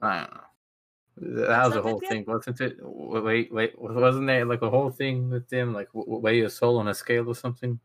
[0.02, 1.46] I don't know.
[1.48, 2.78] That was the that whole thing, wasn't it?
[2.82, 6.88] Wait, wait, wasn't there like a whole thing with them, like weigh your soul on
[6.88, 7.80] a scale or something?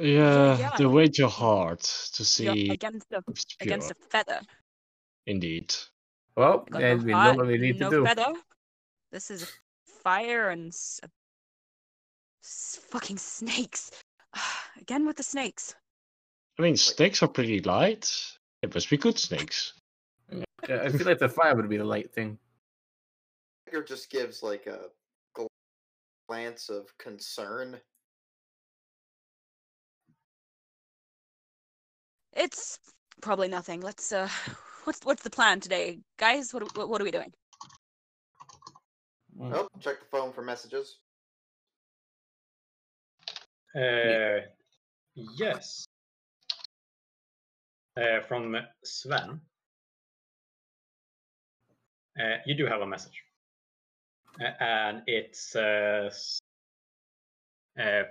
[0.00, 0.76] Yeah, yeah.
[0.76, 1.80] the weight your heart
[2.14, 3.66] to You're see against a if it's pure.
[3.74, 4.40] against a feather.
[5.26, 5.74] Indeed.
[6.36, 8.04] Well, Got then no we know what we need no to do.
[8.06, 8.32] feather.
[9.10, 9.50] This is
[9.84, 11.08] fire and s- uh,
[12.44, 13.90] s- fucking snakes.
[14.80, 15.74] Again with the snakes.
[16.58, 18.12] I mean, snakes are pretty light.
[18.62, 19.74] It must be good snakes.
[20.68, 22.36] Yeah, I feel like the fire would be the light thing.
[23.66, 24.90] Edgar just gives like a
[26.28, 27.80] glance of concern.
[32.38, 32.78] It's
[33.20, 33.80] probably nothing.
[33.80, 34.28] Let's uh,
[34.84, 36.54] what's what's the plan today, guys?
[36.54, 37.32] What what, what are we doing?
[39.38, 39.54] Mm.
[39.54, 40.98] Oh, check the phone for messages.
[43.76, 44.46] Uh,
[45.14, 45.84] yes.
[47.96, 49.40] Uh, from Sven.
[52.18, 53.22] Uh, you do have a message.
[54.40, 56.38] Uh, and it says
[57.78, 58.02] uh,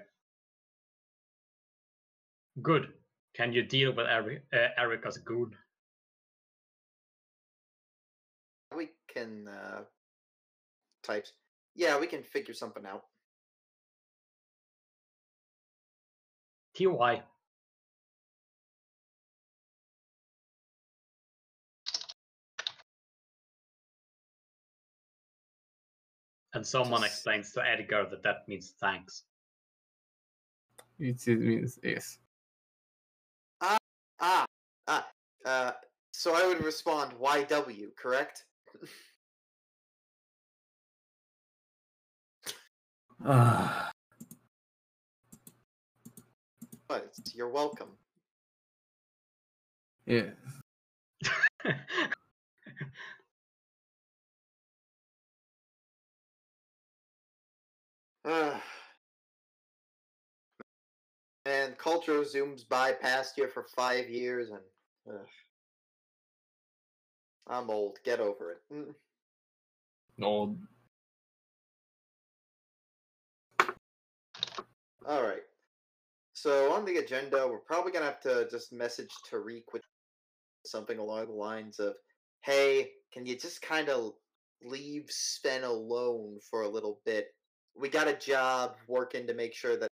[2.61, 2.87] Good.
[3.37, 5.53] Can you deal with Eric, uh, Erica's good?
[8.75, 9.81] We can uh,
[11.03, 11.33] types.
[11.75, 13.03] Yeah, we can figure something out.
[16.73, 17.21] TY.
[26.53, 29.25] And someone Just- explains to Edgar that that means thanks.
[30.97, 32.17] It, it means yes.
[34.19, 34.45] Ah,
[34.87, 35.07] ah.
[35.45, 35.71] Uh,
[36.11, 38.45] so I would respond YW, correct?
[43.25, 43.91] Ah,
[46.87, 47.89] But you're welcome.
[50.05, 50.31] yeah.
[58.29, 58.61] Ah.
[61.47, 64.59] Man, culture zooms by past you for five years, and
[65.09, 65.25] ugh.
[67.47, 67.99] I'm old.
[68.03, 68.57] Get over it.
[68.69, 68.93] Mm.
[70.17, 70.57] No.
[75.07, 75.43] All right.
[76.33, 79.83] So on the agenda, we're probably gonna have to just message Tariq with
[80.65, 81.95] something along the lines of,
[82.41, 84.15] "Hey, can you just kind of
[84.61, 87.33] leave Sven alone for a little bit?
[87.73, 89.87] We got a job working to make sure that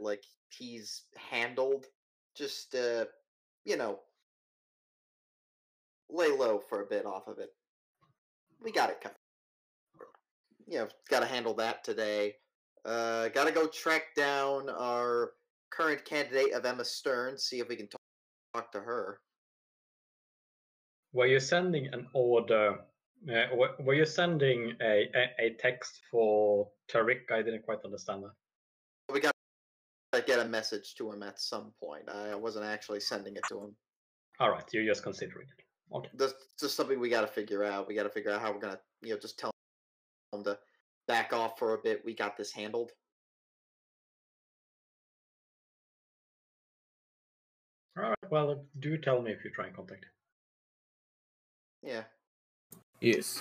[0.00, 1.86] like he's handled.
[2.36, 3.04] Just uh,
[3.64, 4.00] you know,
[6.10, 7.50] lay low for a bit off of it.
[8.62, 9.16] We got it covered.
[10.66, 12.34] You know, got to handle that today.
[12.84, 15.32] Uh, got to go track down our
[15.70, 18.00] current candidate of Emma Stern, see if we can talk,
[18.54, 19.20] talk to her.
[21.12, 22.78] Were you sending an order?
[23.28, 23.46] Uh,
[23.80, 27.30] were- you sending a, a, a text for Tariq?
[27.32, 28.32] I didn't quite understand that.
[30.14, 32.08] We got to get a message to him at some point.
[32.08, 33.74] I wasn't actually sending it to him.
[34.38, 35.64] All right, you're just considering it.
[35.96, 36.08] Okay.
[36.14, 37.88] That's just something we got to figure out.
[37.88, 39.50] We got to figure out how we're gonna, you know, just tell
[40.32, 40.56] him to
[41.08, 42.02] back off for a bit.
[42.04, 42.92] We got this handled.
[47.98, 48.30] All right.
[48.30, 50.10] Well, do tell me if you try and contact him.
[51.90, 52.02] Yeah.
[53.00, 53.40] Yes.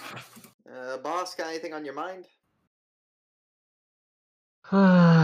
[0.71, 2.25] Uh, boss, got anything on your mind?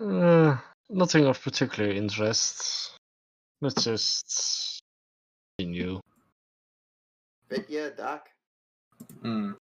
[0.00, 0.56] Uh,
[0.90, 2.92] nothing of particular interest.
[3.60, 4.82] Let's just
[5.58, 6.00] continue.
[7.48, 8.28] Vitya, Doc?
[9.22, 9.52] Hmm.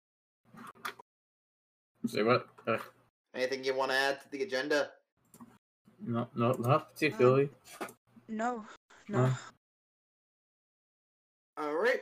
[2.08, 2.48] Say what?
[2.68, 2.78] Uh,
[3.34, 4.90] Anything you want to add to the agenda?
[6.06, 7.50] no, no, not particularly.
[8.28, 8.66] No,
[9.10, 9.26] no.
[9.26, 9.36] Huh?
[11.58, 12.02] All right.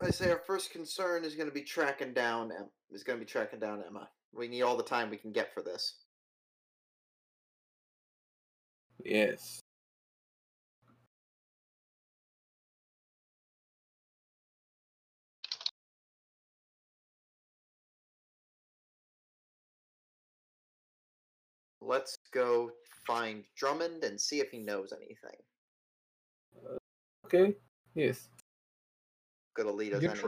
[0.00, 3.24] I say our first concern is going to be tracking down Em- is going to
[3.24, 4.08] be tracking down Emma.
[4.34, 6.01] We need all the time we can get for this.
[9.04, 9.60] Yes.
[21.80, 22.70] Let's go
[23.06, 25.36] find Drummond and see if he knows anything.
[27.26, 27.56] Okay.
[27.94, 28.28] Yes.
[29.54, 30.26] Gonna lead us You tr-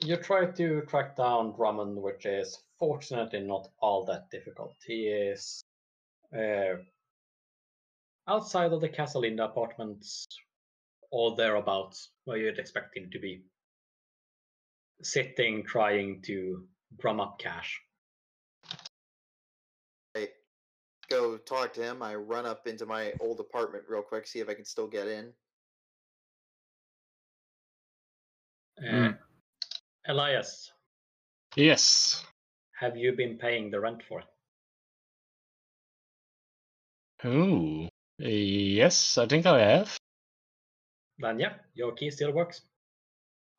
[0.00, 4.76] You try to track down Drummond, which is fortunately not all that difficult.
[4.86, 5.62] He is
[6.34, 6.76] uh,
[8.28, 10.26] outside of the Casalinda apartments,
[11.10, 13.42] or thereabouts, where you'd expect him to be.
[15.02, 16.66] Sitting, trying to
[16.98, 17.80] drum up cash.
[20.16, 20.28] I
[21.08, 22.02] go talk to him.
[22.02, 25.08] I run up into my old apartment real quick, see if I can still get
[25.08, 25.32] in.
[28.86, 29.12] Uh,
[30.06, 30.72] Elias,
[31.56, 32.24] Yes.
[32.78, 34.26] have you been paying the rent for it?
[37.26, 37.88] Ooh.
[38.18, 39.96] Yes, I think I have.
[41.18, 42.62] Then yeah, your key still works.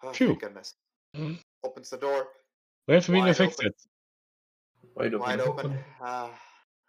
[0.04, 0.28] Oh, Phew.
[0.28, 0.76] thank goodness.
[1.16, 1.40] Mm.
[1.64, 2.28] Opens the door,
[2.88, 3.46] We have been Wide open.
[3.46, 3.74] affected.
[4.96, 5.20] Wide open.
[5.20, 5.80] wide open.
[6.02, 6.32] Ah,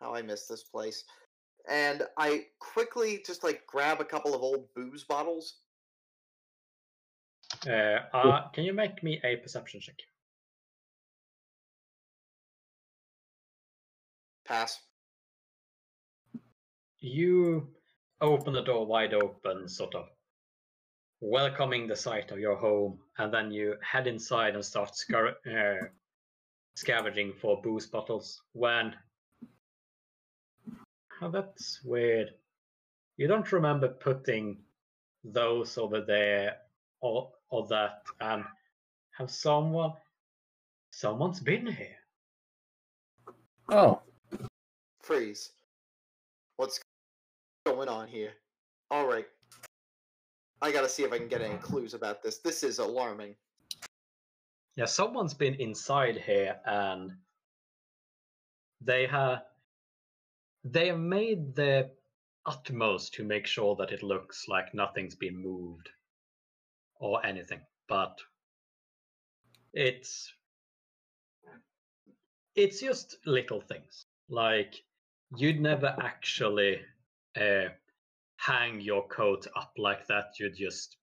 [0.01, 1.05] how I miss this place.
[1.69, 5.59] And I quickly just like grab a couple of old booze bottles.
[7.67, 9.97] Uh, uh, can you make me a perception check?
[14.47, 14.79] Pass.
[17.01, 17.69] You
[18.21, 20.07] open the door wide open, sort of
[21.21, 25.35] welcoming the sight of your home, and then you head inside and start scur-
[25.83, 25.87] uh,
[26.75, 28.95] scavenging for booze bottles when.
[31.23, 32.31] Oh, that's weird.
[33.17, 34.59] You don't remember putting
[35.23, 36.57] those over there
[37.03, 38.45] or or that and
[39.11, 39.93] have someone
[40.91, 41.97] someone's been here.
[43.69, 44.01] Oh,
[45.03, 45.53] Freeze.
[47.67, 48.33] Going on here?
[48.91, 49.27] All right.
[50.63, 52.39] I gotta see if I can get any clues about this.
[52.39, 53.35] This is alarming.
[54.77, 57.13] Yeah, someone's been inside here and
[58.81, 59.43] they have
[60.65, 61.91] they have made their
[62.47, 65.89] utmost to make sure that it looks like nothing's been moved
[66.99, 68.19] or anything, but
[69.73, 70.33] it's
[72.55, 74.05] it's just little things.
[74.29, 74.75] Like
[75.37, 76.81] you'd never actually
[77.35, 80.39] hang your coat up like that.
[80.39, 80.97] You just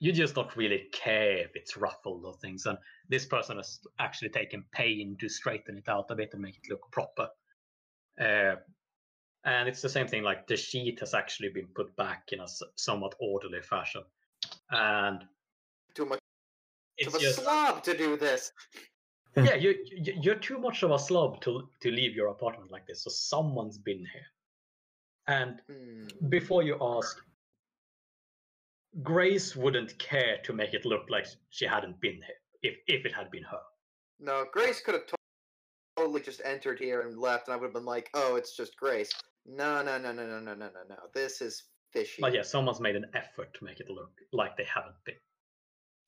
[0.00, 2.66] you just don't really care if it's ruffled or things.
[2.66, 6.56] And this person has actually taken pain to straighten it out a bit and make
[6.56, 7.28] it look proper.
[8.20, 8.56] Uh,
[9.44, 10.22] and it's the same thing.
[10.22, 14.02] Like the sheet has actually been put back in a somewhat orderly fashion,
[14.70, 15.24] and
[15.94, 16.18] Too much
[16.98, 18.52] it's of a just slob to do this.
[19.36, 22.86] yeah, you, you you're too much of a slob to to leave your apartment like
[22.86, 23.04] this.
[23.04, 24.26] So someone's been here,
[25.28, 26.06] and Hmm.
[26.28, 27.22] before you ask,
[29.02, 33.12] Grace wouldn't care to make it look like she hadn't been here if if it
[33.12, 33.62] had been her.
[34.18, 35.06] No, Grace could have
[35.96, 38.76] totally just entered here and left, and I would have been like, "Oh, it's just
[38.76, 39.12] Grace."
[39.44, 41.10] No, no, no, no, no, no, no, no, no.
[41.14, 42.20] This is fishy.
[42.22, 45.20] But yeah, someone's made an effort to make it look like they haven't been.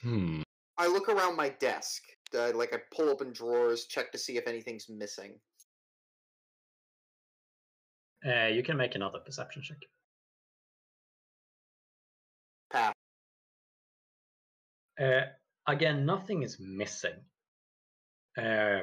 [0.01, 0.43] Hmm.
[0.79, 2.05] I look around my desk,
[2.35, 5.41] uh, like I pull open drawers, check to see if anything's missing.
[8.27, 9.79] Uh, you can make another perception check.
[12.71, 12.95] Pass.
[15.01, 15.21] Uh,
[15.67, 17.15] again, nothing is missing.
[18.37, 18.83] Uh,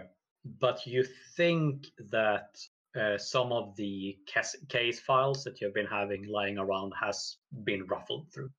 [0.60, 1.06] but you
[1.36, 2.56] think that
[3.00, 7.86] uh, some of the cas- case files that you've been having lying around has been
[7.88, 8.50] ruffled through.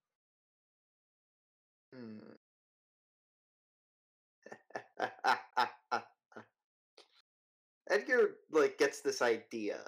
[1.95, 2.19] Hmm.
[7.89, 9.79] Edgar like gets this idea,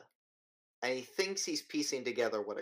[0.82, 2.58] and he thinks he's piecing together what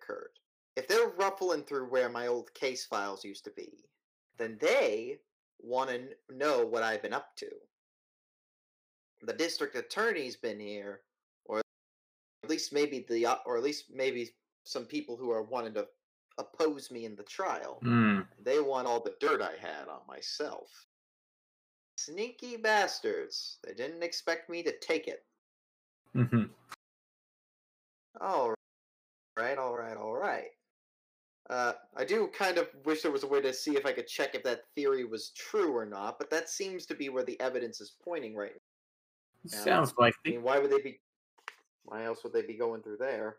[0.00, 0.30] occurred.
[0.76, 3.84] If they're ruffling through where my old case files used to be,
[4.38, 5.18] then they
[5.60, 7.48] want to know what I've been up to.
[9.22, 11.00] The district attorney's been here,
[11.44, 11.58] or
[12.44, 14.30] at least maybe the or at least maybe
[14.64, 15.86] some people who are wanting to
[16.38, 17.78] oppose me in the trial.
[17.82, 18.20] Hmm.
[18.40, 20.86] They want all the dirt I had on myself.
[21.96, 23.58] Sneaky bastards.
[23.64, 25.24] They didn't expect me to take it.
[26.14, 26.44] Hmm
[28.20, 28.54] All
[29.36, 30.48] right, all right, all right.
[31.50, 34.06] Uh, I do kind of wish there was a way to see if I could
[34.06, 37.40] check if that theory was true or not, but that seems to be where the
[37.40, 38.52] evidence is pointing right
[39.50, 39.58] now.
[39.58, 40.32] Sounds I likely.
[40.32, 41.00] mean, why would they be?
[41.84, 43.36] Why else would they be going through there?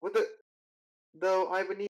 [0.00, 0.28] With the,
[1.18, 1.88] though, I would need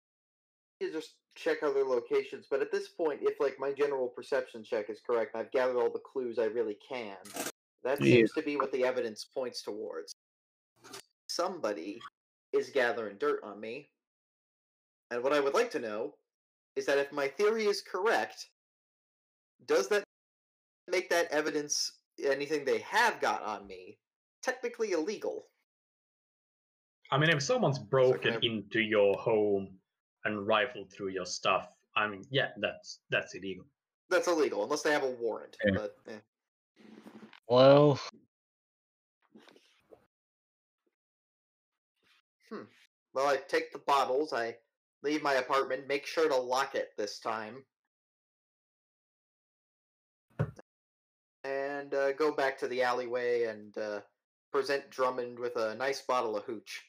[0.81, 2.47] to just check other locations.
[2.51, 5.91] But at this point, if like my general perception check is correct, I've gathered all
[5.91, 7.16] the clues I really can.
[7.85, 8.16] That Yeah.
[8.16, 10.15] seems to be what the evidence points towards.
[11.28, 12.01] Somebody
[12.52, 13.93] is gathering dirt on me,
[15.11, 16.19] and what I would like to know
[16.77, 18.51] is that if my theory is correct,
[19.66, 20.05] does that
[20.86, 23.98] make that evidence anything they have got on me
[24.43, 25.51] technically illegal?
[27.11, 29.78] I mean, if someone's broken into your home
[30.24, 33.66] and rifled through your stuff, I mean, yeah, that's that's illegal.
[34.09, 35.56] That's illegal unless they have a warrant.
[35.65, 35.73] Yeah.
[35.74, 36.19] But eh.
[37.48, 38.00] Well,
[42.48, 42.64] Hmm.
[43.12, 44.32] well, I take the bottles.
[44.32, 44.56] I
[45.02, 45.86] leave my apartment.
[45.86, 47.64] Make sure to lock it this time.
[51.42, 54.00] And uh, go back to the alleyway and uh,
[54.50, 56.84] present Drummond with a nice bottle of hooch.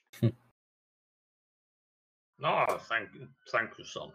[2.38, 4.12] No, thank you, thank you, son.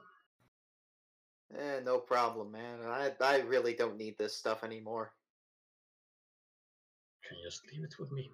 [1.57, 2.81] Eh, no problem, man.
[2.83, 5.13] I I really don't need this stuff anymore.
[7.31, 8.29] Can you just leave it with me?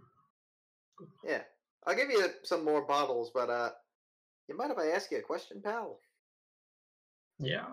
[0.96, 1.08] Good.
[1.22, 1.42] Yeah,
[1.86, 3.70] I'll give you some more bottles, but uh,
[4.48, 6.00] you mind if I ask you a question, pal?
[7.38, 7.66] Yeah.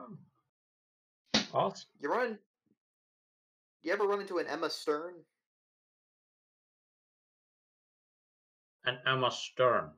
[1.56, 1.88] Ask.
[2.02, 2.38] You run.
[3.84, 5.14] You ever run into an Emma Stern?
[8.86, 9.92] And Emma Stern.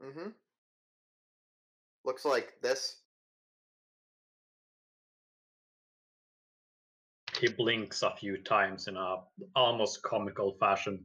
[0.00, 0.28] Mm-hmm.
[2.04, 2.98] Looks like this.
[7.40, 9.16] He blinks a few times in a
[9.54, 11.04] almost comical fashion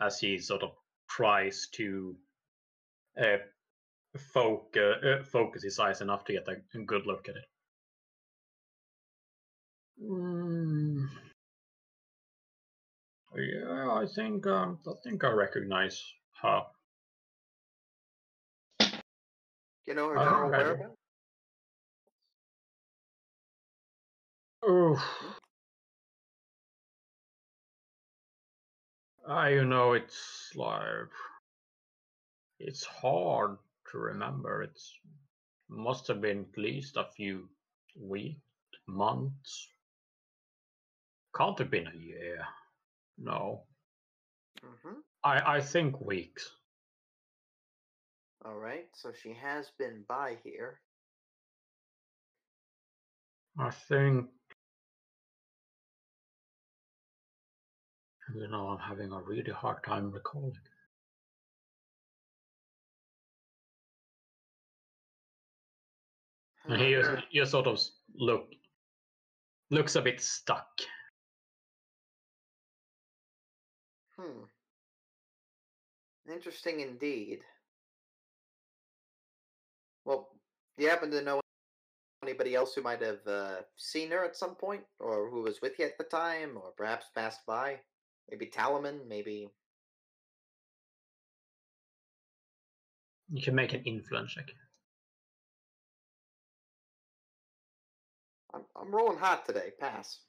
[0.00, 0.72] as he sort of
[1.08, 2.16] tries to
[3.20, 3.38] uh,
[4.32, 7.44] focus, uh, focus his eyes enough to get a, good look at it.
[10.02, 11.08] Mm.
[13.36, 16.00] Yeah, I think um, I think I recognize
[16.42, 16.62] her.
[19.86, 20.96] You know her general whereabouts?
[24.62, 25.36] Oh.
[29.26, 31.10] I you know it's like
[32.60, 33.56] it's hard
[33.90, 34.62] to remember.
[34.62, 34.92] It's
[35.68, 37.48] must have been at least a few
[37.98, 38.40] weeks,
[38.86, 39.68] months.
[41.34, 42.44] Can't have been a year.
[43.18, 43.62] No.
[44.64, 45.00] Mm-hmm.
[45.24, 46.50] I I think weeks.
[48.44, 50.80] All right, so she has been by here.
[53.58, 54.26] I think
[58.32, 60.56] you know I'm having a really hard time recalling.
[66.66, 66.96] And he
[67.30, 67.80] you sort of
[68.14, 68.48] look
[69.70, 70.68] looks a bit stuck.
[74.18, 74.44] Hmm.
[76.30, 77.40] Interesting indeed.
[80.04, 80.28] Well,
[80.78, 81.40] do you happen to know
[82.22, 85.78] anybody else who might have uh, seen her at some point, or who was with
[85.78, 87.80] you at the time, or perhaps passed by?
[88.30, 89.48] Maybe Talaman, maybe.
[93.30, 94.50] You can make an influence check.
[98.52, 99.72] I'm, I'm rolling hot today.
[99.80, 100.20] Pass.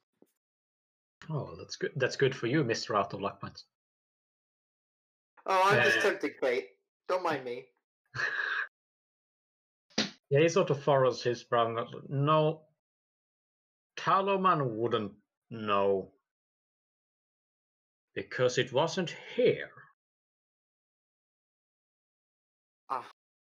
[1.29, 1.91] Oh, that's good.
[1.95, 3.65] That's good for you, Mister Out of Luck Points.
[5.45, 6.69] Oh, I'm just Uh, tempting fate.
[7.07, 7.65] Don't mind me.
[10.29, 11.77] Yeah, he sort of furrows his and
[12.09, 12.63] No,
[13.95, 15.13] Taloman wouldn't
[15.51, 16.14] know
[18.15, 19.69] because it wasn't here.
[22.89, 23.05] Ah.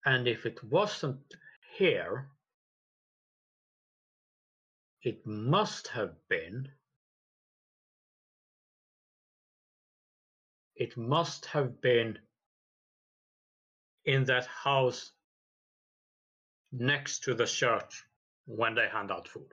[0.07, 1.35] And if it wasn't
[1.77, 2.29] here,
[5.03, 6.69] it must have been.
[10.77, 12.19] It must have been
[14.05, 15.13] in that house
[16.73, 18.05] next to the church
[18.47, 19.53] when they hand out food.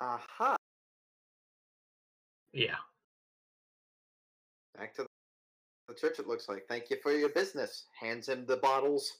[0.00, 0.56] Aha.
[2.54, 2.76] Yeah.
[4.78, 5.06] Back to
[5.88, 6.64] the church, it looks like.
[6.68, 7.86] Thank you for your business.
[8.00, 9.10] Hands him the bottles.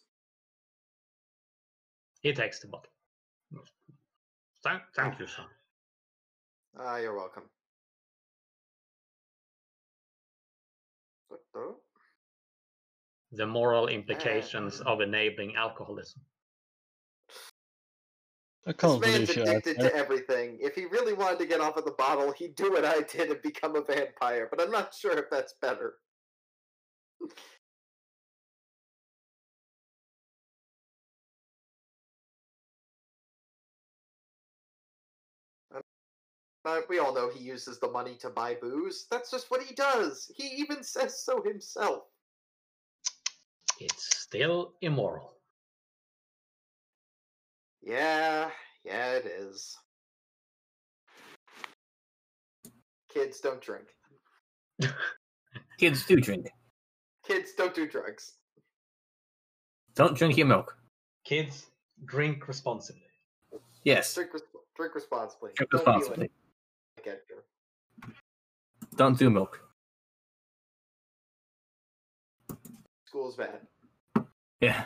[2.22, 2.90] He takes the bottle.
[4.62, 5.42] Thank, thank you, sir.
[6.78, 7.42] Ah, you're welcome.
[13.32, 16.22] The moral implications of enabling alcoholism.
[18.66, 20.58] I This can't man's believe you addicted to everything.
[20.60, 23.30] If he really wanted to get off of the bottle, he'd do what I did
[23.30, 25.96] and become a vampire, but I'm not sure if that's better.
[36.64, 39.06] But we all know he uses the money to buy booze.
[39.10, 40.30] That's just what he does.
[40.34, 42.04] He even says so himself.
[43.80, 45.33] It's still immoral.
[47.84, 48.48] Yeah,
[48.84, 49.76] yeah, it is.
[53.12, 53.84] Kids don't drink.
[55.78, 56.48] Kids do drink.
[57.26, 58.32] Kids don't do drugs.
[59.94, 60.76] Don't drink your milk.
[61.24, 61.66] Kids,
[62.06, 63.02] drink responsibly.
[63.84, 64.14] Yes.
[64.14, 64.42] Drink, res-
[64.76, 65.50] drink responsibly.
[65.54, 66.30] Drink Don't be like responsibly.
[68.96, 69.60] Don't do milk.
[73.06, 73.60] School's bad.
[74.60, 74.84] Yeah.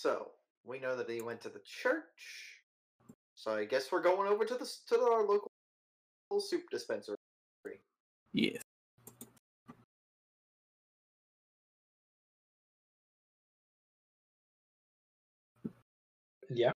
[0.00, 0.28] So
[0.64, 2.62] we know that he went to the church.
[3.34, 5.50] So I guess we're going over to the to our local
[6.40, 7.16] soup dispensary.
[8.32, 8.62] Yes.
[16.48, 16.72] Yeah.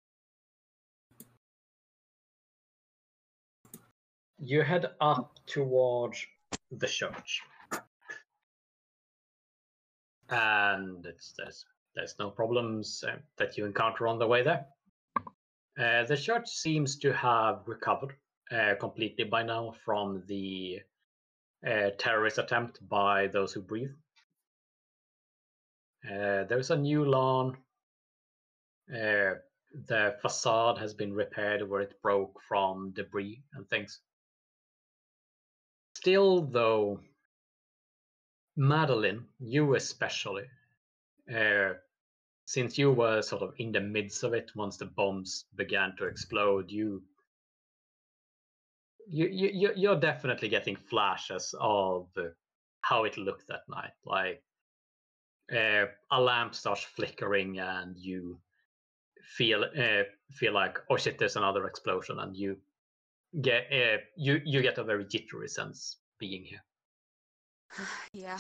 [4.38, 6.26] You head up towards
[6.72, 7.42] the church.
[10.28, 11.64] And it's, there's,
[11.96, 14.66] there's no problems uh, that you encounter on the way there.
[15.80, 18.14] Uh, the church seems to have recovered
[18.52, 20.80] uh, completely by now from the
[21.66, 23.92] uh, terrorist attempt by those who breathe.
[26.06, 27.58] Uh, there's a new lawn.
[28.94, 29.36] Uh,
[29.88, 34.02] the facade has been repaired where it broke from debris and things.
[35.96, 37.00] Still, though,
[38.56, 40.44] Madeline, you especially,
[41.32, 41.74] uh,
[42.46, 46.06] since you were sort of in the midst of it once the bombs began to
[46.06, 47.04] explode, you
[49.08, 52.08] you you you- you're definitely getting flashes of
[52.82, 53.94] how it looked that night.
[54.06, 54.44] Like
[55.52, 58.40] uh, a lamp starts flickering, and you
[59.38, 62.58] feel uh, feel like oh shit, there's another explosion, and you
[63.42, 66.64] get uh, you you get a very jittery sense being here.
[68.14, 68.40] yeah.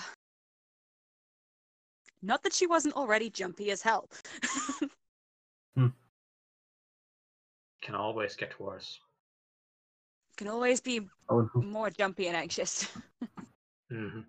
[2.24, 4.10] Not that she wasn't already jumpy as hell.
[7.82, 9.00] Can always get worse.
[10.38, 12.88] Can always be Oh, more jumpy and anxious.
[13.90, 14.22] hmm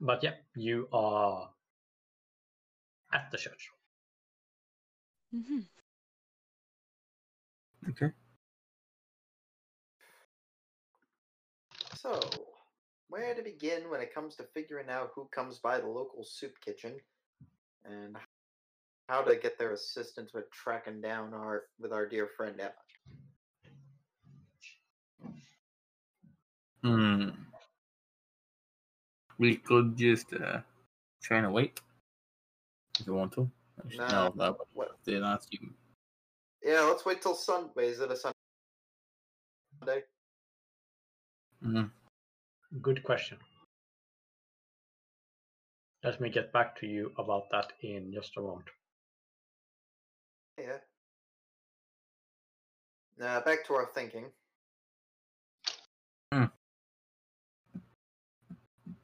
[0.00, 1.50] But yeah, you are
[3.12, 3.70] at the church.
[5.32, 5.60] hmm
[7.90, 8.12] okay.
[11.94, 12.20] So,
[13.08, 16.52] where to begin when it comes to figuring out who comes by the local soup
[16.64, 16.96] kitchen
[17.84, 18.16] and
[19.08, 22.72] how to get their assistance with tracking down our with our dear friend Emma?
[26.82, 27.28] Hmm.
[29.38, 30.60] We could just uh,
[31.22, 31.80] try and wait
[32.98, 33.50] if you want to.
[33.96, 35.70] Nah, know that would what- they ask you.
[36.62, 37.88] Yeah, let's wait till Sunday.
[37.88, 38.36] Is it a Sunday?
[41.62, 41.90] Mhm.
[42.80, 43.38] Good question.
[46.02, 48.68] Let me get back to you about that in just a moment.
[50.58, 50.78] Yeah.
[53.18, 54.32] Now back to our thinking.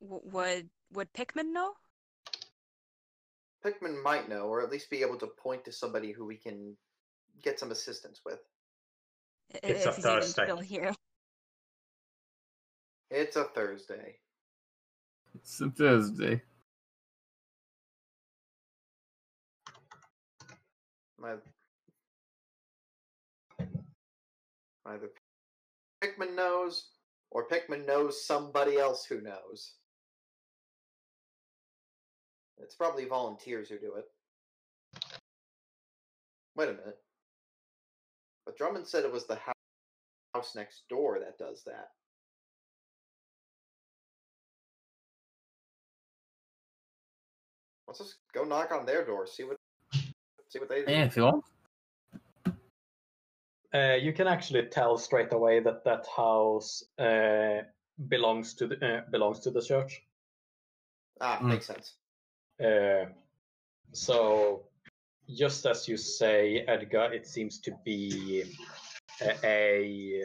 [0.01, 1.75] W- would would Pikmin know?
[3.65, 6.77] Pikmin might know, or at least be able to point to somebody who we can
[7.43, 8.39] get some assistance with.
[9.53, 10.45] I- It's a if he's even Thursday.
[10.45, 10.95] still here.
[13.11, 14.17] It's a Thursday.
[15.35, 16.43] It's a Thursday.
[21.19, 21.35] My
[24.87, 25.11] either
[26.03, 26.89] Pikmin knows,
[27.31, 29.75] or Pikmin knows somebody else who knows.
[32.59, 34.05] It's probably volunteers who do it.
[36.57, 36.99] Wait a minute.
[38.45, 39.39] But Drummond said it was the
[40.35, 41.91] house next door that does that.
[47.87, 49.57] Let's just go knock on their door, see what
[50.49, 50.93] see what they do.
[50.93, 51.45] Yeah, if you want.
[53.75, 57.63] Uh, you can actually tell straight away that that house uh,
[58.09, 60.03] belongs to the uh, belongs to the church.
[61.21, 61.49] Ah, Mm.
[61.49, 61.97] makes sense.
[62.61, 63.07] Uh,
[63.93, 64.69] so,
[65.29, 68.45] just as you say, Edgar, it seems to be
[69.21, 70.23] a a,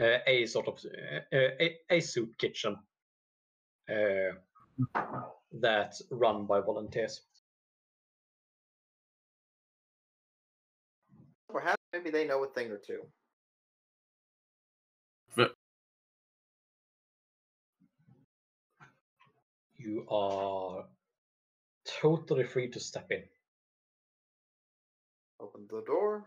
[0.00, 2.76] uh, a sort of uh, a, a soup kitchen
[3.88, 4.32] uh,
[5.52, 7.20] that's run by volunteers.
[11.50, 13.00] Perhaps maybe they know a thing or two.
[15.34, 15.54] But
[19.78, 20.84] You are
[22.00, 23.22] totally free to step in.
[25.40, 26.24] Open the door.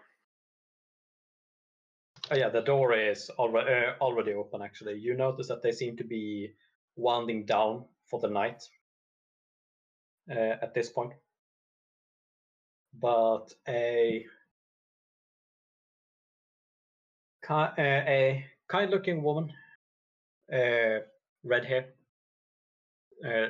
[2.31, 4.61] Oh yeah, the door is already uh, already open.
[4.61, 6.53] Actually, you notice that they seem to be
[6.95, 8.63] winding down for the night
[10.29, 11.13] uh, at this point.
[12.93, 14.25] But a
[17.49, 19.51] uh, a kind-looking woman,
[20.53, 20.99] uh,
[21.43, 21.85] red hair,
[23.25, 23.49] uh,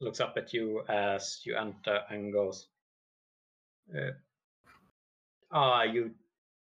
[0.00, 2.68] looks up at you as you enter and goes,
[5.50, 6.14] "Ah, you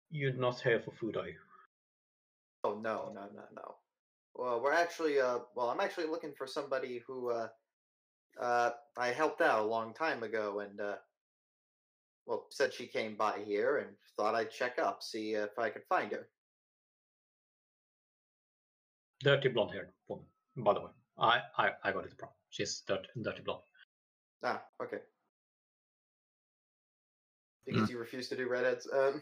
[0.10, 1.40] you're not here for food, are you?"
[2.64, 3.76] Oh no, no, no, no.
[4.34, 7.48] Well, we're actually uh well, I'm actually looking for somebody who uh
[8.40, 10.96] uh I helped out a long time ago and uh
[12.26, 15.84] well, said she came by here and thought I'd check up, see if I could
[15.88, 16.28] find her.
[19.24, 20.26] dirty blonde haired woman.
[20.58, 22.32] By the way, I, I, I got it wrong.
[22.50, 23.64] She's dirty, dirty blonde.
[24.44, 24.98] Ah, okay.
[27.66, 28.88] Because you refuse to do redheads.
[28.94, 29.22] Um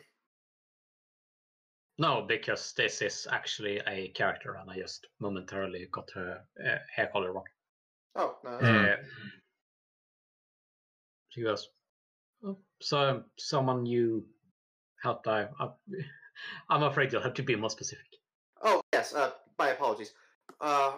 [1.97, 7.09] No, because this is actually a character, and I just momentarily got her uh, hair
[7.13, 7.45] color wrong.
[8.15, 8.49] Oh no.
[8.49, 8.95] Uh,
[11.29, 11.69] she goes,
[12.45, 14.25] oh, "So, someone you
[15.01, 15.47] helped I,
[16.69, 18.05] I'm afraid you'll have to be more specific."
[18.61, 20.13] Oh yes, uh, my apologies.
[20.61, 20.97] Uh,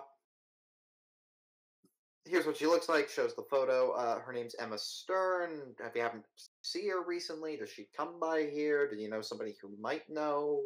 [2.25, 3.09] here's what she looks like.
[3.09, 3.91] Shows the photo.
[3.91, 5.75] Uh, her name's Emma Stern.
[5.81, 7.57] Have you happened to see her recently?
[7.57, 8.89] Does she come by here?
[8.89, 10.61] Do you know somebody who might know?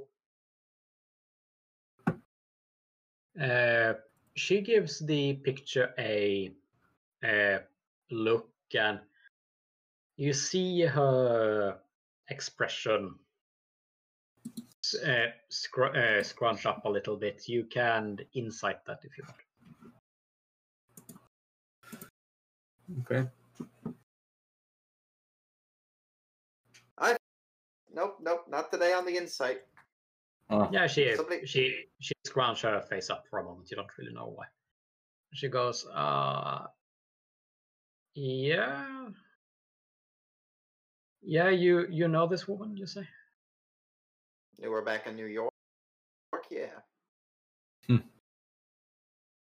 [3.40, 3.94] Uh,
[4.40, 6.52] she gives the picture a,
[7.24, 7.60] a
[8.10, 9.00] look, and
[10.16, 11.78] you see her
[12.30, 13.16] expression
[15.06, 19.38] uh, scr- uh, scrunch up a little bit, you can insight that if you want.
[23.02, 23.30] Okay.
[26.98, 27.18] I
[27.92, 29.62] Nope, nope, not today on the insight.
[30.52, 33.70] Oh, Yeah, she Somebody- she she scrunched her face up for a moment.
[33.70, 34.46] You don't really know why.
[35.34, 36.66] She goes, uh,
[38.16, 39.10] yeah,
[41.22, 41.50] yeah.
[41.50, 42.76] You you know this woman?
[42.76, 43.08] You say?
[44.58, 45.54] they were back in New York.
[46.50, 46.82] Yeah.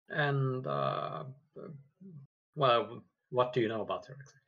[0.09, 1.23] And uh,
[2.55, 4.13] well, what do you know about her?
[4.13, 4.41] exactly?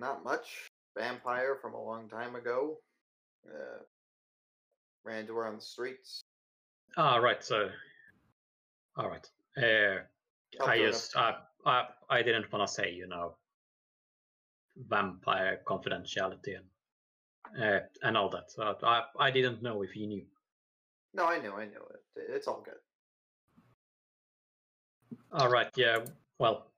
[0.00, 0.68] Not much.
[0.96, 2.78] Vampire from a long time ago.
[3.46, 3.82] Uh,
[5.04, 6.20] ran on the streets.
[6.96, 7.42] Ah, right.
[7.42, 7.68] So,
[8.96, 9.26] all right.
[9.56, 10.02] Uh,
[10.64, 11.36] I her in a- just I,
[11.66, 13.36] I I didn't want to say you know
[14.76, 18.50] vampire confidentiality and uh, and all that.
[18.50, 20.24] So I I didn't know if you knew.
[21.14, 22.02] No, I knew, I knew it.
[22.30, 22.74] It's all good.
[25.32, 25.70] All right.
[25.76, 26.04] Yeah.
[26.38, 26.70] Well.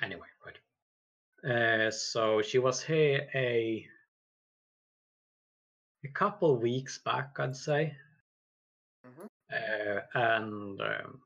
[0.00, 1.86] Anyway, right.
[1.88, 3.84] Uh, so she was here a
[6.04, 7.96] a couple weeks back, I'd say.
[9.04, 9.28] Mhm.
[9.50, 11.22] Uh, and um,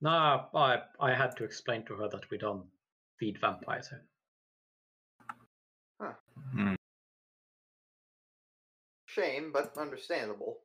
[0.00, 2.66] no, I I had to explain to her that we don't
[3.18, 4.04] feed vampires here.
[6.52, 6.74] hmm.
[9.06, 10.60] Shame, but understandable.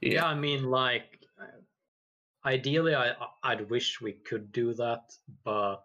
[0.00, 1.46] Yeah, I mean, like, uh,
[2.44, 5.84] ideally, I I'd wish we could do that, but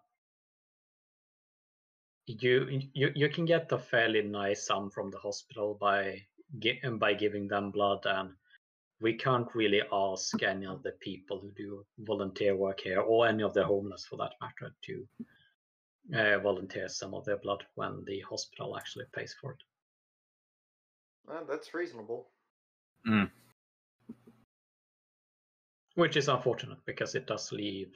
[2.26, 6.22] you you you can get a fairly nice sum from the hospital by
[6.98, 8.30] by giving them blood, and
[9.00, 13.42] we can't really ask any of the people who do volunteer work here, or any
[13.42, 15.08] of the homeless for that matter, to
[16.14, 19.62] uh, volunteer some of their blood when the hospital actually pays for it.
[21.26, 22.28] Well, that's reasonable.
[25.94, 27.92] Which is unfortunate because it does leave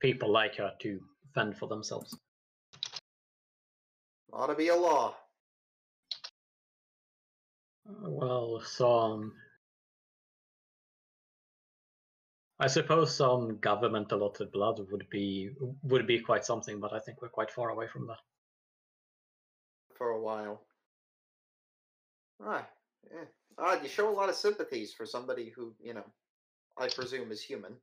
[0.00, 1.00] people like her to
[1.34, 2.16] fend for themselves.
[4.32, 5.14] Ought to be a law.
[7.88, 9.34] Uh, Well, some.
[12.58, 15.50] I suppose some government allotted blood would be
[15.82, 18.18] would be quite something, but I think we're quite far away from that.
[20.00, 20.62] for a while.
[22.42, 22.66] Ah,
[23.12, 23.24] yeah.
[23.58, 26.04] Odd, you show a lot of sympathies for somebody who, you know,
[26.78, 27.76] I presume is human.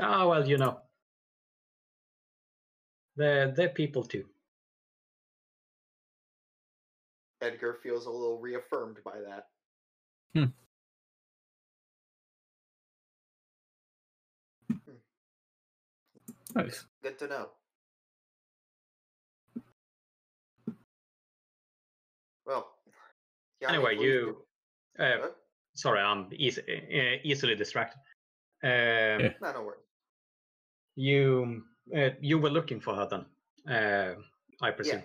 [0.00, 0.80] Ah, well, you know,
[3.16, 4.24] they're they're people too.
[7.40, 9.48] Edgar feels a little reaffirmed by that.
[10.34, 10.50] hmm
[16.54, 16.84] Nice.
[17.02, 17.48] Good to know.
[22.46, 22.68] Well,
[23.60, 24.44] yeah, Anyway, you.
[24.98, 25.36] Uh, What?
[25.74, 27.98] sorry, I'm eas- uh, easily distracted.
[28.62, 29.32] Um, Yeah.
[29.40, 29.80] No, no worries.
[30.96, 31.64] You
[31.96, 33.24] uh, you were looking for her then,
[33.74, 34.14] uh,
[34.60, 35.02] I presume.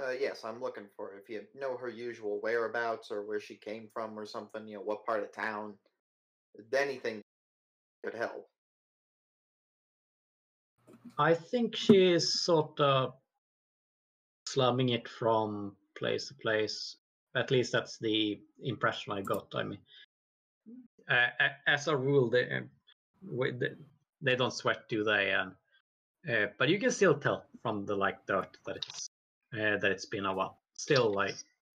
[0.00, 1.18] Uh, yes, I'm looking for her.
[1.18, 4.82] If you know her usual whereabouts or where she came from or something, you know,
[4.82, 5.74] what part of town,
[6.72, 7.20] anything
[8.04, 8.48] could help.
[11.18, 13.14] I think she is sort of
[14.46, 16.96] slumming it from place to place.
[17.36, 19.52] At least that's the impression I got.
[19.54, 19.78] I mean,
[21.10, 21.26] uh,
[21.66, 22.62] as a rule, they,
[24.20, 25.32] they don't sweat, do they?
[25.32, 25.52] And
[26.28, 29.10] uh, but you can still tell from the like dirt that it's
[29.54, 30.58] uh, that it's been a while.
[30.74, 31.34] Still, like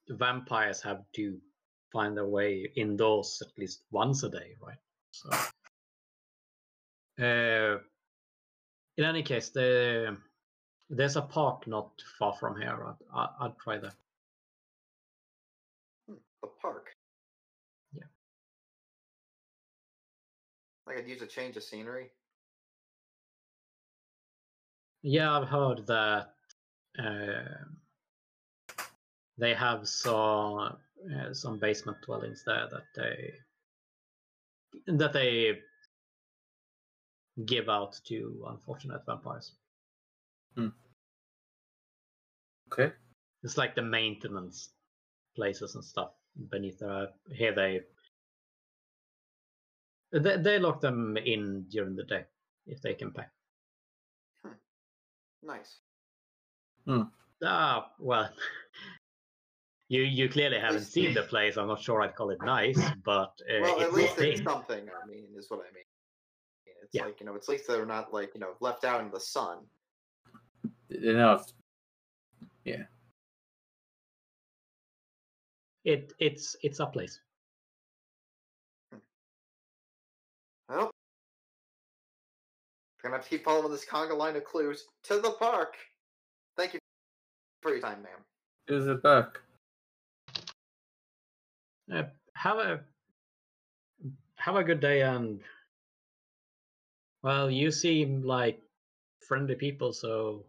[0.10, 1.38] vampires have to
[1.92, 4.78] find their way indoors at least once a day, right?
[5.12, 5.30] So.
[7.20, 7.78] Uh,
[8.98, 10.18] in any case, the
[10.90, 12.96] there's a park not far from here.
[13.16, 13.96] I'd, I'd try that.
[16.08, 16.96] The park.
[20.88, 22.12] I could use a change of scenery.
[25.02, 26.34] Yeah, I've heard that
[26.98, 28.84] uh,
[29.38, 30.78] they have some
[31.14, 33.34] uh, some basement dwellings there that they
[34.88, 35.60] that they
[37.46, 39.54] give out to unfortunate vampires.
[42.74, 42.94] Okay.
[43.44, 44.70] It's like the maintenance
[45.36, 46.12] places and stuff
[46.50, 47.10] beneath there.
[47.32, 47.82] Here they
[50.20, 52.26] they, they lock them in during the day
[52.68, 53.24] if they can pay.
[55.42, 55.80] Nice.
[57.44, 58.30] Ah, well,
[59.90, 61.58] you you clearly haven't seen the place.
[61.58, 64.48] I'm not sure I'd call it nice, but uh, well, it's at least it's thing.
[64.48, 64.90] something.
[64.90, 65.84] I mean, is what I mean.
[66.82, 67.06] It's Yeah.
[67.06, 69.58] like you know, at least they're not like you know left out in the sun.
[70.90, 71.52] Enough.
[72.64, 72.84] Yeah.
[75.84, 77.20] It it's it's a place.
[80.70, 80.92] Well,
[83.04, 85.76] gonna have to keep following this conga line of clues to the park.
[86.56, 86.80] Thank you
[87.62, 88.24] for your time, ma'am.
[88.68, 89.40] Is it back?
[91.94, 92.04] Uh,
[92.34, 92.80] have a
[94.36, 95.42] have a good day and
[97.22, 98.62] well, you seem like
[99.20, 100.44] friendly people, so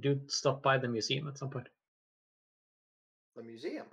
[0.00, 1.68] do stop by the museum at some point.
[3.36, 3.86] The museum.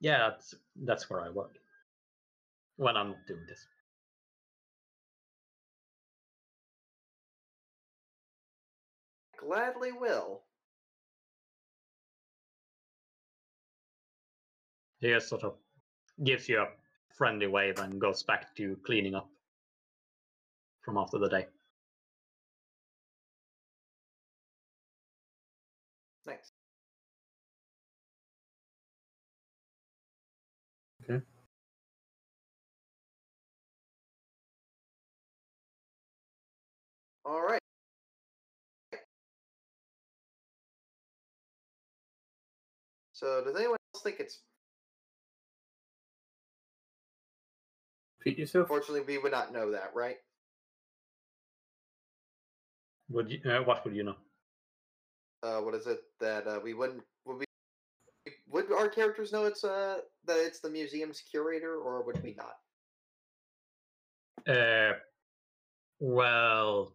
[0.00, 1.58] Yeah, that's that's where I work
[2.76, 3.66] when I'm doing this.
[9.38, 10.42] Gladly will.
[15.00, 15.54] He just sort of
[16.24, 16.68] gives you a
[17.16, 19.28] friendly wave and goes back to cleaning up
[20.82, 21.46] from after the day.
[37.24, 37.60] All right.
[43.12, 44.40] So, does anyone else think it's?
[48.18, 48.64] Repeat yourself.
[48.64, 50.16] Unfortunately, we would not know that, right?
[53.10, 53.40] Would you?
[53.50, 54.16] Uh, what would you know?
[55.42, 57.02] Uh, what is it that uh, we wouldn't?
[57.26, 57.44] Would we?
[58.48, 62.56] Would our characters know it's uh that it's the museum's curator, or would we not?
[64.56, 64.94] Uh,
[66.00, 66.92] well,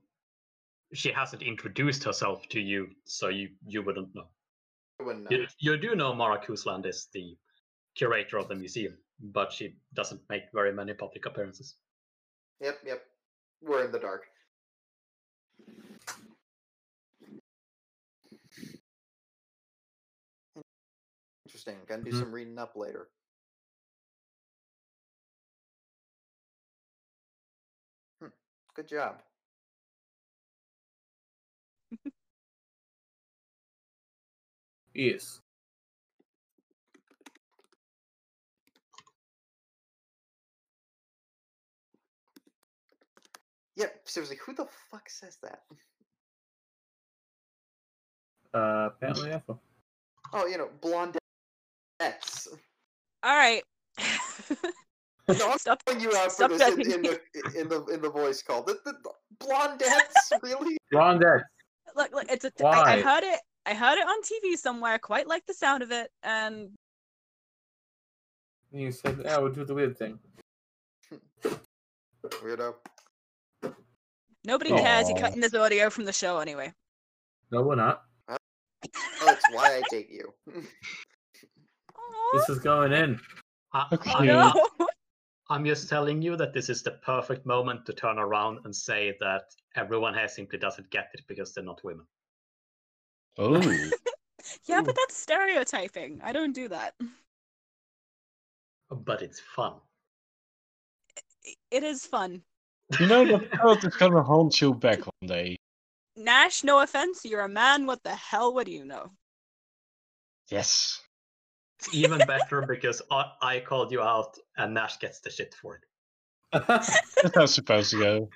[0.94, 4.28] she hasn't introduced herself to you, so you you wouldn't know.
[5.00, 5.38] Wouldn't know.
[5.38, 7.38] You, you do know Mara Kusland is the
[7.96, 11.76] curator of the museum, but she doesn't make very many public appearances.
[12.62, 13.06] Yep, yep.
[13.62, 14.26] We're in the dark.
[21.46, 21.78] Interesting.
[21.88, 22.20] Gonna do Mhm.
[22.20, 23.10] some reading up later.
[28.20, 28.28] Hmm.
[28.76, 29.22] Good job.
[35.00, 35.40] Yes.
[43.78, 44.02] Yep.
[44.04, 45.62] Seriously, who the fuck says that?
[48.54, 49.62] Uh, apparently Ethel.
[50.34, 51.18] Oh, you know, blonde.
[52.02, 52.50] blondettes.
[53.24, 53.64] All right.
[55.38, 55.86] No, I'm Stop.
[55.86, 57.22] calling you out for this in, judging in the
[57.56, 58.64] in the in the voice call.
[58.64, 59.12] The, the, the
[59.46, 60.76] blondettes, really?
[60.92, 61.44] Blondette.
[61.96, 62.52] Look, look, it's a.
[62.66, 63.02] I, I Why?
[63.02, 63.40] heard it.
[63.70, 64.98] I heard it on TV somewhere.
[64.98, 66.72] Quite like the sound of it, and
[68.72, 70.18] You said, "Yeah, we'll do the weird thing."
[72.24, 72.74] Weirdo.
[74.44, 75.08] nobody cares.
[75.08, 76.74] You're cutting this audio from the show anyway.
[77.52, 78.06] No, we're not.
[78.28, 78.38] Oh,
[79.24, 80.34] that's why I date you.
[82.34, 83.20] This is going in.
[83.74, 84.12] I, Okay.
[84.16, 84.68] Oh, I'm, no.
[85.52, 89.16] I'm just telling you that this is the perfect moment to turn around and say
[89.20, 89.44] that
[89.76, 92.06] everyone here simply doesn't get it because they're not women.
[93.42, 93.62] Oh,
[94.66, 96.20] yeah, but that's stereotyping.
[96.24, 96.94] I don't do that.
[98.92, 99.74] But it's fun.
[101.48, 102.42] I- It is fun.
[103.00, 105.58] you know that thought is gonna haunt you back one day.
[106.18, 107.86] Nash, no offense, you're a man.
[107.86, 109.12] What the hell would you know?
[110.50, 111.00] Yes.
[111.80, 115.76] It's even better because I, I called you out and Nash gets the shit for
[115.76, 115.84] it.
[116.68, 118.30] That's how it's supposed to go.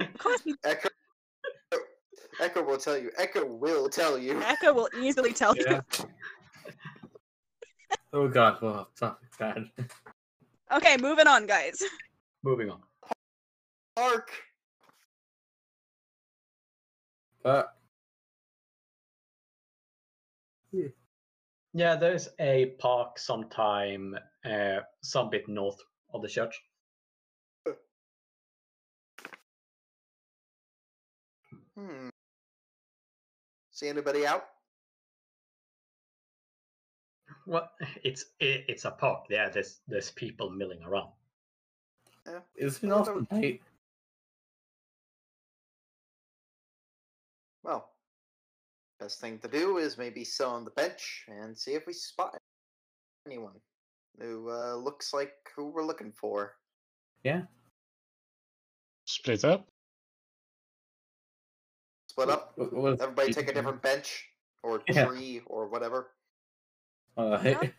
[0.00, 0.88] Of course, Echo.
[2.40, 3.10] Echo will tell you.
[3.16, 4.40] Echo will tell you.
[4.44, 5.80] Echo will easily tell yeah.
[8.12, 9.64] oh god, well, fuck, bad.
[10.72, 11.80] Okay, moving on, guys.
[12.42, 12.80] Moving on.
[13.94, 14.30] Park.
[17.42, 17.74] But
[21.76, 25.78] Yeah, there's a park sometime uh, some bit north
[26.12, 26.60] of the church.
[31.76, 32.08] Hmm.
[33.74, 34.44] See anybody out?
[37.44, 37.68] Well,
[38.04, 39.24] it's it, it's a park.
[39.28, 41.10] Yeah, there's there's people milling around.
[42.26, 42.38] Yeah.
[42.56, 43.60] is it Well, don't- the night?
[47.64, 47.90] Well,
[49.00, 52.36] best thing to do is maybe sit on the bench and see if we spot
[53.26, 53.54] anyone
[54.20, 56.56] who uh, looks like who we're looking for.
[57.24, 57.42] Yeah.
[59.06, 59.66] Split up.
[62.14, 62.52] Split up.
[62.56, 64.30] What- what- Everybody take a different bench
[64.62, 65.06] or Yeah.
[65.06, 66.14] tree or whatever.
[67.16, 67.60] Uh, Yeah.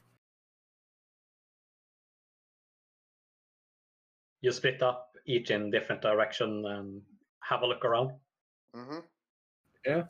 [4.41, 7.01] you split up each in different direction and
[7.39, 8.11] have a look around.
[8.75, 8.99] Mm-hmm.
[9.85, 10.03] Yeah.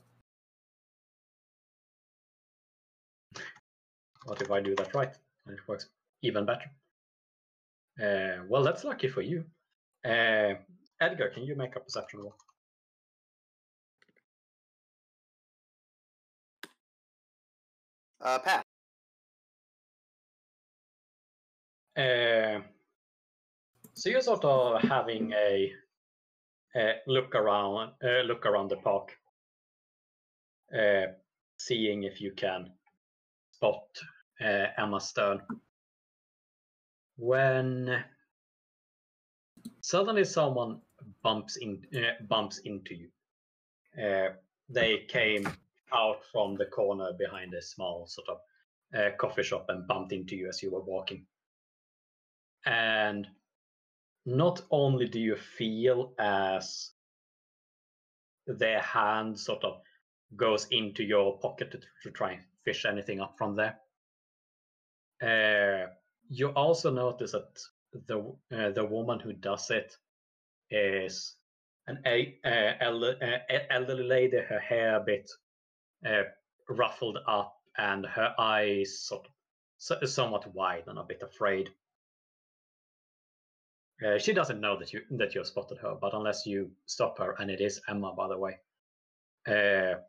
[4.23, 5.15] What if I do that right?
[5.45, 5.87] And it works
[6.23, 6.71] even better.
[8.01, 9.45] Uh, well, that's lucky for you.
[10.03, 10.55] Uh,
[10.99, 12.35] Edgar, can you make a perception roll?
[18.21, 18.63] Uh, pass.
[21.97, 22.61] Uh,
[23.93, 25.71] so you're sort of having a,
[26.75, 29.11] a look around, uh, look around the park,
[30.77, 31.11] uh,
[31.57, 32.71] seeing if you can
[33.51, 33.83] spot
[34.41, 35.41] uh, Emma Stern.
[37.17, 38.03] When
[39.79, 40.81] suddenly someone
[41.23, 41.81] bumps in,
[42.27, 43.09] bumps into you.
[44.67, 45.47] They came
[45.95, 48.37] out from the corner behind a small sort of
[48.97, 51.25] uh, coffee shop and bumped into you as you were walking.
[52.65, 53.27] And
[54.25, 56.91] not only do you feel as
[58.47, 59.81] their hand sort of
[60.35, 63.79] goes into your pocket to, to try and fish anything up from there,
[65.21, 65.89] uh,
[66.29, 67.59] you also notice that
[68.07, 68.19] the
[68.51, 69.95] uh, the woman who does it
[70.69, 71.35] is
[71.87, 75.29] an a, uh, uh, elderly lady, her hair a bit
[76.07, 76.23] uh,
[76.69, 79.31] ruffled up and her eyes sort of
[79.77, 81.69] so, somewhat wide and a bit afraid.
[84.05, 87.17] Uh, she doesn't know that you that you have spotted her, but unless you stop
[87.17, 88.57] her, and it is Emma, by the way,
[89.47, 89.99] uh,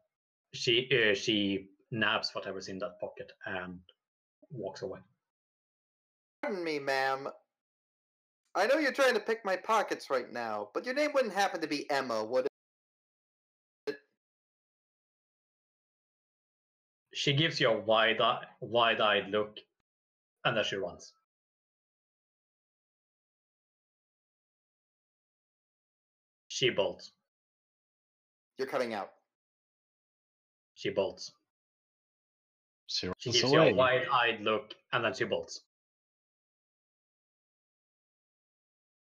[0.52, 3.78] she uh, she nabs whatever's in that pocket and
[4.50, 4.98] walks away.
[6.42, 7.28] Pardon me, ma'am.
[8.56, 11.60] I know you're trying to pick my pockets right now, but your name wouldn't happen
[11.60, 12.46] to be Emma, would
[17.16, 18.20] She gives you a wide
[18.60, 19.58] wide eyed look,
[20.44, 21.14] and then she runs.
[26.48, 27.12] She bolts.
[28.58, 29.12] You're cutting out.
[30.74, 31.32] She bolts.
[32.86, 35.62] She She runs gives you a wide eyed look, and then she bolts.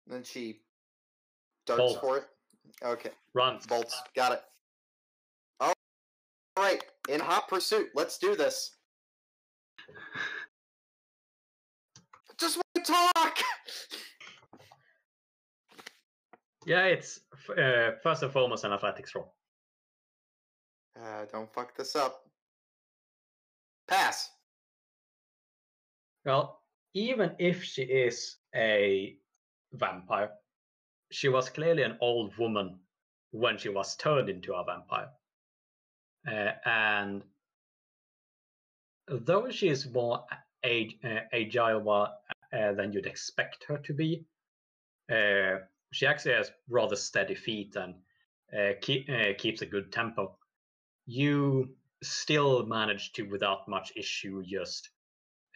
[0.06, 0.60] Then she
[1.64, 2.01] darts Bolt.
[2.02, 2.24] for it.
[2.82, 3.12] Okay.
[3.32, 3.66] Runs.
[3.66, 3.98] Bolts.
[4.14, 4.43] Got it.
[6.56, 6.85] All right.
[7.09, 7.89] In hot pursuit.
[7.94, 8.76] Let's do this.
[12.39, 13.39] Just want to talk.
[16.66, 17.20] Yeah, it's
[17.51, 19.35] uh, first and foremost an athletics roll.
[20.98, 22.22] Uh, don't fuck this up.
[23.86, 24.31] Pass.
[26.24, 26.62] Well,
[26.94, 29.16] even if she is a
[29.74, 30.31] vampire,
[31.10, 32.78] she was clearly an old woman
[33.32, 35.09] when she was turned into a vampire.
[36.26, 37.22] Uh, and
[39.09, 40.24] though she is more
[40.64, 44.24] ag- uh, agile uh, than you'd expect her to be,
[45.92, 47.94] she actually has rather steady feet and
[48.80, 50.36] keep, keeps a good tempo.
[51.06, 54.90] You still manage to, without much issue, just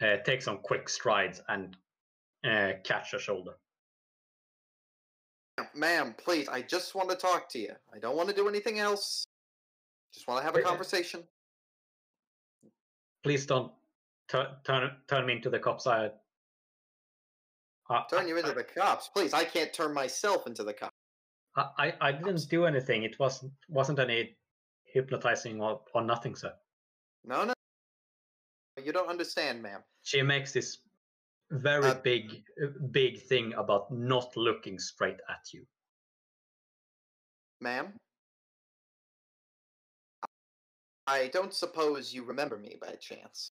[0.01, 1.75] uh, take some quick strides and
[2.45, 3.53] uh, catch her shoulder.
[5.75, 7.73] Ma'am, please, I just want to talk to you.
[7.93, 9.25] I don't want to do anything else.
[10.13, 11.23] Just want to have a conversation.
[13.23, 13.71] Please don't
[14.29, 15.87] tu- turn turn me into the cop's.
[15.87, 16.11] I,
[18.09, 19.07] Turn you into the cops.
[19.07, 20.93] Please, I can't turn myself into the cops.
[21.55, 23.01] I, I, I didn't do anything.
[23.03, 24.37] It wasn't wasn't any
[24.85, 26.53] hypnotizing or, or nothing, sir.
[27.25, 27.53] No, no.
[28.83, 29.81] You don't understand, ma'am.
[30.03, 30.77] She makes this
[31.51, 35.65] very Uh, big uh, big thing about not looking straight at you.
[37.59, 37.93] Ma'am?
[41.09, 43.49] I don't suppose you remember me by chance.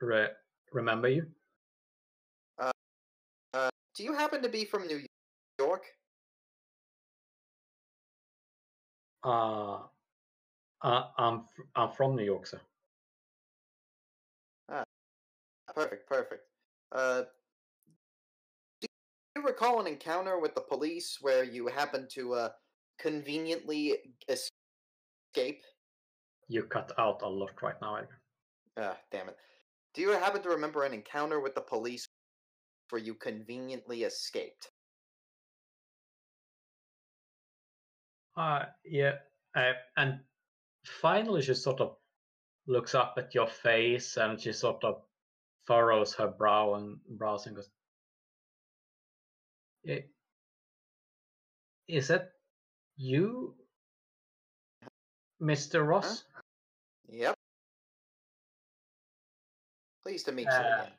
[0.00, 0.30] Re-
[0.72, 1.26] remember you?
[3.94, 5.04] Do you happen to be from New
[5.58, 5.84] York?
[9.22, 9.80] Uh,
[10.82, 12.60] uh, I'm fr- I'm from New York, sir.
[14.70, 14.84] Ah,
[15.74, 16.44] Perfect, perfect.
[16.92, 17.22] Uh,
[18.80, 18.86] do
[19.36, 22.48] you recall an encounter with the police where you happened to uh,
[23.00, 23.96] conveniently
[24.28, 25.62] escape?
[26.48, 28.20] You cut out a lot right now, Edgar.
[28.76, 29.36] Ah, damn it.
[29.94, 32.06] Do you happen to remember an encounter with the police
[32.90, 34.70] where you conveniently escaped?
[38.36, 39.16] Uh, yeah,
[39.54, 40.20] uh, and
[40.84, 41.96] finally she sort of
[42.66, 45.02] looks up at your face and she sort of
[45.66, 47.70] furrows her brow and brows and goes,
[49.86, 50.08] "I-
[51.88, 52.39] "Is that
[53.00, 53.54] you,
[55.40, 56.24] Mister Roz?"
[57.08, 57.34] Yep.
[60.04, 60.92] Pleased to meet you Uh, again.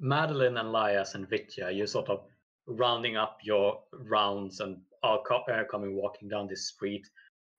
[0.00, 2.26] Madeline and Lias and Vitya, you sort of
[2.66, 7.08] rounding up your rounds and are co- uh, coming walking down the street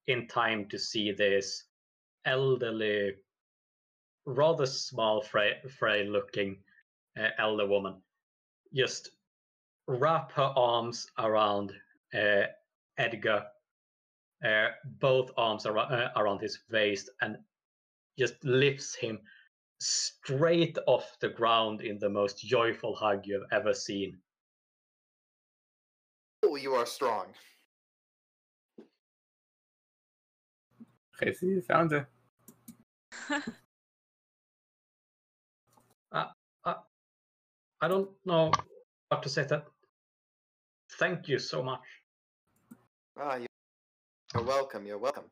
[0.08, 1.66] in time to see this
[2.26, 3.16] elderly,
[4.26, 6.64] rather small, frail, frail looking
[7.18, 8.02] uh, elder woman
[8.74, 9.12] just
[9.88, 11.74] wrap her arms around
[12.14, 12.44] uh,
[12.98, 13.46] Edgar,
[14.46, 14.68] uh,
[15.00, 17.38] both arms around, uh, around his waist, and
[18.18, 19.20] just lifts him
[19.80, 24.18] straight off the ground in the most joyful hug you've ever seen.
[26.44, 27.28] Oh, you are strong.
[31.20, 32.08] Geef die founder.
[37.84, 38.52] I don't know
[39.10, 39.66] what to say to that.
[41.00, 41.82] Thank you so much.
[43.18, 43.48] Ah, you-
[44.34, 44.86] you're welcome.
[44.86, 45.26] You're welcome.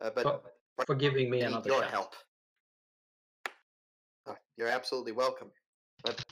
[0.00, 0.22] Uh, but
[0.76, 2.14] for, for giving me another your help.
[4.26, 5.50] Ah, you're absolutely welcome.
[6.02, 6.22] But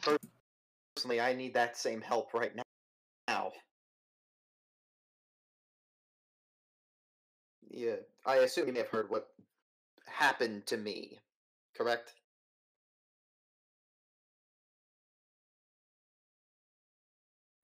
[0.96, 2.62] personally, I need that same help right now.
[3.28, 3.52] Now.
[7.70, 7.96] Yeah,
[8.26, 9.28] I assume you may have heard what
[10.06, 11.18] happened to me,
[11.76, 12.14] correct?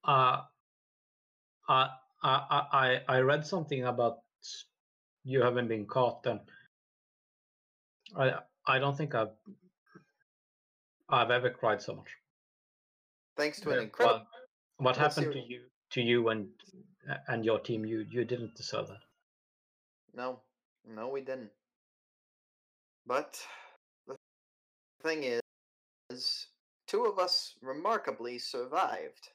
[0.05, 0.43] Uh,
[1.69, 1.91] I,
[2.23, 4.19] I, I, I read something about
[5.25, 6.41] you having been caught, and
[8.17, 8.35] I,
[8.67, 9.33] I don't think I've,
[11.09, 12.09] I've ever cried so much.
[13.37, 14.27] Thanks to an incredible.
[14.77, 15.61] What, what happened to you,
[15.93, 16.49] to you and
[17.29, 17.87] and your team?
[17.87, 19.01] You, you didn't deserve that.
[20.15, 20.41] No,
[20.87, 21.51] no, we didn't.
[23.07, 23.41] But
[24.07, 24.17] the
[25.03, 25.41] thing is,
[26.11, 26.49] is,
[26.87, 29.29] two of us remarkably survived.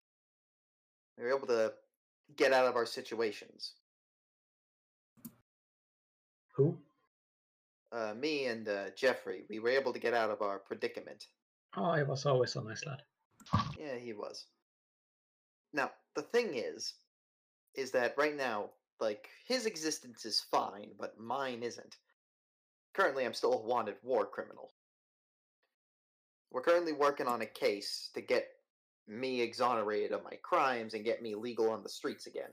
[1.18, 1.74] We were able to
[2.36, 3.74] get out of our situations.
[6.56, 6.78] Who?
[7.92, 11.28] Uh, me and uh, Jeffrey, we were able to get out of our predicament.
[11.78, 13.02] Oh, he was always a nice lad.
[13.80, 14.46] Yeah, he was.
[15.74, 16.94] Now, the thing is,
[17.74, 18.70] is that right now,
[19.00, 21.98] like, his existence is fine, but mine isn't.
[22.94, 24.72] Currently, I'm still a wanted war criminal.
[26.52, 28.48] We're currently working on a case to get
[29.08, 32.50] me exonerated of my crimes and get me legal on the streets again.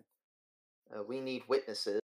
[0.95, 2.01] Uh, we need witnesses,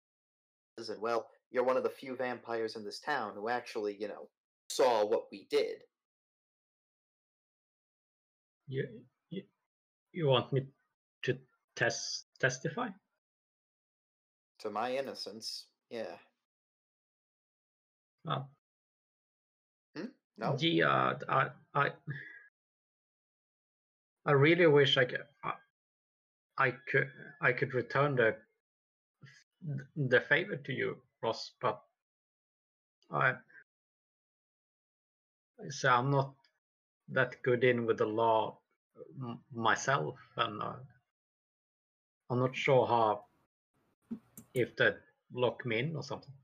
[0.76, 4.28] and well, you're one of the few vampires in this town who actually, you know,
[4.70, 5.78] saw what we did.
[8.66, 8.86] You,
[9.30, 9.42] you,
[10.12, 10.66] you want me
[11.24, 11.38] to
[11.76, 12.88] test testify?
[14.60, 16.16] To my innocence, yeah.
[18.26, 18.44] Oh,
[20.38, 20.56] No?
[20.58, 21.90] Yeah, uh, uh, I, I,
[24.28, 25.52] I really wish I could, I,
[26.58, 27.08] I could,
[27.40, 28.36] I could return the,
[29.96, 31.80] the favor to you, Roz, but
[33.10, 33.32] I,
[35.70, 36.34] so I'm not
[37.08, 38.58] that good in with the law
[39.54, 40.74] myself, and uh,
[42.28, 43.24] I'm not sure how,
[44.52, 44.90] if they
[45.32, 46.34] lock me in or something.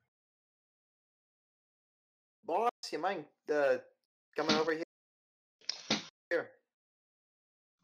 [2.46, 3.76] Boss, you mind uh,
[4.34, 4.72] coming over?
[4.72, 4.83] Here.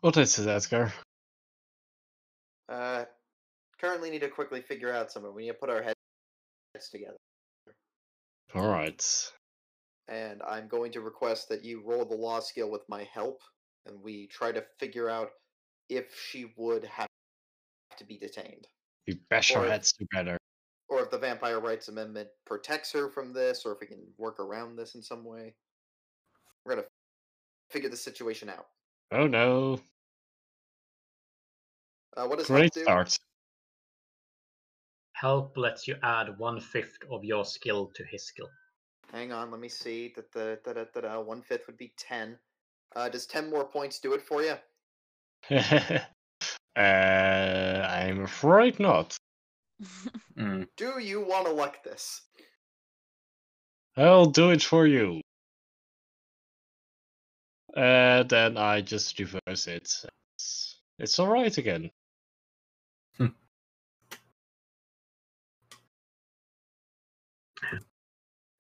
[0.01, 0.93] What is it, Edgar?
[2.69, 3.05] Uh,
[3.79, 5.35] currently need to quickly figure out something.
[5.35, 7.17] We need to put our heads together.
[8.55, 9.05] All right.
[10.09, 13.43] And I'm going to request that you roll the law skill with my help,
[13.87, 15.31] and we try to figure out
[15.89, 17.07] if she would have
[17.97, 18.67] to be detained.
[19.07, 20.39] We bash our Or- heads together.
[20.89, 24.41] Or if the Vampire Rights Amendment protects her from this, or if we can work
[24.41, 25.55] around this in some way.
[26.65, 26.91] We're going to
[27.71, 28.67] figure the situation out.
[29.13, 29.81] Oh no.
[32.17, 32.83] Uh, what does Great help do?
[32.83, 33.19] start.
[35.13, 38.49] Help lets you add one fifth of your skill to his skill.
[39.13, 40.13] Hang on, let me see.
[40.15, 41.21] Da, da, da, da, da, da.
[41.21, 42.39] One fifth would be ten.
[42.95, 44.55] Uh, does ten more points do it for you?
[45.51, 46.01] uh,
[46.79, 49.17] I'm afraid not.
[50.39, 50.67] Mm.
[50.77, 52.23] Do you want to luck this?
[53.97, 55.21] I'll do it for you.
[57.77, 59.93] Uh, then I just reverse it.
[60.37, 61.91] It's, it's alright again.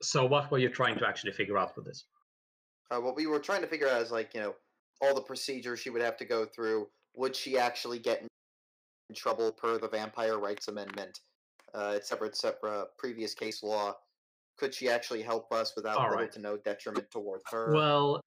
[0.03, 2.05] So, what were you trying to actually figure out with this?
[2.91, 4.55] Uh, what we were trying to figure out is like you know
[5.01, 6.89] all the procedures she would have to go through.
[7.17, 11.21] Would she actually get in trouble per the Vampire Rights Amendment,
[11.75, 13.95] uh, et cetera, et cetera, previous case law?
[14.57, 16.33] Could she actually help us without All little right.
[16.33, 17.73] to no detriment towards her?
[17.75, 18.21] Well,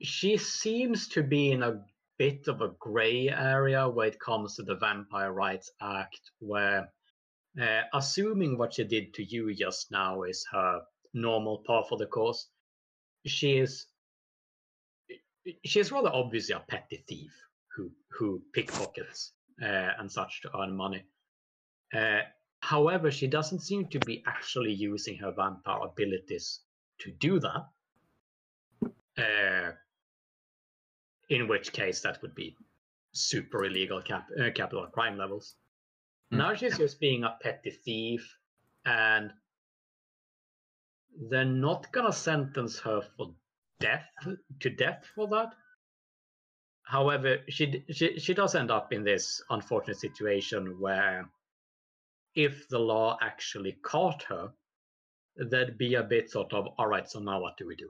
[0.00, 1.80] she seems to be in a
[2.18, 6.88] bit of a gray area when it comes to the Vampire Rights Act, where
[7.60, 12.06] uh, assuming what she did to you just now is her normal path for the
[12.06, 12.48] course,
[13.26, 13.86] she is
[15.64, 17.32] she's rather obviously a petty thief
[17.74, 21.04] who who pickpockets uh, and such to earn money.
[21.94, 22.20] Uh,
[22.60, 26.60] however, she doesn't seem to be actually using her vampire abilities
[26.98, 27.66] to do that.
[31.28, 32.56] In which case, that would be
[33.12, 35.56] super illegal cap- uh, capital crime levels.
[36.30, 36.38] Hmm.
[36.38, 38.38] Now she's just being a petty thief,
[38.84, 39.32] and
[41.30, 43.34] they're not gonna sentence her for
[43.80, 44.06] death
[44.60, 45.54] to death for that.
[46.82, 51.30] However, she she she does end up in this unfortunate situation where,
[52.34, 54.52] if the law actually caught her,
[55.36, 57.08] there'd be a bit sort of all right.
[57.08, 57.88] So now what do we do?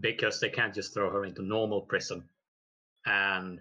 [0.00, 2.28] Because they can't just throw her into normal prison,
[3.06, 3.60] and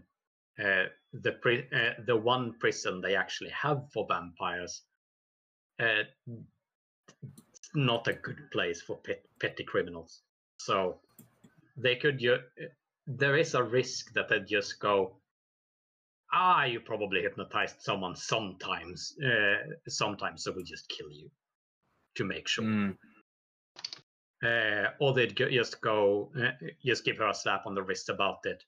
[0.59, 4.83] uh, the pri- uh, the one prison they actually have for vampires,
[5.79, 6.03] uh,
[7.73, 10.21] not a good place for pet- petty criminals.
[10.57, 10.99] So
[11.77, 12.43] they could ju-
[13.07, 15.21] there is a risk that they just go
[16.33, 19.57] ah you probably hypnotized someone sometimes uh,
[19.87, 21.29] sometimes so we'll just kill you
[22.15, 22.97] to make sure Mm.
[24.43, 26.51] Uh, or they'd just go uh,
[26.85, 28.63] just give her a slap on the wrist about it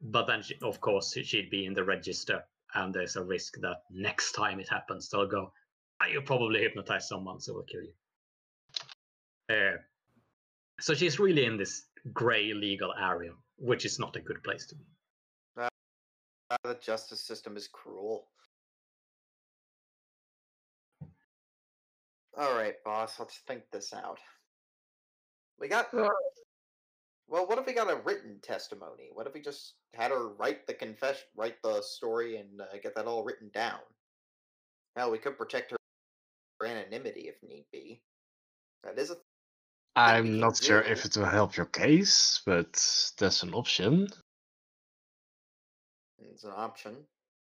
[0.00, 2.44] but then she, of course she'd be in the register
[2.74, 5.52] and there's a risk that next time it happens they'll go
[6.00, 7.94] ah, you probably hypnotized someone so we'll kill you
[9.56, 9.76] uh,
[10.80, 14.74] so she's really in this gray legal area which is not a good place to
[14.74, 14.84] be
[16.50, 18.28] Uh, the justice system is cruel.
[22.38, 23.18] All right, boss.
[23.18, 24.20] Let's think this out.
[25.60, 25.92] We got.
[27.28, 29.10] Well, what if we got a written testimony?
[29.12, 32.94] What if we just had her write the confession, write the story, and uh, get
[32.94, 33.80] that all written down?
[34.96, 38.00] Hell, we could protect her anonymity if need be.
[38.84, 39.16] That is a.
[39.96, 40.90] I'm not sure do.
[40.90, 42.72] if it will help your case, but
[43.18, 44.08] that's an option.
[46.18, 46.96] It's an option.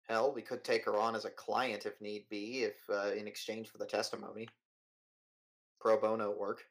[0.08, 3.26] Hell, we could take her on as a client if need be, if uh, in
[3.26, 4.48] exchange for the testimony.
[5.80, 6.62] Pro bono work.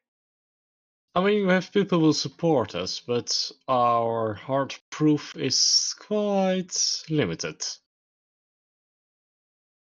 [1.18, 7.66] I mean, we have people who support us, but our hard proof is quite limited.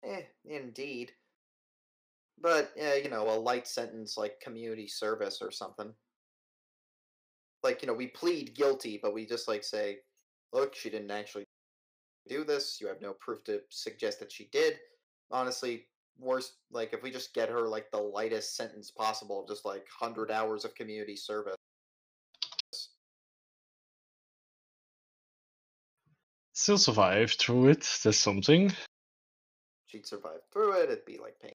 [0.03, 1.13] Eh, indeed.
[2.37, 5.93] But, uh, you know, a light sentence like community service or something.
[7.63, 9.99] Like, you know, we plead guilty, but we just, like, say,
[10.51, 11.45] look, she didn't actually
[12.27, 12.79] do this.
[12.81, 14.79] You have no proof to suggest that she did.
[15.31, 15.87] Honestly,
[16.17, 20.29] worst, like, if we just get her, like, the lightest sentence possible, just, like, 100
[20.29, 20.33] mm.
[20.33, 21.55] hours of community service.
[26.53, 27.87] Still survive through it.
[28.03, 28.71] That's something.
[29.87, 30.91] She'd survive through it.
[30.91, 31.55] It'd be like paying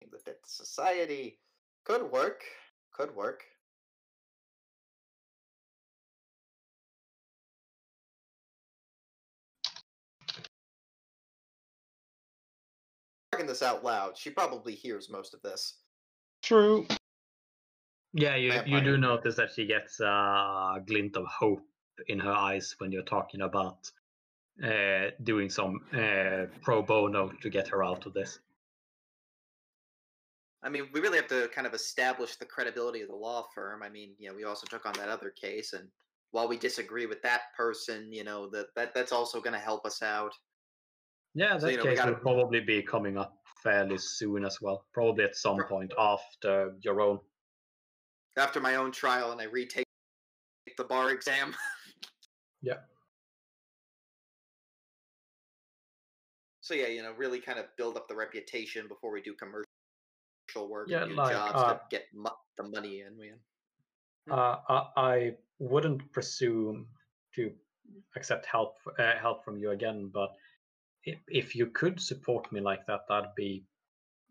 [0.00, 1.40] the debt to society.
[1.84, 2.42] Could work.
[2.92, 3.44] Could work.
[13.38, 15.78] Talking this out loud, she probably hears most of this.
[16.42, 16.88] True.
[18.12, 21.62] Yeah, you, you do notice that she gets a glint of hope
[22.08, 23.92] in her eyes when you're talking about
[24.64, 28.40] uh, doing some uh, pro bono to get her out of this.
[30.64, 33.84] I mean, we really have to kind of establish the credibility of the law firm.
[33.84, 35.86] I mean, you know, we also took on that other case, and
[36.32, 39.86] while we disagree with that person, you know, that, that that's also going to help
[39.86, 40.32] us out.
[41.34, 44.60] Yeah, So, that you know, case gotta- will probably be coming up fairly soon as
[44.60, 44.86] well.
[44.92, 47.20] Probably at some Pro- point after your own.
[48.36, 49.84] After my own trial, and I retake
[50.76, 51.54] the bar exam.
[52.62, 52.78] Yeah.
[56.60, 59.64] So yeah, you know, really kind of build up the reputation before we do commercial
[60.68, 63.16] work Yeah, and do like, jobs uh, to get mu- the money in.
[63.18, 63.38] Man.
[64.30, 66.86] Uh, I, I wouldn't presume
[67.36, 67.52] to
[68.16, 70.30] accept help uh, help from you again, but
[71.04, 73.64] if, if you could support me like that, I'd be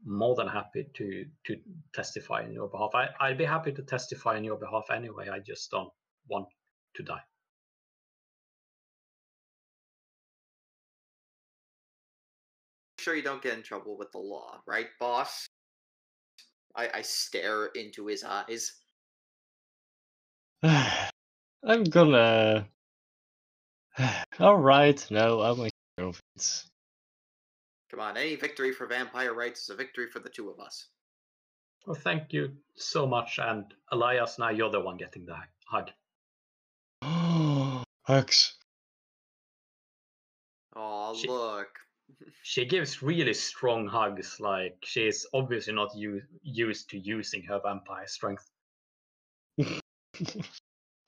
[0.06, 1.58] more than happy to to
[1.94, 2.92] testify on your behalf.
[2.94, 5.30] I, I'd be happy to testify on your behalf anyway.
[5.30, 5.92] I just don't
[6.28, 6.48] want
[6.96, 7.22] to die.
[13.00, 15.48] Sure, you don't get in trouble with the law, right, boss?
[16.76, 18.74] I, I stare into his eyes.
[20.64, 22.68] I'm gonna.
[24.42, 25.68] Alright, no, I'll
[25.98, 26.44] make care.
[27.90, 30.88] Come on, any victory for vampire rights is a victory for the two of us.
[31.86, 35.92] Well, thank you so much, and Elias, now you're the one getting the hug.
[38.04, 38.56] Hugs.
[40.76, 41.70] Oh, She- look.
[42.42, 48.08] She gives really strong hugs, like she's obviously not u- used to using her vampire
[48.08, 48.50] strength.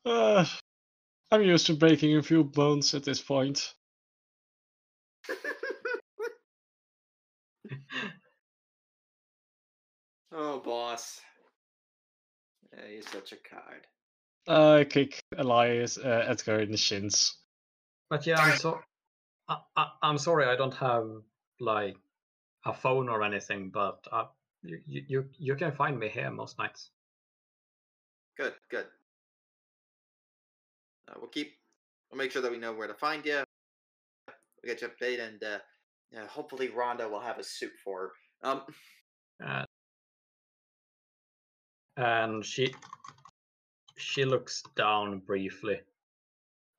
[0.06, 0.46] Uh,
[1.32, 3.74] I'm used to breaking a few bones at this point.
[10.32, 11.22] Oh, boss.
[12.74, 13.88] Yeah, he's such a card.
[14.48, 17.36] I kick Elias, uh, Edgar in the shins.
[18.10, 18.80] But yeah, I'm so
[19.48, 21.08] I, I, I'm sorry I don't have
[21.60, 21.96] like
[22.66, 24.26] a phone or anything, but uh,
[24.64, 26.90] you, you you you can find me here most nights.
[28.38, 28.86] Good, good.
[31.08, 31.54] Uh, we'll keep.
[32.10, 33.44] We'll make sure that we know where to find you.
[34.28, 35.58] We'll get you updated, and uh,
[36.12, 38.12] yeah, hopefully Rhonda will have a suit for
[38.42, 38.50] her.
[38.50, 38.62] Um,
[39.42, 39.64] Uh,
[41.98, 42.74] and she
[43.98, 45.80] she looks down briefly,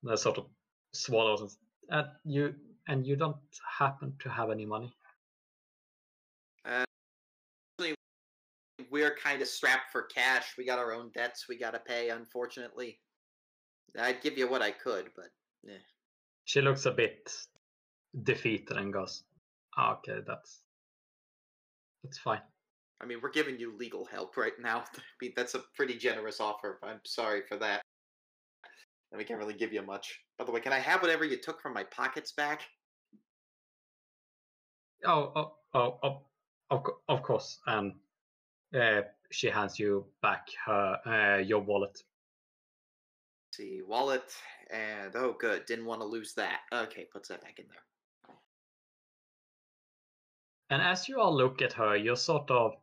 [0.02, 0.47] and sort of
[0.93, 1.40] swallows.
[1.40, 1.51] And,
[1.90, 2.55] and you
[2.89, 3.36] and you don't
[3.78, 4.93] happen to have any money.
[6.65, 6.85] Uh,
[8.90, 10.55] we're kind of strapped for cash.
[10.59, 12.98] We got our own debts we got to pay, unfortunately.
[13.98, 15.31] I'd give you what I could, but
[15.69, 15.78] eh.
[16.44, 17.32] She looks a bit
[18.23, 19.24] defeated and goes,
[19.77, 20.62] "Ah, "Okay, that's
[22.03, 22.43] that's fine."
[23.01, 24.85] I mean, we're giving you legal help right now.
[24.97, 26.78] I mean, that's a pretty generous offer.
[26.82, 27.82] I'm sorry for that.
[29.12, 30.20] And we can't really give you much.
[30.39, 32.62] By the way, can I have whatever you took from my pockets back?
[35.05, 36.23] Oh, oh, oh, oh
[36.70, 37.59] of, of course.
[37.66, 37.95] And
[38.78, 41.99] uh, she hands you back her uh, your wallet.
[43.53, 44.32] see, wallet,
[44.70, 45.66] and oh, good.
[45.66, 46.61] Didn't want to lose that.
[46.73, 47.82] Okay, puts that back in there.
[50.70, 52.74] And as you all look at her, you're sort of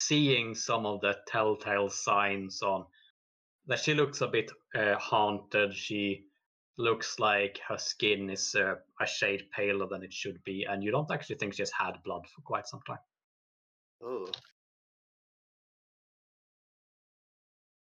[0.00, 2.84] seeing some of the telltale signs on
[3.66, 5.72] that she looks a bit uh, haunted.
[5.72, 6.26] She
[6.78, 10.90] looks like her skin is uh, a shade paler than it should be, and you
[10.90, 12.98] don't actually think she's had blood for quite some time.
[14.02, 14.28] Oh.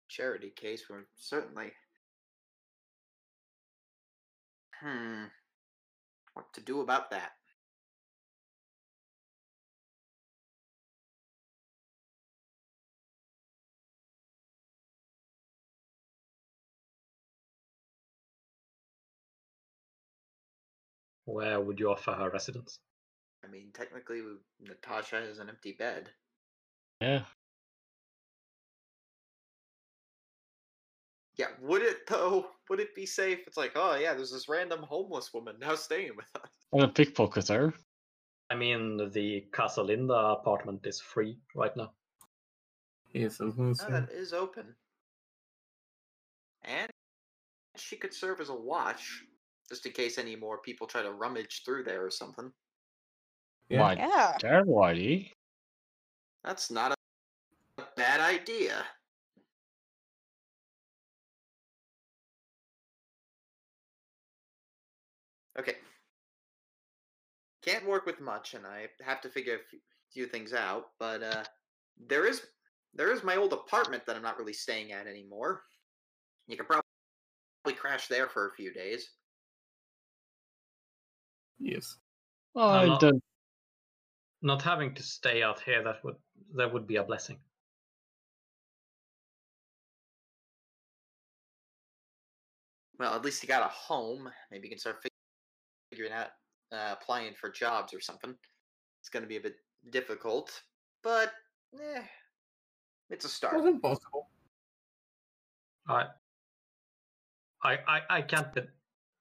[0.08, 1.70] Charity case, we're certainly.
[4.80, 5.26] Hmm.
[6.34, 7.32] What to do about that?
[21.32, 22.78] Where would you offer her residence?
[23.42, 24.20] I mean, technically,
[24.60, 26.10] Natasha has an empty bed.
[27.00, 27.22] Yeah.
[31.38, 32.48] Yeah, would it though?
[32.68, 33.38] Would it be safe?
[33.46, 36.50] It's like, oh yeah, there's this random homeless woman now staying with us.
[36.74, 37.72] And a pickpocketer.
[38.50, 41.92] I mean, the Casa Linda apartment is free right now.
[43.14, 44.74] Yes, I was gonna Oh, that is open.
[46.64, 46.90] And
[47.76, 49.24] she could serve as a watch,
[49.68, 52.52] just in case any more people try to rummage through there or something.
[53.68, 53.78] Yeah.
[53.78, 54.36] My Yeah.
[54.38, 55.32] dad, Whitey.
[56.44, 58.84] That's not a bad idea.
[65.58, 65.76] Okay.
[67.62, 70.92] Can't work with much, and I have to figure a few- few things out.
[70.98, 71.44] But uh,
[71.96, 72.46] there is
[72.94, 75.64] there is my old apartment that I'm not really staying at anymore.
[76.46, 76.84] You could probably
[77.74, 79.14] crash there for a few days.
[81.62, 81.96] Yes.
[82.56, 83.22] I not- don't.
[84.44, 86.16] Not having to stay out here that would
[86.56, 87.38] that would be a blessing.
[92.98, 94.28] Well, at least you got a home.
[94.50, 95.04] Maybe you can start
[95.90, 96.28] figuring out
[96.72, 98.34] uh, applying for jobs or something.
[99.00, 99.56] It's going to be a bit
[99.90, 100.62] difficult,
[101.02, 101.32] but
[101.74, 102.02] eh,
[103.10, 103.54] it's a start.
[103.56, 104.28] Wasn't possible.
[105.88, 106.06] I
[107.62, 108.68] I I, I can't be-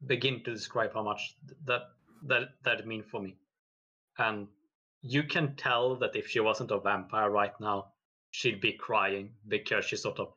[0.07, 1.81] begin to describe how much th- that
[2.27, 3.37] that that mean for me.
[4.17, 4.47] And
[5.01, 7.87] you can tell that if she wasn't a vampire right now,
[8.31, 10.33] she'd be crying because she sort of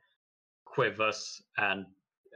[0.64, 1.86] quivers and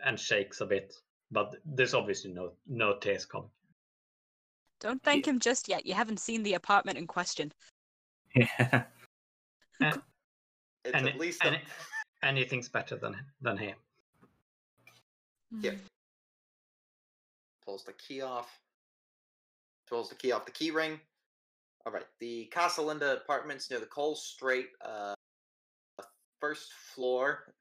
[0.04, 0.94] and shakes a bit.
[1.30, 3.50] But there's obviously no no tears coming.
[4.80, 5.86] Don't thank him just yet.
[5.86, 7.52] You haven't seen the apartment in question.
[8.34, 8.84] Yeah.
[9.80, 11.62] It's and at it- least and it-
[12.22, 13.74] Anything's better than than here.
[15.60, 15.70] Yeah.
[15.72, 15.76] Hmm.
[17.64, 18.58] pulls the key off.
[19.88, 21.00] Pulls the key off the key ring.
[21.86, 25.14] All right, the Casa Linda apartments near the Cole Strait, uh,
[26.40, 27.54] first floor.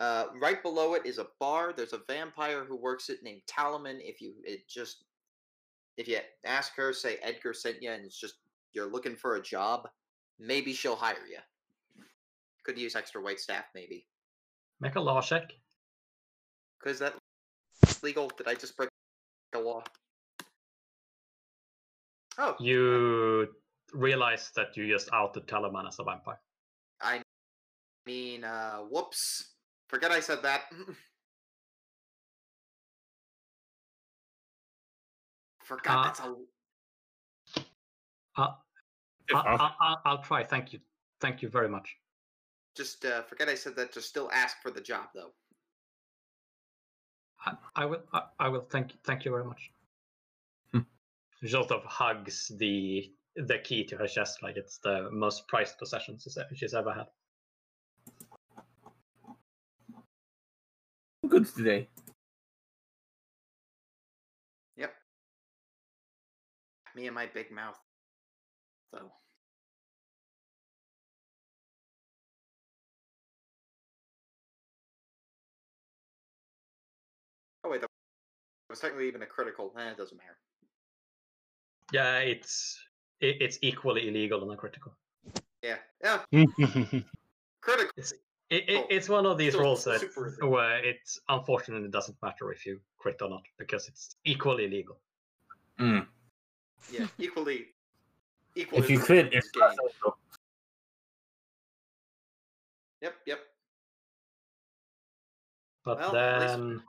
[0.00, 1.72] Uh, right below it is a bar.
[1.72, 3.98] There's a vampire who works it named Talaman.
[4.00, 5.04] If you it just
[5.96, 8.34] if you ask her, say Edgar sent you, and it's just
[8.72, 9.88] you're looking for a job,
[10.38, 11.38] maybe she'll hire you.
[12.64, 14.06] Could use extra white staff, maybe.
[14.80, 15.52] Make a law check.
[16.82, 17.14] Because that
[18.02, 18.30] legal?
[18.36, 18.88] Did I just break
[19.52, 19.84] the law?
[22.38, 22.56] Oh.
[22.58, 23.48] You
[23.92, 26.40] realize that you just outed Telemann as a vampire.
[27.00, 27.22] I
[28.06, 29.54] mean, uh, whoops.
[29.88, 30.62] Forget I said that.
[35.64, 36.34] Forgot uh, that's a.
[38.36, 38.48] Uh,
[39.34, 40.44] I, will try.
[40.44, 40.80] Thank you.
[41.20, 41.96] Thank you very much.
[42.76, 43.92] Just uh, forget I said that.
[43.92, 45.32] Just still ask for the job, though.
[47.46, 48.02] I, I will.
[48.12, 48.66] I, I will.
[48.68, 48.98] Thank you.
[49.04, 49.70] Thank you very much.
[51.44, 55.76] She sort of hugs the the key to her chest like it's the most prized
[55.78, 57.06] possession she's, ever had.
[61.28, 61.90] good today.
[64.78, 64.94] Yep.
[66.96, 67.78] Me and my big mouth,
[68.90, 69.12] though.
[77.64, 77.90] Oh wait, that
[78.70, 79.74] was technically even a critical.
[79.78, 80.38] Eh, it doesn't matter.
[81.94, 82.76] Yeah, it's
[83.20, 84.96] it, it's equally illegal and uncritical.
[85.62, 86.22] Yeah, yeah,
[87.60, 87.92] critical.
[88.50, 90.50] It, it, Oh, it's one of these still rules that super illegal.
[90.50, 90.98] where it
[91.28, 94.98] unfortunately doesn't matter if you crit or not because it's equally illegal.
[95.78, 96.04] Mm.
[96.92, 97.66] Yeah, equally.
[98.56, 98.82] Equally.
[98.82, 99.62] If you as quit, it's game.
[99.62, 100.16] also.
[103.02, 103.38] Yep, yep.
[105.84, 106.82] But Well, then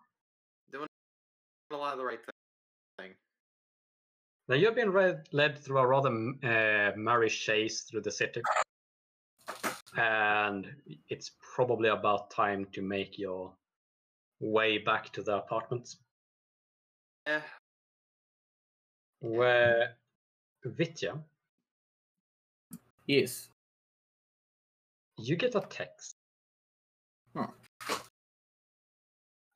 [0.72, 0.88] Doing
[1.69, 2.44] a lot of the right thing.
[4.48, 6.09] Then you've been read, led through a rather
[6.43, 8.41] uh, merry chase through the city,
[9.98, 10.67] and
[11.09, 13.53] it's probably about time to make your
[14.40, 15.98] way back to the apartments
[17.27, 17.41] Eh,
[19.19, 19.95] where
[20.64, 21.17] Vitya,
[23.07, 23.49] Yes.
[25.17, 26.15] you get a text.
[27.35, 27.48] Huh.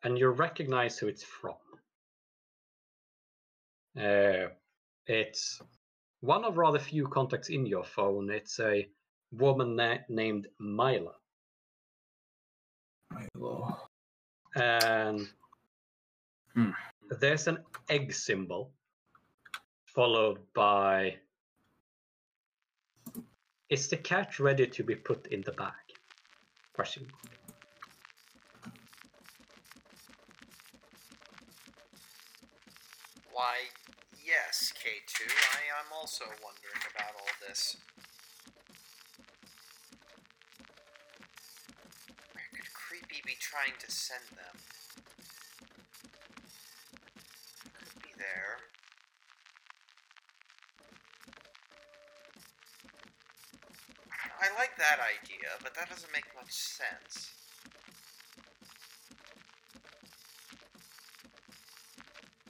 [0.03, 1.55] And you recognize who it's from.
[3.95, 4.47] Uh,
[5.09, 5.59] it's
[6.21, 8.29] one of rather few contacts in your phone.
[8.29, 8.87] It's a
[9.31, 11.15] woman na- named Mila.
[13.35, 13.77] Milo.
[14.55, 15.27] And
[16.53, 16.71] Hmm.
[17.19, 18.71] there's an egg symbol
[19.85, 21.19] followed by
[23.69, 25.73] Is the cat ready to be put in the bag?
[26.73, 27.05] Question.
[33.31, 33.68] Why, yes,
[34.89, 35.21] K2.
[35.53, 37.77] I am also wondering about all this.
[42.33, 44.57] Where could Creepy be trying to send them?
[47.77, 48.57] Could be there.
[54.41, 57.29] I like that idea, but that doesn't make much sense.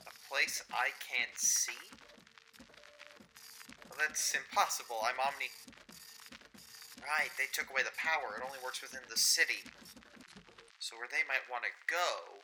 [0.00, 1.99] A place I can't see?
[4.00, 4.96] That's impossible.
[5.04, 5.52] I'm omni.
[7.04, 8.40] Right, they took away the power.
[8.40, 9.60] It only works within the city.
[10.80, 12.40] So where they might want to go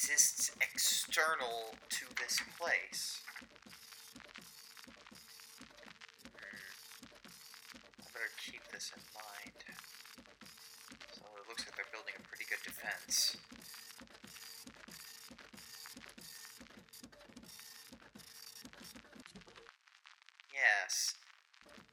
[0.00, 3.20] exists external to this place.
[6.32, 6.56] Hmm.
[8.00, 9.60] I better keep this in mind.
[11.12, 13.36] So it looks like they're building a pretty good defense.
[20.54, 21.14] Yes.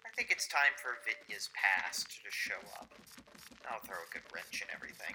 [0.05, 2.89] I think it's time for Vitya's past to show up.
[3.69, 5.13] I'll throw a good wrench in everything.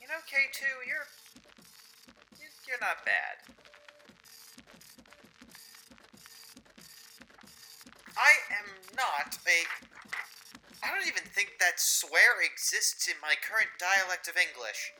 [0.00, 1.08] You know, K2, you're.
[2.36, 3.36] you- You're not bad.
[8.16, 9.58] I am not a.
[10.84, 14.92] I don't even think that swear exists in my current dialect of English.